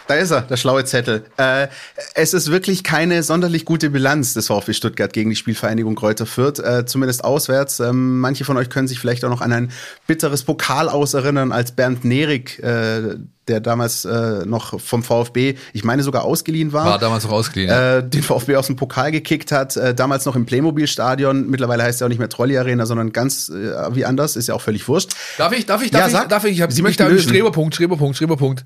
Da 0.07 0.13
ist 0.15 0.29
er, 0.31 0.41
der 0.41 0.57
schlaue 0.57 0.85
Zettel. 0.85 1.25
Äh, 1.37 1.67
es 2.13 2.33
ist 2.35 2.51
wirklich 2.51 2.83
keine 2.83 3.23
sonderlich 3.23 3.65
gute 3.65 3.89
Bilanz 3.89 4.33
des 4.35 4.47
VfB 4.47 4.73
Stuttgart 4.73 5.11
gegen 5.11 5.31
die 5.31 5.35
Spielvereinigung 5.35 5.95
Kräuter 5.95 6.27
Fürth, 6.27 6.59
äh, 6.59 6.85
zumindest 6.85 7.23
auswärts. 7.23 7.79
Ähm, 7.79 8.19
manche 8.19 8.45
von 8.45 8.55
euch 8.57 8.69
können 8.69 8.87
sich 8.87 8.99
vielleicht 8.99 9.25
auch 9.25 9.29
noch 9.29 9.41
an 9.41 9.51
ein 9.51 9.71
bitteres 10.05 10.43
Pokal 10.43 10.89
aus 10.89 11.15
erinnern, 11.15 11.51
als 11.51 11.71
Bernd 11.71 12.05
Nerig, 12.05 12.61
äh, 12.61 13.15
der 13.47 13.59
damals 13.61 14.05
äh, 14.05 14.45
noch 14.45 14.79
vom 14.79 15.03
VfB, 15.03 15.55
ich 15.73 15.83
meine 15.83 16.03
sogar 16.03 16.23
ausgeliehen 16.23 16.71
war. 16.71 16.85
War 16.85 16.99
damals 16.99 17.23
noch 17.23 17.31
ausgeliehen. 17.31 17.71
Äh, 17.71 18.07
den 18.07 18.21
VfB 18.21 18.57
aus 18.57 18.67
dem 18.67 18.75
Pokal 18.75 19.11
gekickt 19.11 19.51
hat, 19.51 19.75
äh, 19.75 19.95
damals 19.95 20.25
noch 20.25 20.35
im 20.35 20.45
Playmobil-Stadion. 20.45 21.47
Mittlerweile 21.49 21.81
heißt 21.81 21.95
es 21.95 21.99
ja 22.01 22.05
auch 22.05 22.09
nicht 22.09 22.19
mehr 22.19 22.29
Trolley 22.29 22.57
Arena, 22.59 22.85
sondern 22.85 23.11
ganz 23.11 23.49
äh, 23.49 23.95
wie 23.95 24.05
anders, 24.05 24.35
ist 24.35 24.47
ja 24.47 24.53
auch 24.53 24.61
völlig 24.61 24.87
wurscht. 24.87 25.13
Darf 25.39 25.51
ich, 25.51 25.65
darf 25.65 25.83
ich, 25.83 25.91
Ja, 25.91 25.99
darf 26.01 26.11
sag. 26.11 26.23
ich, 26.23 26.29
darf 26.29 26.43
ich, 26.45 26.51
ich 26.53 26.61
hab, 26.61 26.71
Sie 26.71 26.79
ich 26.79 26.83
möchten 26.83 27.07
da. 27.07 27.17
Streberpunkt, 27.17 27.73
Streberpunkt, 27.73 28.15
Streberpunkt. 28.15 28.65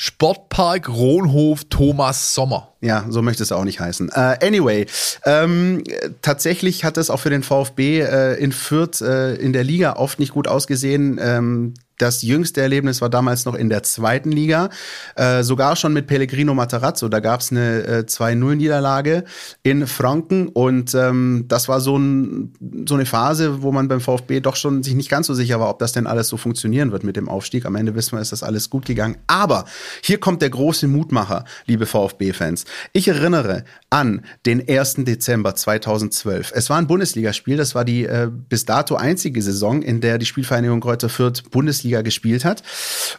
Sportpark 0.00 0.88
Rohnhof 0.88 1.64
Thomas 1.68 2.32
Sommer. 2.32 2.72
Ja, 2.80 3.06
so 3.08 3.20
möchte 3.20 3.42
es 3.42 3.50
auch 3.50 3.64
nicht 3.64 3.80
heißen. 3.80 4.10
Äh, 4.14 4.46
anyway, 4.46 4.86
ähm, 5.24 5.82
äh, 5.88 6.10
tatsächlich 6.22 6.84
hat 6.84 6.96
es 6.98 7.10
auch 7.10 7.18
für 7.18 7.30
den 7.30 7.42
VfB 7.42 8.02
äh, 8.02 8.34
in 8.34 8.52
Fürth 8.52 9.00
äh, 9.00 9.34
in 9.34 9.52
der 9.52 9.64
Liga 9.64 9.96
oft 9.96 10.20
nicht 10.20 10.32
gut 10.32 10.46
ausgesehen. 10.46 11.18
Ähm, 11.20 11.74
das 11.98 12.22
jüngste 12.22 12.60
Erlebnis 12.60 13.00
war 13.00 13.10
damals 13.10 13.44
noch 13.44 13.54
in 13.54 13.68
der 13.68 13.82
zweiten 13.82 14.30
Liga, 14.30 14.70
äh, 15.16 15.42
sogar 15.42 15.76
schon 15.76 15.92
mit 15.92 16.06
Pellegrino 16.06 16.54
Matarazzo. 16.54 17.08
Da 17.08 17.20
gab 17.20 17.40
es 17.40 17.50
eine 17.50 17.82
äh, 17.82 18.04
2-0-Niederlage 18.06 19.24
in 19.64 19.86
Franken 19.86 20.48
und 20.48 20.94
ähm, 20.94 21.46
das 21.48 21.68
war 21.68 21.80
so, 21.80 21.98
ein, 21.98 22.54
so 22.88 22.94
eine 22.94 23.04
Phase, 23.04 23.62
wo 23.62 23.72
man 23.72 23.88
beim 23.88 24.00
VfB 24.00 24.40
doch 24.40 24.56
schon 24.56 24.82
sich 24.82 24.94
nicht 24.94 25.10
ganz 25.10 25.26
so 25.26 25.34
sicher 25.34 25.58
war, 25.58 25.68
ob 25.70 25.80
das 25.80 25.92
denn 25.92 26.06
alles 26.06 26.28
so 26.28 26.36
funktionieren 26.36 26.92
wird 26.92 27.02
mit 27.02 27.16
dem 27.16 27.28
Aufstieg. 27.28 27.66
Am 27.66 27.74
Ende 27.74 27.94
wissen 27.94 28.12
wir, 28.12 28.20
ist 28.20 28.32
das 28.32 28.42
alles 28.42 28.70
gut 28.70 28.86
gegangen. 28.86 29.16
Aber 29.26 29.64
hier 30.02 30.20
kommt 30.20 30.40
der 30.40 30.50
große 30.50 30.86
Mutmacher, 30.86 31.44
liebe 31.66 31.86
VfB-Fans. 31.86 32.64
Ich 32.92 33.08
erinnere 33.08 33.64
an 33.90 34.22
den 34.46 34.66
1. 34.68 34.96
Dezember 34.98 35.56
2012. 35.56 36.52
Es 36.54 36.70
war 36.70 36.78
ein 36.78 36.86
Bundesligaspiel, 36.86 37.56
das 37.56 37.74
war 37.74 37.84
die 37.84 38.04
äh, 38.04 38.30
bis 38.30 38.64
dato 38.64 38.94
einzige 38.94 39.42
Saison, 39.42 39.82
in 39.82 40.00
der 40.00 40.18
die 40.18 40.26
Spielvereinigung 40.26 40.80
Kräuter 40.80 41.08
Fürth 41.08 41.50
Bundesliga 41.50 41.87
gespielt 42.02 42.44
hat. 42.44 42.62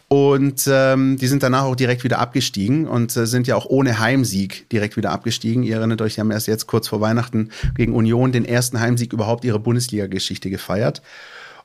Und 0.08 0.68
ähm, 0.70 1.16
die 1.16 1.26
sind 1.26 1.42
danach 1.42 1.64
auch 1.64 1.76
direkt 1.76 2.04
wieder 2.04 2.18
abgestiegen 2.18 2.86
und 2.86 3.16
äh, 3.16 3.26
sind 3.26 3.46
ja 3.46 3.56
auch 3.56 3.66
ohne 3.66 3.98
Heimsieg 3.98 4.68
direkt 4.70 4.96
wieder 4.96 5.10
abgestiegen. 5.10 5.62
Ihr 5.62 5.76
erinnert 5.76 6.02
euch, 6.02 6.14
die 6.14 6.20
haben 6.20 6.30
erst 6.30 6.48
jetzt 6.48 6.66
kurz 6.66 6.88
vor 6.88 7.00
Weihnachten 7.00 7.50
gegen 7.76 7.94
Union 7.94 8.32
den 8.32 8.44
ersten 8.44 8.80
Heimsieg 8.80 9.12
überhaupt 9.12 9.44
ihrer 9.44 9.58
Bundesliga-Geschichte 9.58 10.50
gefeiert. 10.50 11.02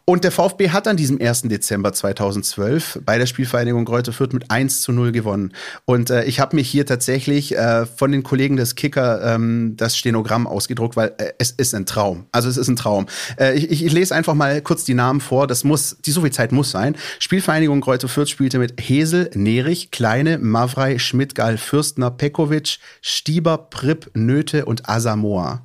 Und 0.08 0.24
der 0.24 0.32
VfB 0.32 0.70
hat 0.70 0.88
an 0.88 0.98
diesem 0.98 1.20
1. 1.20 1.44
Dezember 1.44 1.92
2012 1.92 3.00
bei 3.04 3.18
der 3.18 3.26
Spielvereinigung 3.26 3.86
Greuther 3.86 4.14
Fürth 4.14 4.34
mit 4.34 4.52
1 4.52 4.84
zu 4.84 4.92
0 4.92 5.12
gewonnen. 5.12 5.52
Und 5.86 6.12
äh, 6.12 6.26
ich 6.26 6.40
habe 6.40 6.56
mich 6.56 6.70
hier 6.70 6.86
tatsächlich 6.86 7.58
äh, 7.58 7.88
von 7.88 8.12
den 8.12 8.22
Kollegen 8.22 8.56
des 8.56 8.76
Kicker 8.76 9.34
ähm, 9.34 9.74
das 9.78 9.98
Stenogramm 9.98 10.46
ausgedruckt, 10.46 10.96
weil 10.96 11.16
äh, 11.18 11.34
es 11.40 11.50
ist 11.50 11.74
ein 11.74 11.88
Traum. 11.88 12.28
Also 12.32 12.50
es 12.50 12.58
ist 12.58 12.68
ein 12.68 12.76
Traum. 12.76 13.08
Äh, 13.40 13.56
ich, 13.56 13.84
ich 13.84 13.92
lese 13.92 14.14
einfach 14.14 14.36
mal 14.36 14.62
kurz 14.62 14.84
die 14.84 14.94
Namen 14.94 15.22
vor. 15.22 15.48
Das 15.48 15.64
muss, 15.64 15.98
die 16.06 16.12
so 16.12 16.22
viel 16.22 16.32
Zeit 16.32 16.52
muss 16.52 16.70
sein. 16.70 16.96
Spielvereinigung 17.18 17.82
Greuther 17.82 18.08
Fürth 18.08 18.30
spielte 18.30 18.60
mit 18.60 18.80
Hesel, 18.80 19.32
Nerich, 19.34 19.90
Kleine, 19.90 20.38
Mavrei, 20.38 21.00
Schmidt-Gall, 21.00 21.58
Fürstner, 21.58 22.12
Pekovic, 22.12 22.78
Stieber, 23.02 23.58
Pripp, 23.58 24.12
Nöte 24.14 24.66
und 24.66 24.88
Asamoah. 24.88 25.65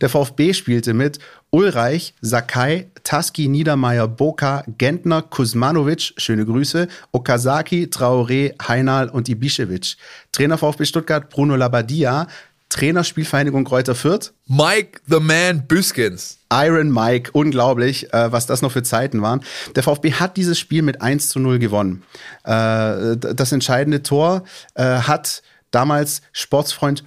Der 0.00 0.08
VfB 0.08 0.52
spielte 0.52 0.94
mit 0.94 1.18
Ulreich, 1.50 2.14
Sakai, 2.20 2.88
Taski, 3.04 3.48
Niedermeyer, 3.48 4.06
Boka, 4.06 4.64
Gentner, 4.76 5.22
Kuzmanovic, 5.22 6.12
schöne 6.16 6.44
Grüße, 6.44 6.88
Okazaki, 7.12 7.86
Traoré, 7.86 8.54
Heinal 8.68 9.08
und 9.08 9.28
Ibišević. 9.28 9.96
Trainer 10.32 10.58
VfB 10.58 10.84
Stuttgart 10.84 11.30
Bruno 11.30 11.56
Labbadia, 11.56 12.26
Trainer 12.68 13.02
Spielvereinigung 13.02 13.64
Kräuter 13.64 13.94
Fürth, 13.94 14.32
Mike 14.46 15.00
the 15.06 15.20
Man 15.20 15.66
Büskens. 15.66 16.38
Iron 16.52 16.92
Mike, 16.92 17.30
unglaublich, 17.32 18.12
äh, 18.12 18.32
was 18.32 18.46
das 18.46 18.62
noch 18.62 18.72
für 18.72 18.82
Zeiten 18.82 19.22
waren. 19.22 19.40
Der 19.74 19.82
VfB 19.82 20.12
hat 20.12 20.36
dieses 20.36 20.58
Spiel 20.58 20.82
mit 20.82 21.00
1 21.02 21.30
zu 21.30 21.40
0 21.40 21.58
gewonnen. 21.58 22.02
Äh, 22.44 23.16
das 23.16 23.52
entscheidende 23.52 24.02
Tor 24.02 24.44
äh, 24.74 24.82
hat 24.82 25.42
damals 25.70 26.22
Sportsfreund. 26.32 27.04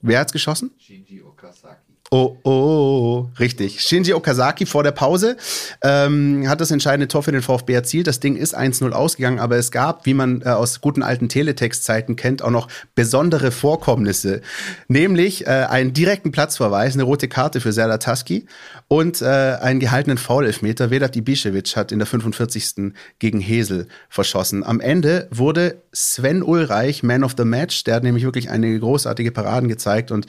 Wer 0.00 0.20
hat's 0.20 0.32
geschossen? 0.32 0.70
Oh, 0.72 1.85
oh, 2.10 2.36
oh, 2.44 3.28
richtig. 3.38 3.80
Shinji 3.80 4.14
Okazaki 4.14 4.66
vor 4.66 4.82
der 4.82 4.92
Pause 4.92 5.36
ähm, 5.82 6.48
hat 6.48 6.60
das 6.60 6.70
entscheidende 6.70 7.08
Tor 7.08 7.22
für 7.22 7.32
den 7.32 7.42
VfB 7.42 7.72
erzielt. 7.72 8.06
Das 8.06 8.20
Ding 8.20 8.36
ist 8.36 8.56
1-0 8.56 8.90
ausgegangen, 8.92 9.40
aber 9.40 9.56
es 9.56 9.70
gab, 9.70 10.06
wie 10.06 10.14
man 10.14 10.42
äh, 10.42 10.50
aus 10.50 10.80
guten 10.80 11.02
alten 11.02 11.28
Teletext-Zeiten 11.28 12.16
kennt, 12.16 12.42
auch 12.42 12.50
noch 12.50 12.68
besondere 12.94 13.50
Vorkommnisse. 13.50 14.40
Nämlich 14.88 15.46
äh, 15.46 15.66
einen 15.68 15.92
direkten 15.92 16.30
Platzverweis, 16.30 16.94
eine 16.94 17.02
rote 17.02 17.28
Karte 17.28 17.60
für 17.60 17.72
Serdar 17.72 17.98
Taski 17.98 18.46
und 18.88 19.20
äh, 19.20 19.24
einen 19.24 19.80
gehaltenen 19.80 20.18
Foul-Elfmeter. 20.18 20.90
Vedat 20.90 21.16
Ibišević 21.16 21.76
hat 21.76 21.92
in 21.92 21.98
der 21.98 22.06
45. 22.06 22.92
gegen 23.18 23.40
Hesel 23.40 23.88
verschossen. 24.08 24.64
Am 24.64 24.80
Ende 24.80 25.28
wurde 25.30 25.82
Sven 25.92 26.42
Ulreich 26.42 27.02
Man 27.02 27.24
of 27.24 27.34
the 27.36 27.44
Match. 27.44 27.84
Der 27.84 27.96
hat 27.96 28.04
nämlich 28.04 28.24
wirklich 28.24 28.50
einige 28.50 28.78
großartige 28.78 29.32
Paraden 29.32 29.68
gezeigt 29.68 30.12
und 30.12 30.26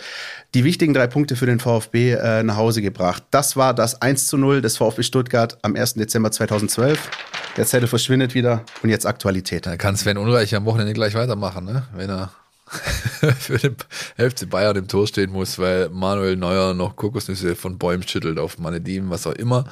die 0.53 0.63
wichtigen 0.63 0.93
drei 0.93 1.07
Punkte 1.07 1.35
für 1.35 1.45
den 1.45 1.59
VfB 1.59 1.66
äh, 1.93 2.43
nach 2.43 2.57
Hause 2.57 2.81
gebracht. 2.81 3.23
Das 3.31 3.55
war 3.55 3.73
das 3.73 4.01
1 4.01 4.27
zu 4.27 4.37
0 4.37 4.61
des 4.61 4.77
VfB 4.77 5.03
Stuttgart 5.03 5.57
am 5.61 5.75
1. 5.75 5.95
Dezember 5.95 6.31
2012. 6.31 7.09
Der 7.57 7.65
Zettel 7.65 7.87
verschwindet 7.87 8.33
wieder 8.33 8.63
und 8.83 8.89
jetzt 8.89 9.05
Aktualität. 9.05 9.65
Da 9.65 9.77
kann 9.77 9.95
Sven 9.95 10.17
Ulreich 10.17 10.55
am 10.55 10.65
Wochenende 10.65 10.93
gleich 10.93 11.13
weitermachen, 11.15 11.65
ne? 11.65 11.83
wenn 11.93 12.09
er 12.09 12.31
für 13.39 13.57
den 13.57 13.75
FC 14.17 14.49
Bayern 14.49 14.75
im 14.75 14.87
Tor 14.87 15.07
stehen 15.07 15.31
muss, 15.31 15.57
weil 15.57 15.89
Manuel 15.89 16.35
Neuer 16.35 16.73
noch 16.73 16.95
Kokosnüsse 16.95 17.55
von 17.55 17.77
Bäumen 17.77 18.07
schüttelt 18.07 18.39
auf 18.39 18.57
Malediven, 18.57 19.09
was 19.09 19.25
auch 19.25 19.33
immer. 19.33 19.65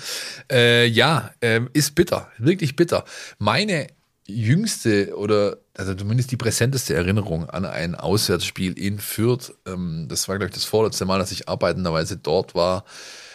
Äh, 0.52 0.88
ja, 0.88 1.32
ähm, 1.42 1.70
ist 1.74 1.96
bitter, 1.96 2.30
wirklich 2.38 2.76
bitter. 2.76 3.04
Meine 3.38 3.88
jüngste 4.28 5.16
oder 5.18 5.58
also 5.76 5.94
zumindest 5.94 6.32
die 6.32 6.38
präsenteste 6.38 6.96
Erinnerung 6.96 7.50
an 7.50 7.66
ein 7.66 7.96
Auswärtsspiel 7.96 8.78
in 8.78 9.00
Fürth, 9.00 9.54
ähm, 9.66 10.08
das 10.10 10.28
war, 10.28 10.38
glaube 10.38 10.50
ich, 10.50 10.56
das 10.56 10.64
vorletzte 10.64 11.06
Mal, 11.06 11.20
dass 11.20 11.32
ich 11.32 11.50
arbeitenderweise 11.50 12.18
dort 12.18 12.56
war. 12.56 12.86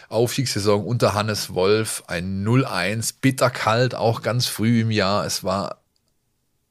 Aufstiegssaison 0.08 0.84
unter 0.84 1.14
Hannes 1.14 1.54
Wolf, 1.54 2.02
ein 2.08 2.44
0-1, 2.44 3.14
bitterkalt, 3.20 3.94
auch 3.94 4.22
ganz 4.22 4.46
früh 4.46 4.80
im 4.80 4.90
Jahr. 4.90 5.24
Es 5.24 5.44
war 5.44 5.80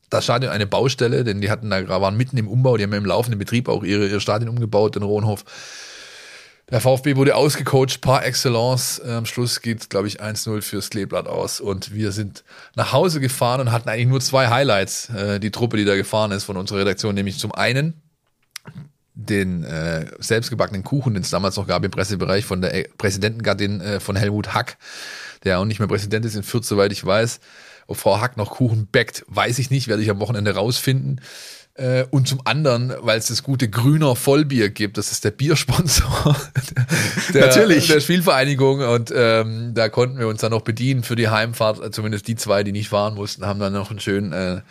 das 0.10 0.26
Stadion 0.26 0.52
eine 0.52 0.68
Baustelle, 0.68 1.24
denn 1.24 1.40
die 1.40 1.50
hatten 1.50 1.70
da 1.70 1.88
waren 1.88 2.18
mitten 2.18 2.38
im 2.38 2.48
Umbau, 2.48 2.76
die 2.76 2.84
haben 2.84 2.94
im 2.94 3.06
laufenden 3.06 3.40
Betrieb 3.40 3.70
auch 3.70 3.84
ihre, 3.84 4.08
ihr 4.08 4.20
Stadion 4.20 4.50
umgebaut, 4.50 4.96
den 4.96 5.04
Rohnhof. 5.04 5.46
Der 6.72 6.82
VfB 6.82 7.16
wurde 7.16 7.36
ausgecoacht 7.36 8.02
par 8.02 8.24
excellence. 8.26 9.02
Am 9.02 9.26
Schluss 9.26 9.62
geht, 9.62 9.90
glaube 9.90 10.08
ich, 10.08 10.22
1-0 10.22 10.62
fürs 10.62 10.92
Kleeblatt 10.92 11.28
aus. 11.28 11.60
Und 11.60 11.94
wir 11.94 12.12
sind 12.12 12.44
nach 12.76 12.94
Hause 12.94 13.20
gefahren 13.20 13.62
und 13.62 13.72
hatten 13.72 13.90
eigentlich 13.90 14.08
nur 14.08 14.22
zwei 14.22 14.50
Highlights, 14.50 15.10
äh, 15.10 15.40
die 15.40 15.50
Truppe, 15.50 15.78
die 15.78 15.86
da 15.86 15.96
gefahren 15.96 16.32
ist 16.32 16.44
von 16.44 16.58
unserer 16.58 16.80
Redaktion. 16.80 17.16
Nämlich 17.16 17.40
zum 17.40 17.54
einen 17.54 18.02
den 19.16 19.64
äh, 19.64 20.06
selbstgebackenen 20.20 20.84
Kuchen, 20.84 21.14
den 21.14 21.24
es 21.24 21.30
damals 21.30 21.58
noch 21.58 21.68
gab 21.68 21.84
im 21.84 21.92
Pressebereich 21.92 22.46
von 22.46 22.62
der 22.62 22.74
äh, 22.74 22.88
Präsidentengattin 22.98 23.82
äh, 23.82 24.00
von 24.00 24.16
Helmut 24.16 24.54
Hack, 24.54 24.78
der 25.44 25.60
auch 25.60 25.66
nicht 25.66 25.80
mehr 25.80 25.88
Präsident 25.90 26.26
ist 26.26 26.36
in 26.36 26.44
Fürth, 26.44 26.66
soweit 26.66 26.92
ich 26.92 27.06
weiß. 27.06 27.40
Ob 27.88 27.98
Frau 27.98 28.22
Hack 28.22 28.38
noch 28.38 28.52
Kuchen 28.52 28.88
backt, 28.92 29.26
weiß 29.28 29.58
ich 29.60 29.72
nicht, 29.72 29.88
werde 29.88 30.04
ich 30.04 30.10
am 30.10 30.20
Wochenende 30.20 30.54
rausfinden. 30.54 31.20
Äh, 31.80 32.06
Und 32.12 32.28
zum 32.28 32.42
anderen, 32.46 32.94
weil 33.02 33.18
es 33.18 33.28
das 33.28 33.42
gute 33.42 33.70
Grüner 33.70 34.16
Vollbier 34.16 34.70
gibt, 34.70 34.98
das 34.98 35.12
ist 35.12 35.24
der 35.24 35.32
Biersponsor 35.32 36.36
der, 37.34 37.48
Natürlich. 37.48 37.88
der 37.88 38.02
Spielvereinigung 38.02 38.82
und 38.82 39.14
ähm, 39.16 39.72
da 39.74 39.88
konnten 39.90 40.20
wir 40.20 40.28
uns 40.28 40.42
dann 40.42 40.52
noch 40.52 40.62
bedienen 40.62 41.04
für 41.04 41.16
die 41.16 41.30
Heimfahrt. 41.30 41.82
Äh, 41.84 41.92
Zumindest 41.92 42.28
die 42.28 42.36
zwei, 42.36 42.64
die 42.64 42.72
nicht 42.74 42.90
fahren 42.90 43.16
mussten, 43.16 43.46
haben 43.46 43.60
dann 43.60 43.74
noch 43.74 43.90
einen 43.92 44.00
schönen, 44.00 44.34
äh, 44.34 44.62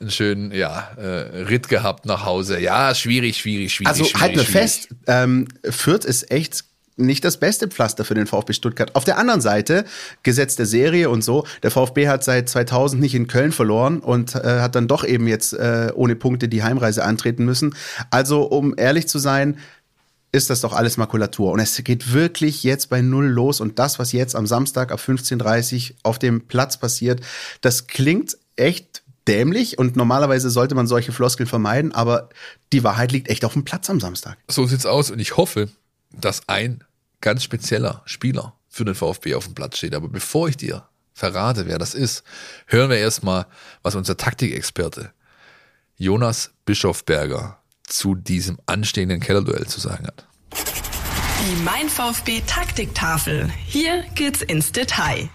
einen 0.00 0.10
schönen 0.10 0.50
ja, 0.52 0.88
äh, 0.96 1.42
Ritt 1.44 1.68
gehabt 1.68 2.06
nach 2.06 2.24
Hause. 2.24 2.58
Ja, 2.58 2.94
schwierig, 2.94 3.36
schwierig, 3.38 3.72
schwierig. 3.72 3.88
Also 3.88 4.04
schwierig, 4.04 4.20
halt 4.20 4.36
mir 4.36 4.44
schwierig. 4.44 4.60
fest, 4.60 4.88
ähm, 5.06 5.46
Fürth 5.68 6.04
ist 6.04 6.30
echt 6.30 6.64
nicht 7.00 7.24
das 7.24 7.38
beste 7.38 7.68
Pflaster 7.68 8.04
für 8.04 8.14
den 8.14 8.26
VfB 8.26 8.52
Stuttgart. 8.52 8.94
Auf 8.94 9.04
der 9.04 9.18
anderen 9.18 9.40
Seite, 9.40 9.84
Gesetz 10.22 10.56
der 10.56 10.66
Serie 10.66 11.10
und 11.10 11.22
so, 11.22 11.46
der 11.62 11.70
VfB 11.70 12.08
hat 12.08 12.24
seit 12.24 12.48
2000 12.48 13.00
nicht 13.00 13.14
in 13.14 13.26
Köln 13.26 13.52
verloren 13.52 14.00
und 14.00 14.34
äh, 14.34 14.60
hat 14.60 14.74
dann 14.74 14.88
doch 14.88 15.04
eben 15.04 15.26
jetzt 15.26 15.52
äh, 15.52 15.92
ohne 15.94 16.16
Punkte 16.16 16.48
die 16.48 16.62
Heimreise 16.62 17.04
antreten 17.04 17.44
müssen. 17.44 17.74
Also, 18.10 18.42
um 18.42 18.74
ehrlich 18.76 19.08
zu 19.08 19.18
sein, 19.18 19.58
ist 20.32 20.50
das 20.50 20.60
doch 20.60 20.72
alles 20.72 20.96
Makulatur. 20.96 21.52
Und 21.52 21.60
es 21.60 21.82
geht 21.82 22.12
wirklich 22.12 22.62
jetzt 22.62 22.88
bei 22.88 23.00
Null 23.00 23.26
los. 23.26 23.60
Und 23.60 23.78
das, 23.78 23.98
was 23.98 24.12
jetzt 24.12 24.36
am 24.36 24.46
Samstag 24.46 24.92
ab 24.92 25.00
15.30 25.00 25.90
Uhr 25.90 25.96
auf 26.04 26.18
dem 26.18 26.46
Platz 26.46 26.78
passiert, 26.78 27.20
das 27.62 27.88
klingt 27.88 28.36
echt 28.56 29.02
dämlich 29.26 29.78
und 29.78 29.96
normalerweise 29.96 30.50
sollte 30.50 30.74
man 30.74 30.86
solche 30.86 31.12
Floskeln 31.12 31.46
vermeiden, 31.46 31.92
aber 31.92 32.30
die 32.72 32.82
Wahrheit 32.84 33.12
liegt 33.12 33.28
echt 33.28 33.44
auf 33.44 33.52
dem 33.52 33.64
Platz 33.64 33.90
am 33.90 34.00
Samstag. 34.00 34.38
So 34.48 34.66
sieht's 34.66 34.86
aus 34.86 35.10
und 35.10 35.18
ich 35.18 35.36
hoffe, 35.36 35.68
dass 36.12 36.42
ein 36.48 36.82
ganz 37.20 37.42
spezieller 37.42 38.02
Spieler 38.04 38.54
für 38.68 38.84
den 38.84 38.94
VfB 38.94 39.34
auf 39.34 39.44
dem 39.44 39.54
Platz 39.54 39.78
steht. 39.78 39.94
Aber 39.94 40.08
bevor 40.08 40.48
ich 40.48 40.56
dir 40.56 40.84
verrate, 41.12 41.66
wer 41.66 41.78
das 41.78 41.94
ist, 41.94 42.24
hören 42.66 42.90
wir 42.90 42.98
erstmal, 42.98 43.46
was 43.82 43.94
unser 43.94 44.16
Taktikexperte 44.16 45.12
Jonas 45.96 46.52
Bischofberger 46.64 47.58
zu 47.82 48.14
diesem 48.14 48.58
anstehenden 48.66 49.20
Kellerduell 49.20 49.66
zu 49.66 49.80
sagen 49.80 50.06
hat. 50.06 50.26
Die 50.54 51.62
Mein 51.62 51.88
VfB 51.88 52.42
Taktiktafel. 52.46 53.50
Hier 53.66 54.04
geht's 54.14 54.42
ins 54.42 54.72
Detail. 54.72 55.28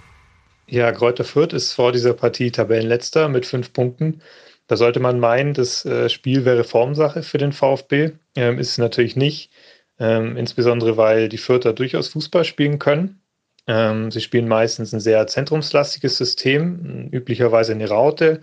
Ja, 0.68 0.92
Kräuter 0.92 1.24
Fürth 1.24 1.54
ist 1.54 1.74
vor 1.74 1.92
dieser 1.92 2.14
Partie 2.14 2.52
Tabellenletzter 2.52 3.28
mit 3.28 3.46
fünf 3.46 3.74
Punkten. 3.74 4.22
Da 4.68 4.78
sollte 4.78 5.00
man 5.00 5.20
meinen, 5.20 5.54
das 5.54 5.86
äh, 5.86 6.10
Spiel 6.10 6.44
wäre 6.46 6.64
Formsache 6.64 7.22
für 7.22 7.38
den 7.38 7.52
VfB. 7.52 8.14
Ähm, 8.36 8.58
ist 8.58 8.72
es 8.72 8.78
natürlich 8.80 9.16
nicht. 9.16 9.52
Ähm, 10.00 10.36
insbesondere 10.38 10.98
weil 10.98 11.30
die 11.30 11.38
Fürther 11.38 11.74
durchaus 11.74 12.10
Fußball 12.10 12.44
spielen 12.44 12.80
können. 12.80 13.22
Ähm, 13.68 14.12
sie 14.12 14.22
spielen 14.22 14.48
meistens 14.48 14.94
ein 14.94 15.00
sehr 15.00 15.26
zentrumslastiges 15.28 16.18
System, 16.18 17.10
üblicherweise 17.12 17.72
eine 17.72 17.88
Raute 17.90 18.42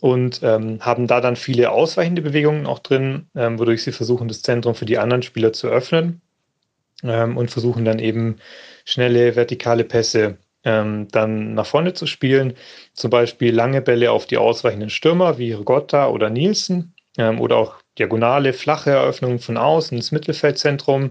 und 0.00 0.40
ähm, 0.42 0.80
haben 0.80 1.06
da 1.06 1.20
dann 1.20 1.36
viele 1.36 1.70
ausweichende 1.70 2.22
Bewegungen 2.22 2.66
auch 2.66 2.80
drin, 2.80 3.28
ähm, 3.36 3.58
wodurch 3.58 3.84
sie 3.84 3.92
versuchen, 3.92 4.28
das 4.28 4.42
Zentrum 4.42 4.74
für 4.74 4.84
die 4.84 4.98
anderen 4.98 5.22
Spieler 5.22 5.52
zu 5.52 5.68
öffnen 5.68 6.20
ähm, 7.04 7.36
und 7.36 7.50
versuchen 7.50 7.84
dann 7.84 7.98
eben 7.98 8.36
schnelle 8.84 9.36
vertikale 9.36 9.84
Pässe 9.84 10.38
ähm, 10.64 11.08
dann 11.10 11.54
nach 11.54 11.66
vorne 11.66 11.94
zu 11.94 12.06
spielen. 12.06 12.54
Zum 12.94 13.10
Beispiel 13.10 13.54
lange 13.54 13.80
Bälle 13.82 14.10
auf 14.12 14.26
die 14.26 14.38
ausweichenden 14.38 14.90
Stürmer 14.90 15.38
wie 15.38 15.52
Rigotta 15.52 16.08
oder 16.08 16.30
Nielsen 16.30 16.94
ähm, 17.18 17.40
oder 17.40 17.56
auch 17.56 17.81
diagonale, 17.98 18.52
flache 18.52 18.90
Eröffnungen 18.90 19.38
von 19.38 19.56
außen 19.56 19.96
ins 19.96 20.12
Mittelfeldzentrum. 20.12 21.10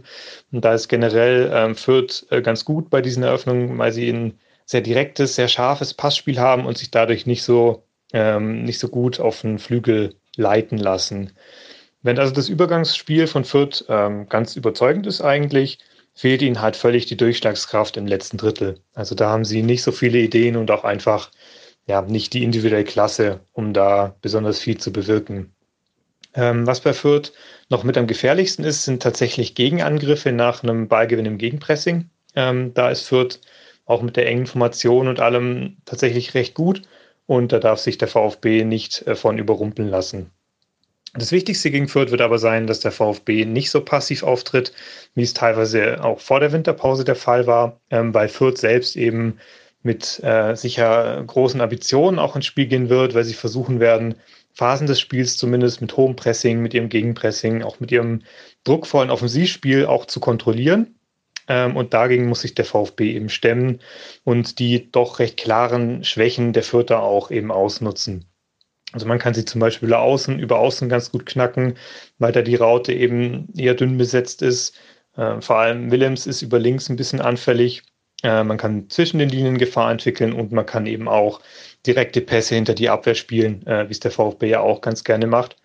Und 0.51 0.65
da 0.65 0.73
ist 0.73 0.87
generell 0.87 1.51
ähm, 1.53 1.75
Fürth 1.75 2.25
äh, 2.29 2.41
ganz 2.41 2.65
gut 2.65 2.89
bei 2.89 3.01
diesen 3.01 3.23
Eröffnungen, 3.23 3.77
weil 3.77 3.91
sie 3.91 4.09
ein 4.09 4.39
sehr 4.65 4.81
direktes, 4.81 5.35
sehr 5.35 5.47
scharfes 5.47 5.93
Passspiel 5.93 6.39
haben 6.39 6.65
und 6.65 6.77
sich 6.77 6.91
dadurch 6.91 7.25
nicht 7.25 7.43
so, 7.43 7.83
ähm, 8.13 8.63
nicht 8.63 8.79
so 8.79 8.87
gut 8.87 9.19
auf 9.19 9.41
den 9.41 9.59
Flügel 9.59 10.15
leiten 10.37 10.77
lassen. 10.77 11.33
Wenn 12.01 12.17
also 12.17 12.33
das 12.33 12.49
Übergangsspiel 12.49 13.27
von 13.27 13.43
Fürth 13.43 13.85
ähm, 13.89 14.27
ganz 14.29 14.55
überzeugend 14.55 15.05
ist 15.05 15.21
eigentlich, 15.21 15.79
fehlt 16.13 16.41
ihnen 16.41 16.61
halt 16.61 16.75
völlig 16.75 17.05
die 17.05 17.17
Durchschlagskraft 17.17 17.97
im 17.97 18.07
letzten 18.07 18.37
Drittel. 18.37 18.79
Also 18.93 19.15
da 19.15 19.29
haben 19.29 19.45
sie 19.45 19.61
nicht 19.61 19.83
so 19.83 19.91
viele 19.91 20.19
Ideen 20.19 20.55
und 20.57 20.71
auch 20.71 20.83
einfach 20.83 21.31
ja, 21.87 22.01
nicht 22.01 22.33
die 22.33 22.43
individuelle 22.43 22.83
Klasse, 22.85 23.41
um 23.53 23.73
da 23.73 24.15
besonders 24.21 24.59
viel 24.59 24.77
zu 24.77 24.91
bewirken. 24.91 25.53
Ähm, 26.33 26.65
was 26.65 26.81
bei 26.81 26.93
Fürth 26.93 27.33
noch 27.69 27.83
mit 27.83 27.97
am 27.97 28.07
gefährlichsten 28.07 28.63
ist, 28.63 28.85
sind 28.85 29.03
tatsächlich 29.03 29.55
Gegenangriffe 29.55 30.31
nach 30.31 30.63
einem 30.63 30.87
Ballgewinn 30.87 31.25
im 31.25 31.37
Gegenpressing. 31.37 32.09
Ähm, 32.35 32.73
da 32.73 32.89
ist 32.89 33.03
Fürth 33.03 33.39
auch 33.85 34.01
mit 34.01 34.15
der 34.15 34.27
engen 34.27 34.47
Formation 34.47 35.07
und 35.07 35.19
allem 35.19 35.77
tatsächlich 35.85 36.33
recht 36.33 36.53
gut 36.53 36.83
und 37.25 37.51
da 37.51 37.59
darf 37.59 37.79
sich 37.79 37.97
der 37.97 38.07
VfB 38.07 38.63
nicht 38.63 39.05
äh, 39.07 39.15
von 39.15 39.37
überrumpeln 39.37 39.89
lassen. 39.89 40.31
Das 41.13 41.33
Wichtigste 41.33 41.71
gegen 41.71 41.89
Fürth 41.89 42.11
wird 42.11 42.21
aber 42.21 42.39
sein, 42.39 42.67
dass 42.67 42.79
der 42.79 42.93
VfB 42.93 43.43
nicht 43.43 43.69
so 43.69 43.83
passiv 43.83 44.23
auftritt, 44.23 44.71
wie 45.13 45.23
es 45.23 45.33
teilweise 45.33 46.01
auch 46.03 46.21
vor 46.21 46.39
der 46.39 46.53
Winterpause 46.53 47.03
der 47.03 47.17
Fall 47.17 47.47
war, 47.47 47.81
ähm, 47.89 48.13
weil 48.13 48.29
Fürth 48.29 48.57
selbst 48.57 48.95
eben 48.95 49.37
mit 49.83 50.21
äh, 50.23 50.55
sicher 50.55 51.21
großen 51.25 51.59
Ambitionen 51.59 52.19
auch 52.19 52.35
ins 52.35 52.45
Spiel 52.45 52.67
gehen 52.67 52.89
wird, 52.89 53.13
weil 53.13 53.25
sie 53.25 53.33
versuchen 53.33 53.79
werden, 53.79 54.15
Phasen 54.53 54.87
des 54.87 54.99
Spiels 54.99 55.37
zumindest 55.37 55.81
mit 55.81 55.95
hohem 55.97 56.15
Pressing, 56.15 56.61
mit 56.61 56.73
ihrem 56.73 56.89
Gegenpressing, 56.89 57.63
auch 57.63 57.79
mit 57.79 57.91
ihrem 57.91 58.21
druckvollen 58.63 59.09
Offensivspiel 59.09 59.85
auch 59.85 60.05
zu 60.05 60.19
kontrollieren. 60.19 60.95
Ähm, 61.47 61.75
und 61.75 61.93
dagegen 61.93 62.27
muss 62.27 62.41
sich 62.41 62.55
der 62.55 62.65
VfB 62.65 63.13
eben 63.13 63.29
stemmen 63.29 63.79
und 64.23 64.59
die 64.59 64.91
doch 64.91 65.19
recht 65.19 65.37
klaren 65.37 66.03
Schwächen 66.03 66.53
der 66.53 66.63
Fürther 66.63 67.01
auch 67.01 67.31
eben 67.31 67.51
ausnutzen. 67.51 68.25
Also 68.93 69.05
man 69.07 69.19
kann 69.19 69.33
sie 69.33 69.45
zum 69.45 69.59
Beispiel 69.61 69.93
außen, 69.93 70.39
über 70.39 70.59
außen 70.59 70.89
ganz 70.89 71.11
gut 71.11 71.25
knacken, 71.25 71.75
weil 72.19 72.31
da 72.31 72.41
die 72.41 72.55
Raute 72.55 72.93
eben 72.93 73.47
eher 73.55 73.73
dünn 73.73 73.97
besetzt 73.97 74.41
ist. 74.41 74.75
Äh, 75.15 75.41
vor 75.41 75.57
allem 75.57 75.91
Willems 75.91 76.27
ist 76.27 76.41
über 76.41 76.59
links 76.59 76.89
ein 76.89 76.97
bisschen 76.97 77.21
anfällig. 77.21 77.83
Äh, 78.23 78.43
man 78.43 78.57
kann 78.57 78.89
zwischen 78.89 79.19
den 79.19 79.29
Linien 79.29 79.57
Gefahr 79.57 79.91
entwickeln 79.91 80.33
und 80.33 80.51
man 80.51 80.65
kann 80.65 80.85
eben 80.85 81.07
auch 81.07 81.41
direkte 81.85 82.21
Pässe 82.21 82.55
hinter 82.55 82.73
die 82.73 82.89
Abwehr 82.89 83.15
spielen, 83.15 83.65
äh, 83.65 83.87
wie 83.87 83.93
es 83.93 83.99
der 83.99 84.11
VfB 84.11 84.49
ja 84.49 84.59
auch 84.59 84.81
ganz 84.81 85.03
gerne 85.03 85.27
macht, 85.27 85.55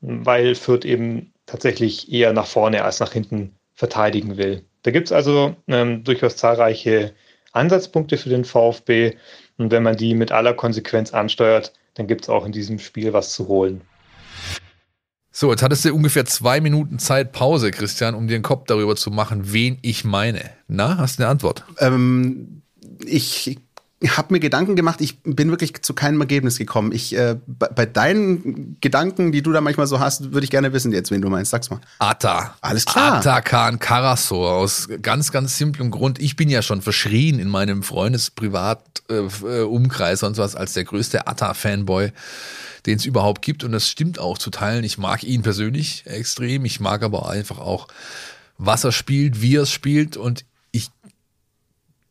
weil 0.00 0.54
Fürth 0.54 0.84
eben 0.84 1.32
tatsächlich 1.46 2.12
eher 2.12 2.32
nach 2.32 2.46
vorne 2.46 2.84
als 2.84 3.00
nach 3.00 3.12
hinten 3.12 3.54
verteidigen 3.74 4.36
will. 4.36 4.64
Da 4.82 4.90
gibt 4.90 5.08
es 5.08 5.12
also 5.12 5.54
ähm, 5.68 6.04
durchaus 6.04 6.36
zahlreiche 6.36 7.12
Ansatzpunkte 7.52 8.16
für 8.16 8.28
den 8.28 8.44
VfB 8.44 9.16
und 9.58 9.70
wenn 9.70 9.82
man 9.82 9.96
die 9.96 10.14
mit 10.14 10.32
aller 10.32 10.54
Konsequenz 10.54 11.12
ansteuert, 11.12 11.72
dann 11.94 12.06
gibt 12.06 12.24
es 12.24 12.28
auch 12.28 12.44
in 12.44 12.52
diesem 12.52 12.78
Spiel 12.78 13.12
was 13.12 13.32
zu 13.32 13.48
holen. 13.48 13.80
So, 15.30 15.50
jetzt 15.50 15.62
hattest 15.62 15.84
du 15.84 15.94
ungefähr 15.94 16.24
zwei 16.24 16.62
Minuten 16.62 16.98
Zeit 16.98 17.32
Pause, 17.32 17.70
Christian, 17.70 18.14
um 18.14 18.26
dir 18.26 18.38
den 18.38 18.42
Kopf 18.42 18.64
darüber 18.66 18.96
zu 18.96 19.10
machen, 19.10 19.52
wen 19.52 19.78
ich 19.82 20.02
meine. 20.02 20.50
Na, 20.66 20.96
hast 20.96 21.18
du 21.18 21.22
eine 21.22 21.30
Antwort? 21.30 21.64
Ähm, 21.78 22.62
ich 23.04 23.58
habe 24.04 24.34
mir 24.34 24.40
Gedanken 24.40 24.76
gemacht, 24.76 25.00
ich 25.00 25.22
bin 25.22 25.48
wirklich 25.50 25.82
zu 25.82 25.94
keinem 25.94 26.20
Ergebnis 26.20 26.58
gekommen. 26.58 26.92
Ich 26.92 27.16
äh, 27.16 27.38
bei, 27.46 27.86
deinen 27.86 28.76
Gedanken, 28.80 29.32
die 29.32 29.40
du 29.40 29.52
da 29.52 29.62
manchmal 29.62 29.86
so 29.86 30.00
hast, 30.00 30.32
würde 30.32 30.44
ich 30.44 30.50
gerne 30.50 30.74
wissen 30.74 30.92
jetzt, 30.92 31.10
wen 31.10 31.22
du 31.22 31.30
meinst. 31.30 31.50
Sag's 31.50 31.70
mal. 31.70 31.80
Atta. 31.98 32.54
Alles 32.60 32.84
klar. 32.84 33.14
Atakan 33.14 33.78
Karasor 33.78 34.52
aus 34.52 34.90
ganz 35.00 35.32
ganz 35.32 35.56
simplem 35.56 35.90
Grund. 35.90 36.20
Ich 36.20 36.36
bin 36.36 36.50
ja 36.50 36.60
schon 36.60 36.82
verschrien 36.82 37.38
in 37.38 37.48
meinem 37.48 37.82
Freundesprivat-Umkreis 37.82 40.12
äh, 40.12 40.20
sonst 40.20 40.36
was 40.38 40.56
als 40.56 40.74
der 40.74 40.84
größte 40.84 41.26
Atta-Fanboy 41.26 42.12
den 42.86 42.98
es 42.98 43.04
überhaupt 43.04 43.42
gibt. 43.42 43.64
Und 43.64 43.72
das 43.72 43.88
stimmt 43.88 44.18
auch 44.18 44.38
zu 44.38 44.50
teilen. 44.50 44.84
Ich 44.84 44.96
mag 44.96 45.24
ihn 45.24 45.42
persönlich 45.42 46.04
extrem. 46.06 46.64
Ich 46.64 46.80
mag 46.80 47.02
aber 47.02 47.28
einfach 47.28 47.58
auch, 47.58 47.88
was 48.58 48.84
er 48.84 48.92
spielt, 48.92 49.42
wie 49.42 49.56
er 49.56 49.62
es 49.62 49.72
spielt. 49.72 50.16
Und 50.16 50.44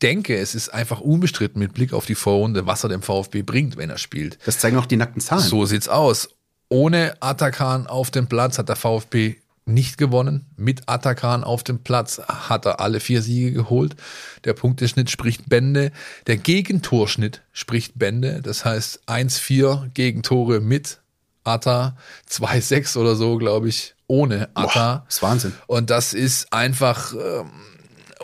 denke, 0.02 0.36
es 0.36 0.54
ist 0.54 0.68
einfach 0.70 1.00
unbestritten 1.00 1.58
mit 1.58 1.74
Blick 1.74 1.92
auf 1.92 2.06
die 2.06 2.14
Vorrunde, 2.14 2.66
was 2.66 2.84
er 2.84 2.88
dem 2.88 3.02
VfB 3.02 3.42
bringt, 3.42 3.76
wenn 3.76 3.90
er 3.90 3.98
spielt. 3.98 4.38
Das 4.44 4.58
zeigen 4.58 4.76
auch 4.76 4.86
die 4.86 4.96
nackten 4.96 5.20
Zahlen. 5.20 5.42
So 5.42 5.64
sieht's 5.66 5.88
aus. 5.88 6.28
Ohne 6.68 7.16
Atakan 7.20 7.86
auf 7.86 8.10
dem 8.10 8.26
Platz 8.26 8.58
hat 8.58 8.68
der 8.68 8.76
VfB 8.76 9.36
nicht 9.66 9.98
gewonnen. 9.98 10.46
Mit 10.56 10.88
Atakan 10.88 11.44
auf 11.44 11.64
dem 11.64 11.80
Platz 11.80 12.20
hat 12.28 12.66
er 12.66 12.80
alle 12.80 13.00
vier 13.00 13.20
Siege 13.20 13.52
geholt. 13.52 13.96
Der 14.44 14.54
Punkteschnitt 14.54 15.10
spricht 15.10 15.48
Bände. 15.48 15.92
Der 16.26 16.36
Gegentorschnitt 16.36 17.42
spricht 17.52 17.98
Bände. 17.98 18.40
Das 18.42 18.64
heißt 18.64 19.02
1-4 19.08 19.90
Gegentore 19.92 20.60
mit 20.60 21.00
Atta, 21.44 21.96
2-6 22.28 22.96
oder 22.96 23.14
so, 23.14 23.36
glaube 23.36 23.68
ich, 23.68 23.94
ohne 24.08 24.48
Atta. 24.54 24.96
Boah, 24.96 25.04
das 25.06 25.16
ist 25.16 25.22
Wahnsinn. 25.22 25.52
Und 25.66 25.90
das 25.90 26.12
ist 26.12 26.52
einfach, 26.52 27.12
ähm, 27.12 27.50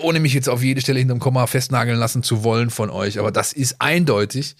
ohne 0.02 0.20
mich 0.20 0.34
jetzt 0.34 0.48
auf 0.48 0.62
jede 0.62 0.80
Stelle 0.80 0.98
hinterm 0.98 1.18
Komma 1.18 1.46
festnageln 1.46 1.98
lassen 1.98 2.22
zu 2.22 2.44
wollen 2.44 2.70
von 2.70 2.90
euch, 2.90 3.18
aber 3.18 3.30
das 3.30 3.52
ist 3.52 3.80
eindeutig. 3.80 4.56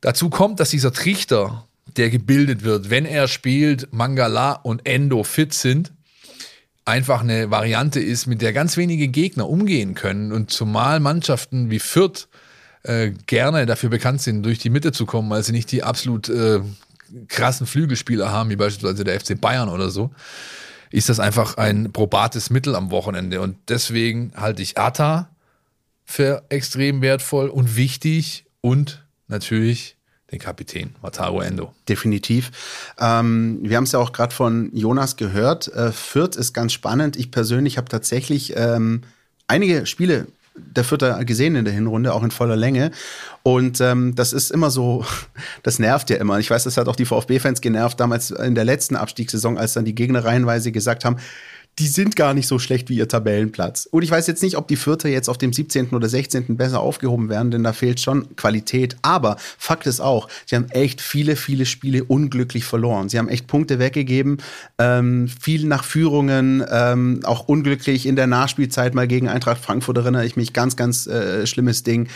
Dazu 0.00 0.30
kommt, 0.30 0.60
dass 0.60 0.70
dieser 0.70 0.92
Trichter, 0.92 1.66
der 1.96 2.10
gebildet 2.10 2.62
wird, 2.62 2.90
wenn 2.90 3.06
er 3.06 3.28
spielt, 3.28 3.92
Mangala 3.92 4.52
und 4.52 4.86
Endo 4.86 5.22
fit 5.22 5.54
sind, 5.54 5.92
einfach 6.84 7.20
eine 7.20 7.50
Variante 7.50 8.00
ist, 8.00 8.26
mit 8.26 8.42
der 8.42 8.52
ganz 8.52 8.76
wenige 8.76 9.08
Gegner 9.08 9.48
umgehen 9.48 9.94
können. 9.94 10.32
Und 10.32 10.50
zumal 10.50 11.00
Mannschaften 11.00 11.70
wie 11.70 11.80
Fürth 11.80 12.28
äh, 12.82 13.12
gerne 13.26 13.66
dafür 13.66 13.90
bekannt 13.90 14.22
sind, 14.22 14.44
durch 14.44 14.58
die 14.58 14.70
Mitte 14.70 14.92
zu 14.92 15.06
kommen, 15.06 15.28
weil 15.30 15.42
sie 15.42 15.52
nicht 15.52 15.72
die 15.72 15.82
absolut 15.82 16.28
äh, 16.28 16.60
krassen 17.28 17.66
Flügelspieler 17.66 18.30
haben, 18.30 18.50
wie 18.50 18.56
beispielsweise 18.56 19.04
der 19.04 19.18
FC 19.18 19.40
Bayern 19.40 19.68
oder 19.68 19.90
so 19.90 20.10
ist 20.90 21.08
das 21.08 21.20
einfach 21.20 21.56
ein 21.56 21.92
probates 21.92 22.50
Mittel 22.50 22.74
am 22.74 22.90
Wochenende. 22.90 23.40
Und 23.40 23.56
deswegen 23.68 24.32
halte 24.36 24.62
ich 24.62 24.78
Atta 24.78 25.28
für 26.04 26.44
extrem 26.48 27.02
wertvoll 27.02 27.48
und 27.48 27.76
wichtig 27.76 28.44
und 28.60 29.04
natürlich 29.28 29.96
den 30.32 30.38
Kapitän, 30.38 30.94
Wataru 31.02 31.40
Endo. 31.40 31.72
Definitiv. 31.88 32.50
Ähm, 32.98 33.58
wir 33.62 33.76
haben 33.76 33.84
es 33.84 33.92
ja 33.92 34.00
auch 34.00 34.12
gerade 34.12 34.34
von 34.34 34.70
Jonas 34.74 35.16
gehört. 35.16 35.68
Äh, 35.68 35.92
Fürth 35.92 36.36
ist 36.36 36.52
ganz 36.52 36.72
spannend. 36.72 37.16
Ich 37.16 37.30
persönlich 37.30 37.78
habe 37.78 37.88
tatsächlich 37.88 38.54
ähm, 38.56 39.02
einige 39.46 39.86
Spiele 39.86 40.26
der 40.56 40.84
Vierter 40.84 41.24
gesehen 41.24 41.56
in 41.56 41.64
der 41.64 41.74
Hinrunde, 41.74 42.12
auch 42.12 42.22
in 42.22 42.30
voller 42.30 42.56
Länge. 42.56 42.90
Und 43.42 43.80
ähm, 43.80 44.14
das 44.14 44.32
ist 44.32 44.50
immer 44.50 44.70
so, 44.70 45.04
das 45.62 45.78
nervt 45.78 46.10
ja 46.10 46.16
immer. 46.16 46.38
Ich 46.38 46.50
weiß, 46.50 46.64
das 46.64 46.76
hat 46.76 46.88
auch 46.88 46.96
die 46.96 47.06
VfB-Fans 47.06 47.60
genervt, 47.60 48.00
damals 48.00 48.30
in 48.30 48.54
der 48.54 48.64
letzten 48.64 48.96
Abstiegssaison, 48.96 49.58
als 49.58 49.74
dann 49.74 49.84
die 49.84 49.94
Gegner 49.94 50.24
reihenweise 50.24 50.72
gesagt 50.72 51.04
haben, 51.04 51.16
die 51.78 51.88
sind 51.88 52.16
gar 52.16 52.32
nicht 52.32 52.46
so 52.46 52.58
schlecht 52.58 52.88
wie 52.88 52.96
ihr 52.96 53.06
Tabellenplatz. 53.06 53.86
Und 53.90 54.02
ich 54.02 54.10
weiß 54.10 54.26
jetzt 54.28 54.42
nicht, 54.42 54.56
ob 54.56 54.66
die 54.66 54.76
Vierter 54.76 55.10
jetzt 55.10 55.28
auf 55.28 55.36
dem 55.36 55.52
17. 55.52 55.90
oder 55.90 56.08
16. 56.08 56.56
besser 56.56 56.80
aufgehoben 56.80 57.28
werden, 57.28 57.50
denn 57.50 57.62
da 57.64 57.74
fehlt 57.74 58.00
schon 58.00 58.34
Qualität. 58.34 58.96
Aber 59.02 59.36
Fakt 59.58 59.86
ist 59.86 60.00
auch, 60.00 60.28
sie 60.46 60.56
haben 60.56 60.70
echt 60.70 61.02
viele, 61.02 61.36
viele 61.36 61.66
Spiele 61.66 62.04
unglücklich 62.04 62.64
verloren. 62.64 63.10
Sie 63.10 63.18
haben 63.18 63.28
echt 63.28 63.46
Punkte 63.46 63.78
weggegeben, 63.78 64.38
ähm, 64.78 65.28
viel 65.28 65.66
nach 65.66 65.84
Führungen, 65.84 66.64
ähm, 66.70 67.20
auch 67.24 67.46
unglücklich 67.46 68.06
in 68.06 68.16
der 68.16 68.26
Nachspielzeit 68.26 68.94
mal 68.94 69.06
gegen 69.06 69.28
Eintracht 69.28 69.62
Frankfurt 69.62 69.98
erinnere 69.98 70.24
ich 70.24 70.36
mich, 70.36 70.54
ganz, 70.54 70.76
ganz 70.76 71.06
äh, 71.06 71.46
schlimmes 71.46 71.82
Ding. 71.82 72.08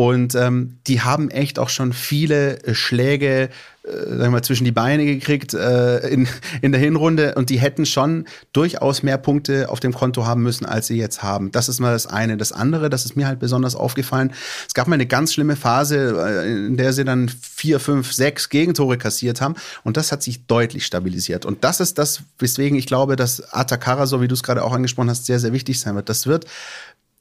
Und 0.00 0.34
ähm, 0.34 0.78
die 0.86 1.02
haben 1.02 1.30
echt 1.30 1.58
auch 1.58 1.68
schon 1.68 1.92
viele 1.92 2.64
äh, 2.64 2.74
Schläge 2.74 3.50
äh, 3.82 3.92
sagen 3.92 4.20
wir 4.20 4.30
mal, 4.30 4.42
zwischen 4.42 4.64
die 4.64 4.72
Beine 4.72 5.06
gekriegt 5.06 5.54
äh, 5.54 6.06
in, 6.08 6.28
in 6.60 6.72
der 6.72 6.80
Hinrunde 6.80 7.34
und 7.36 7.48
die 7.48 7.58
hätten 7.58 7.86
schon 7.86 8.26
durchaus 8.52 9.02
mehr 9.02 9.16
Punkte 9.16 9.70
auf 9.70 9.80
dem 9.80 9.94
Konto 9.94 10.26
haben 10.26 10.42
müssen, 10.42 10.66
als 10.66 10.86
sie 10.86 10.96
jetzt 10.96 11.22
haben. 11.22 11.50
Das 11.50 11.70
ist 11.70 11.80
mal 11.80 11.92
das 11.92 12.06
eine. 12.06 12.36
Das 12.36 12.52
andere, 12.52 12.90
das 12.90 13.06
ist 13.06 13.16
mir 13.16 13.26
halt 13.26 13.38
besonders 13.38 13.74
aufgefallen. 13.74 14.32
Es 14.66 14.74
gab 14.74 14.86
mal 14.86 14.94
eine 14.94 15.06
ganz 15.06 15.32
schlimme 15.32 15.56
Phase, 15.56 16.14
äh, 16.18 16.66
in 16.66 16.76
der 16.76 16.92
sie 16.92 17.04
dann 17.04 17.28
vier, 17.28 17.80
fünf, 17.80 18.12
sechs 18.12 18.50
Gegentore 18.50 18.98
kassiert 18.98 19.40
haben 19.40 19.54
und 19.82 19.96
das 19.96 20.12
hat 20.12 20.22
sich 20.22 20.46
deutlich 20.46 20.84
stabilisiert. 20.84 21.46
Und 21.46 21.64
das 21.64 21.80
ist 21.80 21.96
das, 21.96 22.22
weswegen 22.38 22.76
ich 22.78 22.86
glaube, 22.86 23.16
dass 23.16 23.52
Atakara, 23.52 24.06
so 24.06 24.20
wie 24.20 24.28
du 24.28 24.34
es 24.34 24.42
gerade 24.42 24.62
auch 24.62 24.72
angesprochen 24.72 25.08
hast, 25.08 25.26
sehr, 25.26 25.40
sehr 25.40 25.54
wichtig 25.54 25.80
sein 25.80 25.94
wird. 25.94 26.10
Das 26.10 26.26
wird 26.26 26.44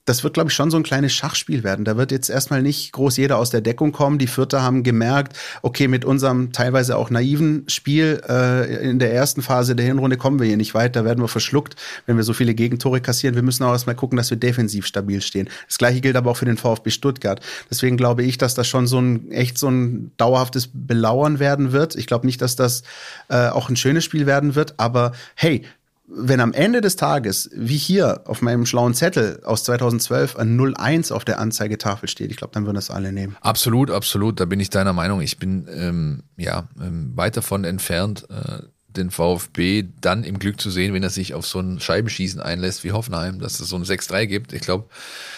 das 0.10 0.24
wird, 0.24 0.34
glaube 0.34 0.49
ich, 0.49 0.55
schon 0.55 0.72
so 0.72 0.78
ein 0.78 0.84
kleines 0.84 1.14
Schachspiel 1.14 1.64
werden. 1.64 1.86
Da 1.86 1.95
wird 1.95 2.12
jetzt 2.12 2.30
erstmal 2.30 2.64
nicht 2.64 2.91
groß 2.93 3.18
jeder 3.18 3.38
aus 3.38 3.51
der 3.51 3.62
Deckung 3.62 3.91
kommen. 3.91 4.18
Die 4.18 4.26
Vierter 4.26 4.64
haben 4.64 4.82
gemerkt, 4.82 5.38
okay, 5.62 5.88
mit 5.88 6.03
unserem 6.03 6.51
teilweise 6.51 6.97
auch 6.97 7.12
naiven 7.12 7.64
Spiel 7.68 8.20
äh, 8.28 8.89
in 8.89 8.97
der 8.97 9.14
ersten 9.14 9.43
Phase 9.43 9.76
der 9.76 9.86
Hinrunde 9.86 10.18
kommen 10.18 10.39
wir 10.39 10.47
hier 10.47 10.57
nicht 10.57 10.74
weit. 10.74 10.95
Da 10.95 11.05
werden 11.05 11.24
wir 11.24 11.28
verschluckt, 11.28 11.76
wenn 12.07 12.18
wir 12.18 12.24
so 12.24 12.34
viele 12.34 12.55
Gegentore 12.55 13.01
kassieren. 13.01 13.36
Wir 13.36 13.43
müssen 13.43 13.64
auch 13.64 13.72
erstmal 13.72 13.95
gucken, 13.95 14.18
dass 14.18 14.32
wir 14.32 14.38
defensiv 14.38 14.88
stabil 14.88 15.22
stehen. 15.22 15.47
Das 15.68 15.78
gleiche 15.78 16.01
gilt 16.01 16.16
aber 16.16 16.32
auch 16.32 16.38
für 16.38 16.45
den 16.45 16.57
VfB 16.57 16.89
Stuttgart. 16.89 17.39
Deswegen 17.70 17.95
glaube 17.95 18.24
ich, 18.24 18.39
dass 18.39 18.55
das 18.55 18.68
schon 18.68 18.88
so 18.88 18.99
ein 18.99 19.30
echt 19.32 19.60
so 19.60 19.70
ein 19.70 20.12
dauerhaftes 20.18 20.70
Belauern 20.74 21.38
werden 21.38 21.72
wird. 21.72 21.95
Ich 21.95 22.07
glaube 22.07 22.26
nicht, 22.26 22.41
dass 22.41 22.55
das 22.55 22.82
äh, 23.28 23.49
auch 23.49 23.70
ein 23.70 23.76
schönes 23.76 24.05
Spiel 24.05 24.26
werden 24.26 24.55
wird. 24.55 24.74
Aber 24.78 25.12
hey, 25.36 25.66
wenn 26.12 26.39
am 26.39 26.53
Ende 26.53 26.82
des 26.82 26.95
Tages, 26.95 27.49
wie 27.53 27.78
hier 27.78 28.22
auf 28.26 28.41
meinem 28.41 28.66
schlauen 28.66 28.93
Zettel 28.93 29.41
aus 29.43 29.64
2012, 29.64 30.36
ein 30.38 30.60
01 30.60 31.12
auf 31.12 31.24
der 31.24 31.39
Anzeigetafel 31.39 32.10
steht, 32.10 32.32
ich 32.32 32.38
glaube, 32.38 32.53
dann 32.53 32.66
würden 32.66 32.76
das 32.76 32.89
alle 32.89 33.12
nehmen. 33.12 33.38
Absolut, 33.41 33.91
absolut. 33.91 34.39
Da 34.39 34.45
bin 34.45 34.60
ich 34.60 34.70
deiner 34.70 34.93
Meinung. 34.93 35.22
Ich 35.22 35.38
bin 35.38 35.68
ähm, 35.72 36.24
ja 36.36 36.68
ähm, 36.82 37.12
weit 37.16 37.38
davon 37.38 37.64
entfernt, 37.64 38.28
äh, 38.30 38.64
den 38.88 39.12
VfB 39.12 39.86
dann 40.01 40.24
im 40.24 40.39
Glück 40.39 40.60
zu 40.60 40.72
sehen, 40.72 40.93
wenn 40.93 41.03
er 41.03 41.12
sich 41.12 41.36
auf 41.36 41.45
so 41.45 41.60
ein 41.60 41.80
Scheibenschießen 41.80 42.41
einlässt 42.41 42.84
wie 42.84 42.91
Hoffenheim, 42.91 43.39
dass 43.39 43.60
es 43.60 43.70
so 43.70 43.76
ein 43.76 43.84
6-3 43.84 44.26
gibt. 44.26 44.51
Ich 44.53 44.62
glaube, 44.62 44.86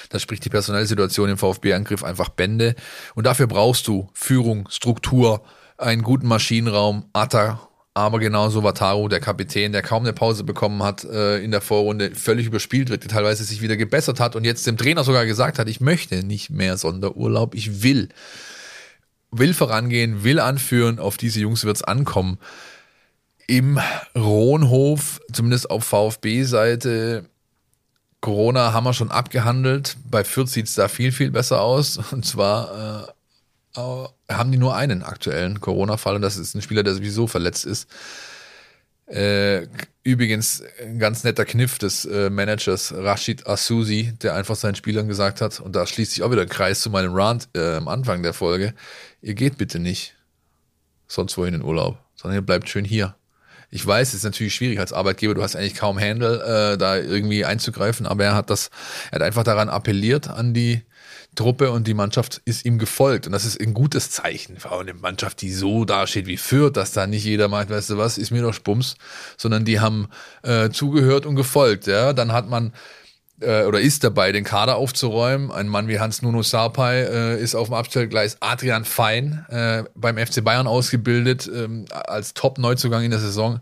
da 0.09 0.19
spricht 0.19 0.45
die 0.45 0.49
personelle 0.49 0.86
Situation 0.86 1.30
im 1.30 1.38
VfB-Angriff 1.38 2.03
einfach 2.03 2.30
Bände. 2.30 2.76
Und 3.13 3.26
dafür 3.26 3.47
brauchst 3.47 3.88
du 3.88 4.09
Führung, 4.13 4.69
Struktur, 4.69 5.43
einen 5.78 6.01
guten 6.01 6.28
Maschinenraum, 6.28 7.05
Atta 7.11 7.59
aber 7.93 8.19
genauso 8.19 8.63
war 8.63 8.73
Taro, 8.73 9.09
der 9.09 9.19
Kapitän, 9.19 9.73
der 9.73 9.81
kaum 9.81 10.03
eine 10.03 10.13
Pause 10.13 10.43
bekommen 10.43 10.81
hat 10.81 11.03
äh, 11.03 11.39
in 11.39 11.51
der 11.51 11.61
Vorrunde, 11.61 12.15
völlig 12.15 12.47
überspielt 12.47 12.89
wird, 12.89 13.09
teilweise 13.09 13.43
sich 13.43 13.61
wieder 13.61 13.75
gebessert 13.75 14.19
hat 14.19 14.35
und 14.35 14.45
jetzt 14.45 14.65
dem 14.65 14.77
Trainer 14.77 15.03
sogar 15.03 15.25
gesagt 15.25 15.59
hat, 15.59 15.67
ich 15.67 15.81
möchte 15.81 16.23
nicht 16.23 16.49
mehr 16.49 16.77
Sonderurlaub, 16.77 17.53
ich 17.53 17.83
will. 17.83 18.09
Will 19.31 19.53
vorangehen, 19.53 20.23
will 20.23 20.39
anführen, 20.39 20.99
auf 20.99 21.17
diese 21.17 21.41
Jungs 21.41 21.65
wird's 21.65 21.83
ankommen. 21.83 22.37
Im 23.47 23.79
Rohnhof, 24.15 25.19
zumindest 25.33 25.69
auf 25.69 25.83
VfB-Seite, 25.83 27.25
Corona 28.21 28.71
haben 28.71 28.85
wir 28.85 28.93
schon 28.93 29.11
abgehandelt. 29.11 29.97
Bei 30.09 30.23
Fürth 30.23 30.49
sieht's 30.49 30.75
da 30.75 30.87
viel, 30.87 31.11
viel 31.11 31.31
besser 31.31 31.61
aus. 31.61 31.97
Und 32.11 32.25
zwar 32.25 33.07
äh, 33.07 33.11
haben 33.76 34.51
die 34.51 34.57
nur 34.57 34.76
einen 34.76 35.03
aktuellen 35.03 35.61
Corona-Fall 35.61 36.15
und 36.15 36.22
das 36.22 36.38
ist 36.38 36.55
ein 36.55 36.61
Spieler, 36.61 36.84
der 36.84 36.93
sowieso 36.93 37.28
verletzt 37.28 37.65
ist. 37.65 37.88
Äh, 39.07 39.67
übrigens 40.03 40.63
ein 40.82 40.97
ganz 40.97 41.24
netter 41.24 41.43
Kniff 41.43 41.78
des 41.78 42.05
äh, 42.05 42.30
Managers 42.30 42.93
Rashid 42.95 43.45
Asusi, 43.45 44.13
der 44.22 44.36
einfach 44.36 44.55
seinen 44.55 44.76
Spielern 44.76 45.07
gesagt 45.07 45.41
hat, 45.41 45.59
und 45.59 45.76
da 45.76 45.86
schließt 45.86 46.13
sich 46.13 46.24
auch 46.24 46.32
wieder 46.32 46.43
ein 46.43 46.49
Kreis 46.49 46.80
zu 46.80 46.89
meinem 46.89 47.13
Rant 47.13 47.49
äh, 47.53 47.76
am 47.76 47.89
Anfang 47.89 48.24
der 48.24 48.34
Folge, 48.34 48.74
ihr 49.22 49.34
geht 49.34 49.57
bitte 49.57 49.80
nicht 49.80 50.15
sonst 51.07 51.38
wohin 51.38 51.55
in 51.55 51.61
Urlaub, 51.61 51.97
sondern 52.15 52.39
ihr 52.39 52.45
bleibt 52.45 52.69
schön 52.69 52.86
hier. 52.86 53.15
Ich 53.69 53.86
weiß, 53.86 54.09
es 54.09 54.15
ist 54.15 54.24
natürlich 54.24 54.55
schwierig 54.55 54.80
als 54.80 54.93
Arbeitgeber, 54.93 55.34
du 55.34 55.43
hast 55.43 55.57
eigentlich 55.57 55.76
kaum 55.76 55.99
Handle, 55.99 56.74
äh, 56.74 56.78
da 56.78 56.97
irgendwie 56.97 57.43
einzugreifen, 57.43 58.05
aber 58.05 58.24
er 58.24 58.36
hat 58.36 58.49
das, 58.49 58.69
er 59.11 59.15
hat 59.15 59.22
einfach 59.24 59.43
daran 59.43 59.67
appelliert 59.67 60.30
an 60.30 60.53
die 60.53 60.84
Truppe 61.36 61.71
und 61.71 61.88
die 61.88 61.93
Mannschaft 61.93 62.41
ist 62.43 62.65
ihm 62.65 62.77
gefolgt. 62.77 63.25
Und 63.25 63.32
das 63.32 63.45
ist 63.45 63.59
ein 63.61 63.73
gutes 63.73 64.11
Zeichen 64.11 64.57
für 64.57 64.77
eine 64.77 64.93
Mannschaft, 64.93 65.41
die 65.41 65.51
so 65.51 65.86
dasteht 65.86 66.27
wie 66.27 66.38
Fürth, 66.38 66.75
dass 66.75 66.91
da 66.91 67.07
nicht 67.07 67.23
jeder 67.23 67.47
meint, 67.47 67.69
weißt 67.69 67.91
du 67.91 67.97
was, 67.97 68.17
ist 68.17 68.32
mir 68.32 68.41
doch 68.41 68.53
Spums, 68.53 68.95
sondern 69.38 69.63
die 69.63 69.79
haben 69.79 70.09
äh, 70.43 70.69
zugehört 70.69 71.25
und 71.25 71.36
gefolgt. 71.36 71.88
Ja, 71.88 72.11
dann 72.13 72.34
hat 72.34 72.49
man 72.49 72.73
äh, 73.41 73.63
oder 73.63 73.79
ist 73.79 74.03
dabei, 74.03 74.32
den 74.32 74.43
Kader 74.43 74.75
aufzuräumen. 74.75 75.51
Ein 75.51 75.67
Mann 75.67 75.88
wie 75.88 75.99
Hans 75.99 76.21
Nuno 76.21 76.43
Sarpay 76.43 77.03
äh, 77.03 77.41
ist 77.41 77.55
auf 77.55 77.69
dem 77.69 77.75
Abstellgleis. 77.75 78.38
Adrian 78.39 78.86
Fein 78.86 79.45
äh, 79.49 79.84
beim 79.95 80.17
FC 80.17 80.43
Bayern 80.43 80.67
ausgebildet, 80.67 81.49
ähm, 81.53 81.86
als 81.91 82.34
Top-Neuzugang 82.34 83.03
in 83.03 83.11
der 83.11 83.19
Saison, 83.19 83.61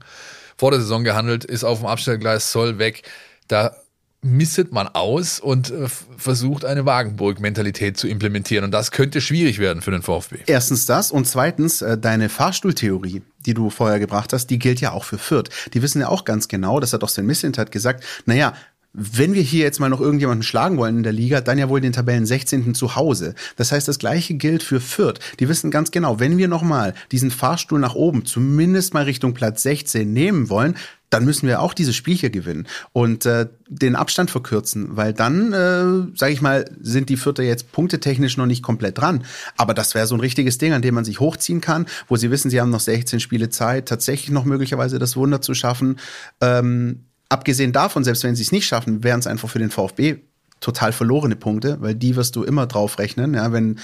vor 0.57 0.71
der 0.71 0.81
Saison 0.81 1.03
gehandelt, 1.03 1.45
ist 1.45 1.63
auf 1.63 1.79
dem 1.79 1.87
Abstellgleis, 1.87 2.51
soll 2.51 2.79
weg. 2.79 3.03
Da 3.47 3.75
misset 4.21 4.73
man 4.73 4.87
aus 4.87 5.39
und 5.39 5.71
äh, 5.71 5.87
versucht 6.17 6.65
eine 6.65 6.85
Wagenburg-Mentalität 6.85 7.97
zu 7.97 8.07
implementieren. 8.07 8.65
Und 8.65 8.71
das 8.71 8.91
könnte 8.91 9.21
schwierig 9.21 9.59
werden 9.59 9.81
für 9.81 9.91
den 9.91 10.01
VfB. 10.01 10.39
Erstens 10.45 10.85
das 10.85 11.11
und 11.11 11.25
zweitens 11.25 11.81
äh, 11.81 11.97
deine 11.97 12.27
Fahrstuhltheorie, 12.27 13.21
die 13.45 13.53
du 13.53 13.69
vorher 13.69 13.99
gebracht 13.99 14.33
hast, 14.33 14.47
die 14.47 14.59
gilt 14.59 14.81
ja 14.81 14.91
auch 14.91 15.05
für 15.05 15.17
Fürth. 15.17 15.49
Die 15.73 15.81
wissen 15.81 16.01
ja 16.01 16.09
auch 16.09 16.25
ganz 16.25 16.49
genau, 16.49 16.79
das 16.79 16.91
hat 16.91 17.03
auch 17.03 17.09
Sven 17.09 17.25
Missint 17.25 17.57
hat 17.57 17.71
gesagt, 17.71 18.03
naja, 18.25 18.53
wenn 18.93 19.33
wir 19.33 19.41
hier 19.41 19.63
jetzt 19.63 19.79
mal 19.79 19.89
noch 19.89 20.01
irgendjemanden 20.01 20.43
schlagen 20.43 20.77
wollen 20.77 20.97
in 20.97 21.03
der 21.03 21.13
Liga, 21.13 21.41
dann 21.41 21.59
ja 21.59 21.69
wohl 21.69 21.81
den 21.81 21.93
Tabellen 21.93 22.25
16. 22.25 22.73
zu 22.73 22.95
Hause. 22.95 23.35
Das 23.55 23.71
heißt, 23.71 23.87
das 23.87 23.99
gleiche 23.99 24.33
gilt 24.33 24.63
für 24.63 24.81
Fürth. 24.81 25.19
Die 25.39 25.47
wissen 25.47 25.71
ganz 25.71 25.91
genau, 25.91 26.19
wenn 26.19 26.37
wir 26.37 26.47
nochmal 26.47 26.93
diesen 27.11 27.31
Fahrstuhl 27.31 27.79
nach 27.79 27.95
oben, 27.95 28.25
zumindest 28.25 28.93
mal 28.93 29.03
Richtung 29.03 29.33
Platz 29.33 29.63
16 29.63 30.11
nehmen 30.11 30.49
wollen, 30.49 30.75
dann 31.09 31.25
müssen 31.25 31.47
wir 31.47 31.61
auch 31.61 31.73
diese 31.73 31.93
Spiel 31.93 32.15
hier 32.15 32.29
gewinnen 32.29 32.67
und 32.93 33.25
äh, 33.25 33.47
den 33.67 33.95
Abstand 33.95 34.29
verkürzen, 34.31 34.95
weil 34.95 35.13
dann, 35.13 35.53
äh, 35.53 36.15
sage 36.15 36.33
ich 36.33 36.41
mal, 36.41 36.65
sind 36.81 37.09
die 37.09 37.17
Vierter 37.17 37.43
jetzt 37.43 37.71
punktetechnisch 37.71 38.37
noch 38.37 38.45
nicht 38.45 38.61
komplett 38.61 38.97
dran. 38.97 39.23
Aber 39.57 39.73
das 39.73 39.95
wäre 39.95 40.07
so 40.07 40.15
ein 40.15 40.21
richtiges 40.21 40.57
Ding, 40.57 40.73
an 40.73 40.81
dem 40.81 40.95
man 40.95 41.05
sich 41.05 41.19
hochziehen 41.19 41.61
kann, 41.61 41.87
wo 42.07 42.15
sie 42.15 42.31
wissen, 42.31 42.51
sie 42.51 42.61
haben 42.61 42.69
noch 42.69 42.79
16 42.79 43.19
Spiele 43.19 43.49
Zeit, 43.49 43.87
tatsächlich 43.87 44.29
noch 44.29 44.45
möglicherweise 44.45 44.99
das 44.99 45.15
Wunder 45.15 45.41
zu 45.41 45.53
schaffen. 45.53 45.97
Ähm, 46.41 47.05
abgesehen 47.29 47.71
davon, 47.71 48.03
selbst 48.03 48.23
wenn 48.23 48.35
sie 48.35 48.43
es 48.43 48.51
nicht 48.51 48.67
schaffen, 48.67 49.03
wären 49.03 49.19
es 49.19 49.27
einfach 49.27 49.49
für 49.49 49.59
den 49.59 49.71
VfB 49.71 50.17
total 50.59 50.91
verlorene 50.91 51.35
Punkte, 51.35 51.77
weil 51.79 51.95
die 51.95 52.15
wirst 52.15 52.35
du 52.35 52.43
immer 52.43 52.67
drauf 52.67 52.99
rechnen. 52.99 53.33
Ja, 53.33 53.51
wenn 53.53 53.79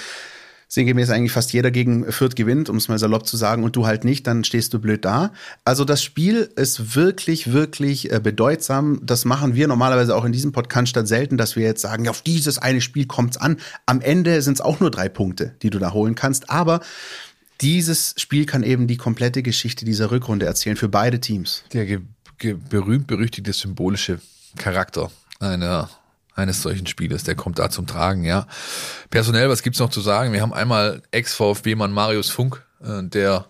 sinngemäß 0.67 1.09
eigentlich 1.09 1.31
fast 1.31 1.53
jeder 1.53 1.71
gegen 1.71 2.11
Fürth 2.11 2.35
gewinnt, 2.35 2.69
um 2.69 2.77
es 2.77 2.87
mal 2.87 2.99
salopp 2.99 3.27
zu 3.27 3.37
sagen, 3.37 3.63
und 3.63 3.75
du 3.75 3.85
halt 3.85 4.03
nicht, 4.03 4.27
dann 4.27 4.43
stehst 4.43 4.73
du 4.73 4.79
blöd 4.79 5.05
da. 5.05 5.31
Also 5.63 5.85
das 5.85 6.03
Spiel 6.03 6.49
ist 6.55 6.95
wirklich, 6.95 7.51
wirklich 7.51 8.11
äh, 8.11 8.19
bedeutsam. 8.19 8.99
Das 9.03 9.25
machen 9.25 9.55
wir 9.55 9.67
normalerweise 9.67 10.15
auch 10.15 10.25
in 10.25 10.31
diesem 10.31 10.51
Podcast 10.51 10.89
statt 10.89 11.07
selten, 11.07 11.37
dass 11.37 11.55
wir 11.55 11.63
jetzt 11.63 11.81
sagen, 11.81 12.07
auf 12.07 12.21
dieses 12.21 12.57
eine 12.57 12.81
Spiel 12.81 13.05
kommt's 13.05 13.37
an. 13.37 13.57
Am 13.85 14.01
Ende 14.01 14.41
sind 14.41 14.55
es 14.55 14.61
auch 14.61 14.79
nur 14.79 14.91
drei 14.91 15.07
Punkte, 15.07 15.55
die 15.61 15.69
du 15.69 15.79
da 15.79 15.93
holen 15.93 16.15
kannst. 16.15 16.49
Aber 16.49 16.81
dieses 17.61 18.15
Spiel 18.17 18.45
kann 18.45 18.63
eben 18.63 18.87
die 18.87 18.97
komplette 18.97 19.43
Geschichte 19.43 19.85
dieser 19.85 20.11
Rückrunde 20.11 20.45
erzählen 20.45 20.75
für 20.75 20.89
beide 20.89 21.19
Teams. 21.21 21.63
Der 21.73 21.85
berühmt-berüchtigte 22.37 23.53
symbolische 23.53 24.19
Charakter 24.57 25.11
einer 25.39 25.89
eines 26.35 26.61
solchen 26.61 26.85
Spieles. 26.85 27.23
Der 27.23 27.35
kommt 27.35 27.59
da 27.59 27.69
zum 27.69 27.87
Tragen, 27.87 28.23
ja. 28.23 28.47
Personell, 29.09 29.49
was 29.49 29.63
gibt's 29.63 29.79
noch 29.79 29.89
zu 29.89 30.01
sagen? 30.01 30.33
Wir 30.33 30.41
haben 30.41 30.53
einmal 30.53 31.01
Ex-VfB-Mann 31.11 31.91
Marius 31.91 32.29
Funk, 32.29 32.61
äh, 32.83 33.03
der 33.03 33.45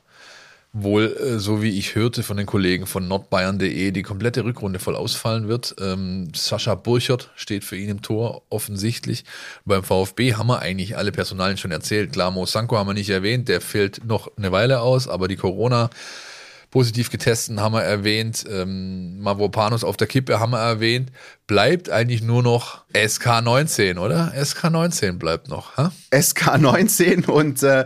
wohl, 0.71 1.15
äh, 1.17 1.39
so 1.39 1.63
wie 1.63 1.77
ich 1.79 1.95
hörte 1.95 2.21
von 2.21 2.38
den 2.38 2.45
Kollegen 2.45 2.86
von 2.86 3.07
nordbayern.de, 3.07 3.91
die 3.91 4.03
komplette 4.03 4.43
Rückrunde 4.43 4.79
voll 4.79 4.95
ausfallen 4.95 5.47
wird. 5.47 5.75
Ähm, 5.79 6.31
Sascha 6.36 6.75
Burchert 6.75 7.31
steht 7.36 7.63
für 7.63 7.77
ihn 7.77 7.89
im 7.89 8.01
Tor, 8.01 8.43
offensichtlich. 8.49 9.23
Beim 9.63 9.83
VfB 9.83 10.36
haben 10.36 10.47
wir 10.47 10.59
eigentlich 10.59 10.97
alle 10.97 11.11
Personalien 11.11 11.57
schon 11.57 11.71
erzählt. 11.71 12.11
Klar, 12.11 12.29
Mo 12.31 12.45
Sanko 12.45 12.77
haben 12.77 12.88
wir 12.88 12.93
nicht 12.93 13.09
erwähnt, 13.09 13.47
der 13.47 13.61
fällt 13.61 14.05
noch 14.05 14.29
eine 14.38 14.51
Weile 14.51 14.81
aus, 14.81 15.07
aber 15.07 15.27
die 15.27 15.38
Corona- 15.38 15.89
positiv 16.76 17.09
getestet 17.09 17.57
haben 17.57 17.71
wir 17.71 17.84
erwähnt, 17.84 18.43
ähm, 18.51 19.21
Mavropanos 19.21 19.86
auf 19.86 19.95
der 19.95 20.07
Kippe 20.07 20.41
haben 20.41 20.51
wir 20.51 20.59
erwähnt, 20.59 21.09
bleibt 21.47 21.89
eigentlich 21.89 22.21
nur 22.21 22.43
noch 22.43 22.84
SK19, 22.93 23.97
oder? 23.97 24.34
SK19 24.36 25.13
bleibt 25.13 25.47
noch. 25.47 25.78
Ha? 25.78 25.93
SK19 26.11 27.28
und 27.28 27.63
äh, 27.63 27.86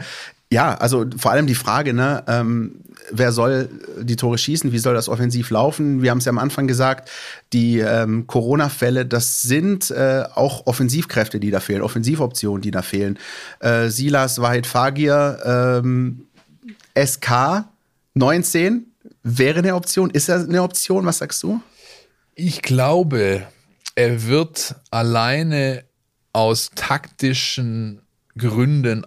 ja, 0.52 0.74
also 0.74 1.06
vor 1.18 1.30
allem 1.30 1.46
die 1.46 1.54
Frage, 1.54 1.94
ne, 1.94 2.24
ähm, 2.28 2.82
wer 3.12 3.32
soll 3.32 3.70
die 4.02 4.16
Tore 4.16 4.40
schießen, 4.40 4.72
wie 4.72 4.80
soll 4.80 4.96
das 4.96 5.08
offensiv 5.08 5.52
laufen? 5.52 6.02
Wir 6.02 6.10
haben 6.10 6.18
es 6.18 6.26
ja 6.26 6.32
am 6.32 6.40
Anfang 6.40 6.66
gesagt, 6.66 7.12
die 7.54 7.78
ähm, 7.78 8.26
Corona-Fälle, 8.26 9.06
das 9.06 9.44
sind 9.44 9.92
äh, 9.92 10.24
auch 10.34 10.66
Offensivkräfte, 10.66 11.40
die 11.40 11.52
da 11.52 11.60
fehlen, 11.60 11.84
Offensivoptionen, 11.84 12.64
die 12.64 12.72
da 12.72 12.82
fehlen. 12.82 13.20
Äh, 13.60 13.90
Silas, 13.90 14.42
Wahid 14.42 14.66
Fagir, 14.66 15.84
ähm, 15.84 16.26
SK 16.98 17.69
19 18.20 18.86
wäre 19.24 19.60
eine 19.60 19.76
Option. 19.76 20.10
Ist 20.10 20.30
er 20.30 20.40
eine 20.42 20.62
Option? 20.62 21.06
Was 21.06 21.20
sagst 21.20 21.42
du? 21.42 21.62
Ich 22.36 22.62
glaube, 22.62 23.48
er 23.96 24.26
wird 24.28 24.76
alleine 24.92 25.84
aus 26.34 26.70
taktischen 26.76 28.02
Gründen 28.38 29.06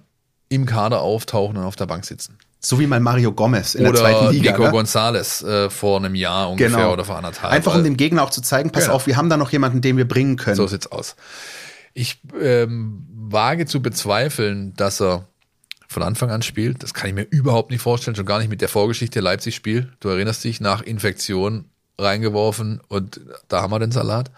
im 0.49 0.67
Kader 0.67 1.01
auftauchen 1.01 1.57
und 1.57 1.65
auf 1.65 1.77
der 1.77 1.87
Bank 1.87 2.05
sitzen. 2.05 2.39
So 2.61 2.79
wie 2.79 2.87
mal 2.87 3.01
Mario 3.01 3.33
Gomez 3.33 3.75
in 3.75 3.87
oder 3.87 3.93
der 3.93 4.01
zweiten 4.03 4.33
Liga. 4.33 4.53
Nico 4.53 4.65
ne? 4.65 4.71
Gonzalez 4.71 5.43
äh, 5.43 5.69
vor 5.69 5.99
einem 5.99 6.15
Jahr 6.15 6.51
ungefähr 6.51 6.77
Genau. 6.77 6.93
oder 6.93 7.05
vor 7.05 7.17
anderthalb. 7.17 7.53
Einfach 7.53 7.75
um 7.75 7.83
dem 7.85 7.97
Gegner 7.97 8.23
auch 8.23 8.31
zu 8.31 8.41
zeigen, 8.41 8.71
pass 8.71 8.85
Genau. 8.85 8.95
auf, 8.97 9.07
wir 9.07 9.17
haben 9.17 9.29
da 9.29 9.37
noch 9.37 9.51
jemanden, 9.51 9.81
den 9.81 9.97
wir 9.97 10.07
bringen 10.07 10.37
können. 10.37 10.57
So 10.57 10.67
sieht's 10.67 10.87
aus. 10.87 11.17
Ich 11.95 12.21
ähm, 12.41 13.07
wage 13.15 13.67
zu 13.67 13.83
bezweifeln, 13.83 14.75
dass 14.77 15.01
er 15.01 15.27
von 15.93 16.03
Anfang 16.03 16.30
an 16.30 16.43
spielt. 16.43 16.82
Das 16.82 16.95
kann 16.95 17.09
ich 17.09 17.14
mir 17.14 17.26
überhaupt 17.30 17.70
nicht 17.70 17.82
vorstellen, 17.82 18.16
schon 18.16 18.26
gar 18.26 18.38
nicht 18.38 18.51
mit 18.51 18.61
der 18.61 18.68
Vorgeschichte 18.68 19.20
Leipzig-Spiel. 19.20 19.93
Du 20.01 20.09
erinnerst 20.09 20.45
dich, 20.45 20.61
nach 20.61 20.82
Infektion 20.82 21.66
reingeworfen 21.99 22.80
und 22.88 23.20
da 23.49 23.62
haben 23.62 23.72
wir 23.72 23.78
den 23.78 23.93
Salat. 23.93 24.30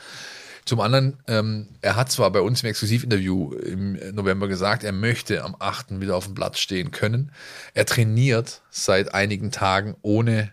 Zum 0.65 0.81
anderen, 0.81 1.19
ähm, 1.29 1.69
er 1.83 1.97
hat 1.97 2.11
zwar 2.11 2.31
bei 2.31 2.41
uns 2.41 2.63
im 2.63 2.71
Exklusivinterview 2.71 3.53
im 3.53 3.99
November 4.15 4.49
gesagt, 4.49 4.83
er 4.83 4.93
möchte 4.93 5.45
am 5.45 5.55
8. 5.59 6.01
wieder 6.01 6.17
auf 6.17 6.25
dem 6.25 6.35
Platz 6.35 6.59
stehen 6.59 6.91
können. 6.91 7.33
Er 7.75 7.85
trainiert 7.85 8.63
seit 8.71 9.13
einigen 9.13 9.51
Tagen 9.51 9.95
ohne 10.01 10.53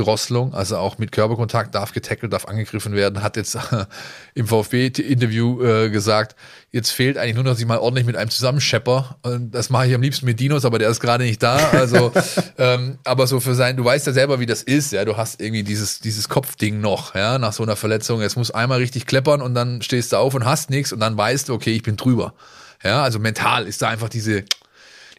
Drosselung, 0.00 0.54
also 0.54 0.78
auch 0.78 0.98
mit 0.98 1.12
Körperkontakt, 1.12 1.74
darf 1.74 1.92
getackelt, 1.92 2.32
darf 2.32 2.46
angegriffen 2.46 2.94
werden, 2.94 3.22
hat 3.22 3.36
jetzt 3.36 3.58
im 4.34 4.46
VfB-Interview 4.46 5.62
äh, 5.62 5.90
gesagt, 5.90 6.36
jetzt 6.70 6.90
fehlt 6.90 7.18
eigentlich 7.18 7.34
nur 7.34 7.44
noch, 7.44 7.52
dass 7.52 7.60
ich 7.60 7.66
mal 7.66 7.78
ordentlich 7.78 8.06
mit 8.06 8.16
einem 8.16 8.30
zusammenschepper. 8.30 9.16
Und 9.22 9.50
das 9.52 9.70
mache 9.70 9.88
ich 9.88 9.94
am 9.94 10.02
liebsten 10.02 10.26
mit 10.26 10.40
Dinos, 10.40 10.64
aber 10.64 10.78
der 10.78 10.88
ist 10.88 11.00
gerade 11.00 11.24
nicht 11.24 11.42
da. 11.42 11.56
Also, 11.72 12.12
ähm, 12.58 12.98
aber 13.04 13.26
so 13.26 13.40
für 13.40 13.54
sein, 13.54 13.76
du 13.76 13.84
weißt 13.84 14.06
ja 14.06 14.12
selber, 14.12 14.40
wie 14.40 14.46
das 14.46 14.62
ist, 14.62 14.92
ja. 14.92 15.04
Du 15.04 15.16
hast 15.16 15.40
irgendwie 15.40 15.62
dieses, 15.62 16.00
dieses 16.00 16.28
Kopfding 16.28 16.80
noch, 16.80 17.14
ja, 17.14 17.38
nach 17.38 17.52
so 17.52 17.62
einer 17.62 17.76
Verletzung. 17.76 18.22
Es 18.22 18.36
muss 18.36 18.50
einmal 18.50 18.78
richtig 18.78 19.06
kleppern 19.06 19.42
und 19.42 19.54
dann 19.54 19.82
stehst 19.82 20.12
du 20.12 20.16
auf 20.16 20.34
und 20.34 20.44
hast 20.44 20.70
nichts 20.70 20.92
und 20.92 21.00
dann 21.00 21.16
weißt 21.16 21.48
du, 21.48 21.54
okay, 21.54 21.72
ich 21.72 21.82
bin 21.82 21.96
drüber. 21.96 22.34
Ja, 22.82 23.02
also 23.02 23.18
mental 23.18 23.66
ist 23.66 23.82
da 23.82 23.88
einfach 23.88 24.08
diese, 24.08 24.44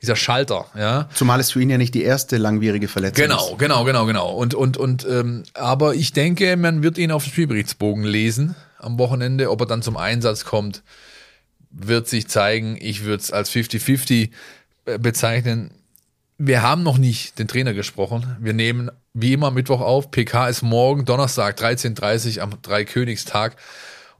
dieser 0.01 0.15
Schalter, 0.15 0.65
ja. 0.75 1.07
Zumal 1.13 1.39
es 1.39 1.51
für 1.51 1.61
ihn 1.61 1.69
ja 1.69 1.77
nicht 1.77 1.93
die 1.93 2.03
erste 2.03 2.37
langwierige 2.37 2.87
Verletzung 2.87 3.23
Genau, 3.23 3.51
ist. 3.51 3.59
genau, 3.59 3.83
genau, 3.83 4.05
genau. 4.05 4.31
Und, 4.31 4.53
und, 4.55 4.77
und, 4.77 5.05
ähm, 5.07 5.43
aber 5.53 5.93
ich 5.93 6.11
denke, 6.13 6.57
man 6.57 6.81
wird 6.81 6.97
ihn 6.97 7.11
auf 7.11 7.23
dem 7.23 7.31
Spielberichtsbogen 7.33 8.03
lesen 8.03 8.55
am 8.79 8.97
Wochenende. 8.97 9.51
Ob 9.51 9.61
er 9.61 9.67
dann 9.67 9.81
zum 9.83 9.97
Einsatz 9.97 10.43
kommt, 10.43 10.81
wird 11.69 12.07
sich 12.07 12.27
zeigen. 12.27 12.77
Ich 12.79 13.03
würde 13.03 13.21
es 13.21 13.31
als 13.31 13.51
50-50 13.51 14.31
äh, 14.85 14.97
bezeichnen. 14.97 15.71
Wir 16.39 16.63
haben 16.63 16.81
noch 16.81 16.97
nicht 16.97 17.37
den 17.37 17.47
Trainer 17.47 17.73
gesprochen. 17.73 18.35
Wir 18.39 18.53
nehmen 18.53 18.89
wie 19.13 19.33
immer 19.33 19.51
Mittwoch 19.51 19.81
auf. 19.81 20.09
PK 20.09 20.47
ist 20.47 20.63
morgen, 20.63 21.05
Donnerstag, 21.05 21.59
13.30 21.59 22.37
Uhr 22.37 22.43
am 22.43 22.51
Dreikönigstag. 22.61 23.55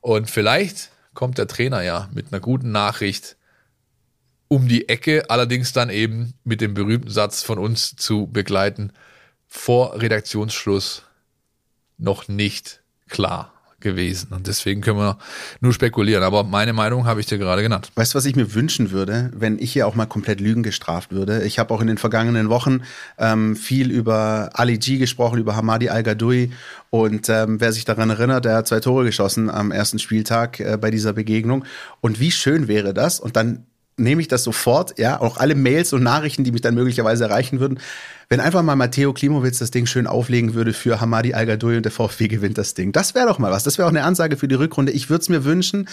Und 0.01 0.29
vielleicht 0.29 0.89
kommt 1.15 1.39
der 1.39 1.47
Trainer 1.47 1.81
ja 1.81 2.07
mit 2.13 2.27
einer 2.31 2.39
guten 2.39 2.71
Nachricht 2.71 3.35
um 4.51 4.67
die 4.67 4.89
Ecke, 4.89 5.29
allerdings 5.29 5.71
dann 5.71 5.89
eben 5.89 6.33
mit 6.43 6.59
dem 6.59 6.73
berühmten 6.73 7.09
Satz 7.09 7.41
von 7.41 7.57
uns 7.57 7.95
zu 7.95 8.27
begleiten, 8.27 8.91
vor 9.47 10.01
Redaktionsschluss 10.01 11.03
noch 11.97 12.27
nicht 12.27 12.81
klar 13.07 13.53
gewesen. 13.79 14.33
Und 14.33 14.47
deswegen 14.47 14.81
können 14.81 14.97
wir 14.97 15.17
nur 15.61 15.71
spekulieren. 15.71 16.21
Aber 16.21 16.43
meine 16.43 16.73
Meinung 16.73 17.05
habe 17.05 17.21
ich 17.21 17.27
dir 17.27 17.37
gerade 17.37 17.61
genannt. 17.61 17.93
Weißt 17.95 18.13
du, 18.13 18.17
was 18.17 18.25
ich 18.25 18.35
mir 18.35 18.53
wünschen 18.53 18.91
würde, 18.91 19.31
wenn 19.33 19.57
ich 19.57 19.71
hier 19.71 19.87
auch 19.87 19.95
mal 19.95 20.05
komplett 20.05 20.41
Lügen 20.41 20.63
gestraft 20.63 21.13
würde? 21.13 21.43
Ich 21.43 21.57
habe 21.57 21.73
auch 21.73 21.79
in 21.79 21.87
den 21.87 21.97
vergangenen 21.97 22.49
Wochen 22.49 22.81
ähm, 23.17 23.55
viel 23.55 23.89
über 23.89 24.49
Ali 24.51 24.77
G 24.79 24.97
gesprochen, 24.97 25.39
über 25.39 25.55
Hamadi 25.55 25.87
Al-Gadoui. 25.87 26.51
Und 26.89 27.29
ähm, 27.29 27.61
wer 27.61 27.71
sich 27.71 27.85
daran 27.85 28.09
erinnert, 28.09 28.43
der 28.43 28.57
hat 28.57 28.67
zwei 28.67 28.81
Tore 28.81 29.05
geschossen 29.05 29.49
am 29.49 29.71
ersten 29.71 29.97
Spieltag 29.97 30.59
äh, 30.59 30.77
bei 30.77 30.91
dieser 30.91 31.13
Begegnung. 31.13 31.63
Und 32.01 32.19
wie 32.19 32.31
schön 32.31 32.67
wäre 32.67 32.93
das? 32.93 33.21
Und 33.21 33.37
dann 33.37 33.65
nehme 33.97 34.21
ich 34.21 34.27
das 34.27 34.43
sofort, 34.43 34.97
ja, 34.97 35.19
auch 35.19 35.37
alle 35.37 35.55
Mails 35.55 35.93
und 35.93 36.03
Nachrichten, 36.03 36.43
die 36.43 36.51
mich 36.51 36.61
dann 36.61 36.75
möglicherweise 36.75 37.25
erreichen 37.25 37.59
würden, 37.59 37.79
wenn 38.29 38.39
einfach 38.39 38.63
mal 38.63 38.75
Matteo 38.75 39.13
Klimowitz 39.13 39.59
das 39.59 39.71
Ding 39.71 39.85
schön 39.85 40.07
auflegen 40.07 40.53
würde 40.53 40.73
für 40.73 41.01
Hamadi 41.01 41.33
Al-Gadoui 41.33 41.77
und 41.77 41.83
der 41.83 41.91
VfB 41.91 42.27
gewinnt 42.27 42.57
das 42.57 42.73
Ding. 42.73 42.91
Das 42.91 43.13
wäre 43.13 43.27
doch 43.27 43.39
mal 43.39 43.51
was. 43.51 43.63
Das 43.63 43.77
wäre 43.77 43.87
auch 43.87 43.91
eine 43.91 44.03
Ansage 44.03 44.37
für 44.37 44.47
die 44.47 44.55
Rückrunde. 44.55 44.91
Ich 44.91 45.09
würde 45.09 45.21
es 45.21 45.29
mir 45.29 45.43
wünschen, 45.43 45.89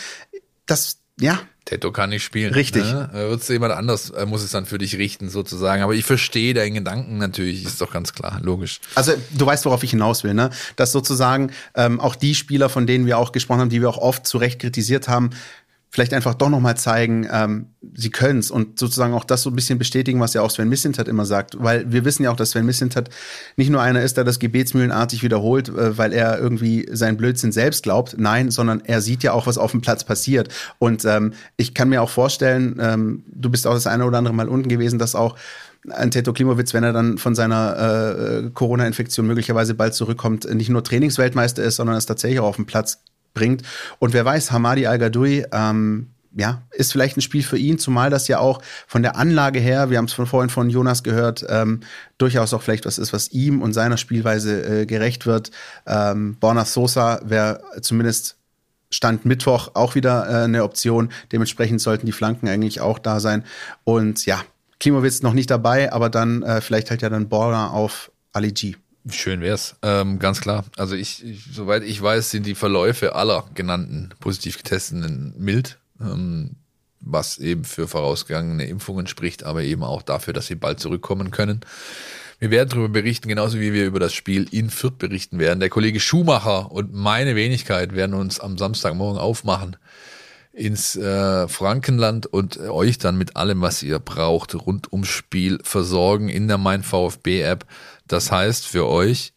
dass, 0.67 0.99
ja, 1.21 1.41
Teto 1.69 1.93
kann 1.93 2.09
nicht 2.09 2.25
spielen. 2.25 2.55
Richtig. 2.55 2.85
Ne? 2.85 3.11
Wird 3.13 3.43
es 3.43 3.49
jemand 3.49 3.75
anders, 3.75 4.09
äh, 4.11 4.25
muss 4.25 4.43
es 4.43 4.53
dann 4.53 4.65
für 4.65 4.79
dich 4.79 4.97
richten, 4.97 5.29
sozusagen. 5.29 5.83
Aber 5.83 5.95
ich 5.95 6.05
verstehe 6.05 6.55
deinen 6.55 6.73
Gedanken 6.73 7.19
natürlich, 7.19 7.63
ist 7.65 7.81
doch 7.83 7.93
ganz 7.93 8.15
klar, 8.15 8.41
logisch. 8.43 8.81
Also 8.95 9.13
du 9.33 9.45
weißt, 9.45 9.67
worauf 9.67 9.83
ich 9.83 9.91
hinaus 9.91 10.25
will, 10.25 10.33
ne? 10.33 10.49
Dass 10.77 10.93
sozusagen 10.93 11.53
ähm, 11.75 12.01
auch 12.01 12.17
die 12.17 12.35
Spieler, 12.35 12.71
von 12.71 12.87
denen 12.87 13.05
wir 13.05 13.19
auch 13.19 13.33
gesprochen 13.33 13.61
haben, 13.61 13.69
die 13.69 13.83
wir 13.83 13.91
auch 13.91 13.99
oft 13.99 14.27
zu 14.27 14.39
Recht 14.39 14.61
kritisiert 14.61 15.09
haben, 15.09 15.31
vielleicht 15.91 16.13
einfach 16.13 16.35
doch 16.35 16.51
nochmal 16.51 16.77
zeigen, 16.77 17.27
ähm, 17.31 17.67
sie 17.95 18.11
können's 18.11 18.51
und 18.51 18.79
sozusagen 18.79 19.15
auch 19.15 19.25
das 19.25 19.43
so 19.43 19.51
ein 19.51 19.57
bisschen 19.57 19.79
bestätigen, 19.79 20.21
was 20.21 20.35
ja 20.35 20.43
auch 20.43 20.51
Sven 20.51 20.69
Mislintat 20.69 21.09
immer 21.09 21.25
sagt. 21.25 21.57
Weil 21.59 21.91
wir 21.91 22.05
wissen 22.05 22.25
ja 22.25 22.31
auch, 22.31 22.37
dass 22.37 22.51
Sven 22.51 22.67
Mislintat 22.67 23.09
nicht 23.57 23.71
nur 23.71 23.81
einer 23.81 24.03
ist, 24.03 24.17
der 24.17 24.25
das 24.25 24.39
gebetsmühlenartig 24.39 25.23
wiederholt, 25.23 25.69
äh, 25.69 25.97
weil 25.97 26.13
er 26.13 26.39
irgendwie 26.39 26.87
seinen 26.93 27.17
Blödsinn 27.17 27.53
selbst 27.53 27.83
glaubt. 27.83 28.17
Nein, 28.19 28.51
sondern 28.51 28.83
er 28.85 29.01
sieht 29.01 29.23
ja 29.23 29.33
auch, 29.33 29.47
was 29.47 29.57
auf 29.57 29.71
dem 29.71 29.81
Platz 29.81 30.05
passiert. 30.05 30.49
Und 30.79 31.05
ähm, 31.05 31.33
ich 31.57 31.75
kann 31.75 31.89
mir 31.89 32.03
auch 32.03 32.11
vorstellen, 32.11 32.79
ähm, 32.81 33.25
du 33.33 33.49
bist 33.51 33.67
auch 33.67 33.75
das 33.75 33.87
eine 33.87 34.05
oder 34.05 34.19
andere 34.19 34.35
Mal 34.35 34.49
unten 34.49 34.69
gewesen, 34.69 34.99
dass 34.99 35.15
auch 35.15 35.37
ein 35.91 36.11
Teto 36.11 36.33
Klimowitz, 36.33 36.75
wenn 36.75 36.85
er 36.85 36.93
dann 36.93 37.19
von 37.19 37.35
seiner 37.35 38.43
äh, 38.45 38.51
Corona-Infektion 38.51 39.27
möglicherweise 39.27 39.75
bald 39.75 39.95
zurückkommt, 39.95 40.53
nicht 40.53 40.69
nur 40.69 40.85
Trainingsweltmeister 40.85 41.63
ist, 41.63 41.77
sondern 41.77 41.97
es 41.97 42.05
tatsächlich 42.05 42.41
auch 42.41 42.49
auf 42.49 42.57
den 42.57 42.67
Platz 42.67 43.01
bringt. 43.35 43.63
Und 43.99 44.13
wer 44.13 44.25
weiß, 44.25 44.53
Hamadi 44.53 44.87
Al-Gadoui, 44.87 45.47
ähm, 45.53 46.09
ja, 46.35 46.63
ist 46.71 46.93
vielleicht 46.93 47.17
ein 47.17 47.21
Spiel 47.23 47.43
für 47.43 47.59
ihn, 47.59 47.79
zumal 47.79 48.11
das 48.11 48.29
ja 48.29 48.39
auch 48.39 48.61
von 48.87 49.03
der 49.03 49.17
Anlage 49.17 49.59
her, 49.59 49.91
wir 49.91 49.99
haben 49.99 50.05
es 50.05 50.13
von 50.13 50.27
vorhin 50.27 50.51
von 50.51 50.71
Jonas 50.71 51.03
gehört, 51.03 51.45
ähm, 51.49 51.81
durchaus 52.19 52.55
auch 52.55 52.63
vielleicht 52.63 52.87
was 52.87 52.99
ist, 52.99 53.13
was 53.13 53.33
ihm 53.33 53.61
und 53.63 53.73
seiner 53.73 53.97
Spielweise 53.97 54.83
äh, 54.83 54.87
gerecht 54.87 55.27
wird. 55.27 55.51
Ähm, 55.87 56.37
Borna 56.39 56.65
Sosa 56.65 57.21
wäre 57.25 57.63
zumindest 57.81 58.37
Stand 58.91 59.25
Mittwoch 59.25 59.71
auch 59.75 59.95
wieder 59.95 60.29
äh, 60.29 60.45
eine 60.45 60.65
Option. 60.65 61.11
Dementsprechend 61.33 61.81
sollten 61.81 62.07
die 62.07 62.13
Flanken 62.13 62.49
eigentlich 62.49 62.81
auch 62.81 62.99
da 62.99 63.21
sein. 63.21 63.45
Und 63.85 64.25
ja, 64.25 64.41
Klimowitz 64.81 65.23
noch 65.23 65.35
nicht 65.35 65.51
dabei, 65.51 65.93
aber 65.93 66.09
dann 66.09 66.43
äh, 66.43 66.61
vielleicht 66.61 66.91
halt 66.91 67.03
ja 67.03 67.11
dann 67.11 67.29
Borna 67.29 67.71
auf 67.71 68.11
Ali 68.33 68.53
G. 68.53 68.77
Schön 69.11 69.41
wär's, 69.41 69.77
ähm, 69.83 70.19
ganz 70.19 70.41
klar. 70.41 70.65
Also 70.77 70.95
ich, 70.95 71.25
ich, 71.25 71.45
soweit 71.53 71.83
ich 71.83 72.01
weiß, 72.01 72.31
sind 72.31 72.47
die 72.47 72.55
Verläufe 72.55 73.15
aller 73.15 73.45
genannten 73.55 74.11
positiv 74.21 74.59
getesteten 74.59 75.35
mild, 75.39 75.79
ähm, 76.01 76.57
was 77.01 77.39
eben 77.39 77.65
für 77.65 77.89
vorausgegangene 77.89 78.67
Impfungen 78.67 79.07
spricht, 79.07 79.45
aber 79.45 79.63
eben 79.63 79.83
auch 79.83 80.03
dafür, 80.03 80.35
dass 80.35 80.47
sie 80.47 80.57
bald 80.57 80.81
zurückkommen 80.81 81.31
können. 81.31 81.61
Wir 82.39 82.51
werden 82.51 82.69
darüber 82.69 82.89
berichten, 82.89 83.29
genauso 83.29 83.59
wie 83.59 83.73
wir 83.73 83.87
über 83.87 83.99
das 83.99 84.13
Spiel 84.13 84.47
in 84.51 84.71
Fürth 84.71 84.99
berichten 84.99 85.39
werden. 85.39 85.59
Der 85.61 85.71
Kollege 85.71 86.01
Schumacher 86.01 86.71
und 86.71 86.93
meine 86.93 87.35
Wenigkeit 87.35 87.95
werden 87.95 88.15
uns 88.15 88.39
am 88.39 88.59
Samstagmorgen 88.59 89.21
aufmachen 89.21 89.77
ins 90.59 90.97
äh, 90.97 91.49
Frankenland 91.49 92.27
und 92.27 92.57
äh, 92.57 92.69
euch 92.69 92.99
dann 92.99 93.17
mit 93.17 93.37
allem, 93.37 93.61
was 93.61 93.83
ihr 93.83 93.99
braucht, 93.99 94.55
rund 94.55 94.93
ums 94.93 95.09
Spiel 95.09 95.59
versorgen 95.63 96.29
in 96.29 96.49
der 96.49 96.59
Mein 96.59 96.83
VfB 96.83 97.43
App. 97.43 97.65
Das 98.07 98.33
heißt 98.33 98.67
für 98.67 98.87
euch, 98.87 99.33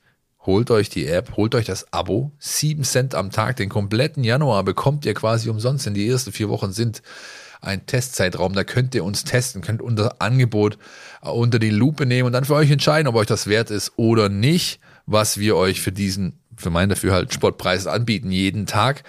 holt 0.45 0.71
euch 0.71 0.89
die 0.89 1.07
App, 1.07 1.37
holt 1.37 1.53
euch 1.53 1.65
das 1.65 1.93
Abo, 1.93 2.31
sieben 2.39 2.83
Cent 2.83 3.13
am 3.13 3.29
Tag, 3.29 3.57
den 3.57 3.69
kompletten 3.69 4.23
Januar 4.23 4.63
bekommt 4.63 5.05
ihr 5.05 5.13
quasi 5.13 5.49
umsonst, 5.49 5.85
denn 5.85 5.93
die 5.93 6.07
ersten 6.07 6.31
vier 6.31 6.49
Wochen 6.49 6.71
sind 6.71 7.03
ein 7.61 7.85
Testzeitraum, 7.85 8.53
da 8.53 8.63
könnt 8.63 8.95
ihr 8.95 9.03
uns 9.03 9.23
testen, 9.23 9.61
könnt 9.61 9.83
unser 9.83 10.19
Angebot 10.19 10.79
äh, 11.21 11.29
unter 11.29 11.59
die 11.59 11.69
Lupe 11.69 12.07
nehmen 12.07 12.27
und 12.27 12.33
dann 12.33 12.45
für 12.45 12.55
euch 12.55 12.71
entscheiden, 12.71 13.07
ob 13.07 13.15
euch 13.15 13.27
das 13.27 13.47
wert 13.47 13.69
ist 13.69 13.93
oder 13.97 14.29
nicht, 14.29 14.79
was 15.05 15.37
wir 15.37 15.55
euch 15.55 15.81
für 15.81 15.91
diesen, 15.91 16.39
für 16.57 16.71
meinen 16.71 16.89
dafür 16.89 17.13
halt 17.13 17.31
Sportpreis 17.31 17.85
anbieten, 17.85 18.31
jeden 18.31 18.65
Tag. 18.65 19.03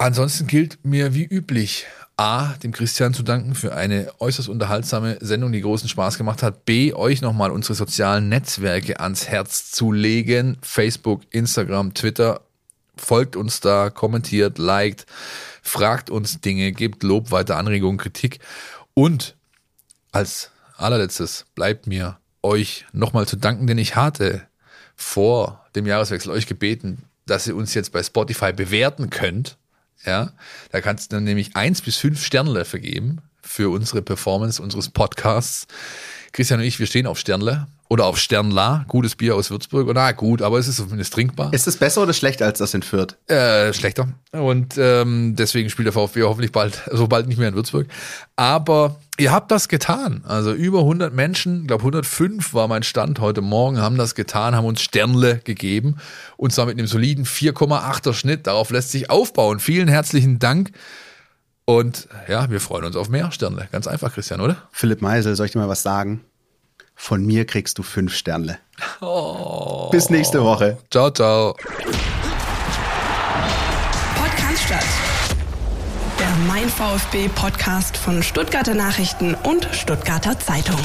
Ansonsten 0.00 0.46
gilt 0.46 0.82
mir 0.82 1.12
wie 1.12 1.26
üblich, 1.26 1.84
A, 2.16 2.54
dem 2.62 2.72
Christian 2.72 3.12
zu 3.12 3.22
danken 3.22 3.54
für 3.54 3.74
eine 3.74 4.10
äußerst 4.18 4.48
unterhaltsame 4.48 5.18
Sendung, 5.20 5.52
die 5.52 5.60
großen 5.60 5.90
Spaß 5.90 6.16
gemacht 6.16 6.42
hat. 6.42 6.64
B, 6.64 6.94
euch 6.94 7.20
nochmal 7.20 7.50
unsere 7.50 7.74
sozialen 7.74 8.30
Netzwerke 8.30 8.98
ans 8.98 9.28
Herz 9.28 9.70
zu 9.72 9.92
legen. 9.92 10.56
Facebook, 10.62 11.20
Instagram, 11.28 11.92
Twitter. 11.92 12.40
Folgt 12.96 13.36
uns 13.36 13.60
da, 13.60 13.90
kommentiert, 13.90 14.56
liked, 14.56 15.04
fragt 15.60 16.08
uns 16.08 16.40
Dinge, 16.40 16.72
gebt 16.72 17.02
Lob, 17.02 17.30
weiter 17.30 17.58
Anregungen, 17.58 17.98
Kritik. 17.98 18.38
Und 18.94 19.36
als 20.12 20.50
allerletztes 20.78 21.44
bleibt 21.54 21.86
mir 21.86 22.16
euch 22.42 22.86
nochmal 22.92 23.26
zu 23.26 23.36
danken, 23.36 23.66
denn 23.66 23.76
ich 23.76 23.96
hatte 23.96 24.46
vor 24.96 25.66
dem 25.74 25.84
Jahreswechsel 25.84 26.32
euch 26.32 26.46
gebeten, 26.46 27.04
dass 27.26 27.46
ihr 27.46 27.54
uns 27.54 27.74
jetzt 27.74 27.92
bei 27.92 28.02
Spotify 28.02 28.54
bewerten 28.54 29.10
könnt. 29.10 29.58
Ja, 30.04 30.32
da 30.72 30.80
kannst 30.80 31.12
du 31.12 31.20
nämlich 31.20 31.56
eins 31.56 31.82
bis 31.82 31.96
fünf 31.96 32.24
Sterne 32.24 32.64
vergeben. 32.64 33.18
für 33.42 33.70
unsere 33.70 34.02
Performance 34.02 34.62
unseres 34.62 34.90
Podcasts. 34.90 35.66
Christian 36.32 36.60
und 36.60 36.66
ich, 36.66 36.78
wir 36.78 36.86
stehen 36.86 37.06
auf 37.06 37.18
Sternle 37.18 37.66
oder 37.90 38.06
auf 38.06 38.18
Sternla, 38.18 38.84
gutes 38.86 39.16
Bier 39.16 39.34
aus 39.34 39.50
Würzburg. 39.50 39.88
Und 39.88 39.94
na 39.94 40.12
gut, 40.12 40.42
aber 40.42 40.58
es 40.58 40.68
ist 40.68 40.76
zumindest 40.76 41.12
trinkbar. 41.12 41.52
Ist 41.52 41.66
es 41.66 41.76
besser 41.76 42.04
oder 42.04 42.12
schlechter 42.12 42.46
als 42.46 42.60
das 42.60 42.72
in 42.72 42.82
Fürth? 42.82 43.16
Äh, 43.26 43.72
schlechter. 43.72 44.08
Und 44.30 44.78
ähm, 44.78 45.34
deswegen 45.34 45.70
spielt 45.70 45.86
der 45.86 45.92
VfB 45.92 46.22
hoffentlich 46.22 46.52
bald, 46.52 46.82
so 46.92 47.08
bald 47.08 47.26
nicht 47.26 47.38
mehr 47.38 47.48
in 47.48 47.56
Würzburg. 47.56 47.88
Aber 48.36 49.00
ihr 49.18 49.32
habt 49.32 49.50
das 49.50 49.66
getan. 49.66 50.22
Also 50.24 50.52
über 50.52 50.78
100 50.80 51.12
Menschen, 51.12 51.62
ich 51.62 51.66
glaube 51.66 51.82
105 51.82 52.54
war 52.54 52.68
mein 52.68 52.84
Stand 52.84 53.18
heute 53.18 53.40
Morgen, 53.40 53.80
haben 53.80 53.98
das 53.98 54.14
getan, 54.14 54.54
haben 54.54 54.66
uns 54.66 54.80
Sternle 54.82 55.40
gegeben. 55.42 55.96
Und 56.36 56.52
zwar 56.52 56.66
mit 56.66 56.78
einem 56.78 56.86
soliden 56.86 57.24
4,8er 57.24 58.14
Schnitt. 58.14 58.46
Darauf 58.46 58.70
lässt 58.70 58.92
sich 58.92 59.10
aufbauen. 59.10 59.58
Vielen 59.58 59.88
herzlichen 59.88 60.38
Dank. 60.38 60.70
Und 61.64 62.08
ja, 62.28 62.50
wir 62.50 62.60
freuen 62.60 62.84
uns 62.84 62.96
auf 62.96 63.08
mehr 63.08 63.30
Sternle. 63.30 63.68
Ganz 63.70 63.86
einfach, 63.86 64.12
Christian, 64.12 64.40
oder? 64.40 64.56
Philipp 64.72 65.02
Meisel, 65.02 65.36
soll 65.36 65.46
ich 65.46 65.52
dir 65.52 65.58
mal 65.58 65.68
was 65.68 65.82
sagen? 65.82 66.24
Von 66.94 67.24
mir 67.24 67.46
kriegst 67.46 67.78
du 67.78 67.82
fünf 67.82 68.14
Sternle. 68.14 68.58
Bis 69.90 70.10
nächste 70.10 70.42
Woche. 70.42 70.78
Ciao, 70.90 71.10
ciao. 71.10 71.54
Podcast 74.16 74.62
statt. 74.64 74.84
Der 76.18 76.28
Mein 76.46 76.68
VfB 76.68 77.28
Podcast 77.28 77.96
von 77.96 78.22
Stuttgarter 78.22 78.74
Nachrichten 78.74 79.34
und 79.34 79.66
Stuttgarter 79.72 80.38
Zeitung. 80.38 80.80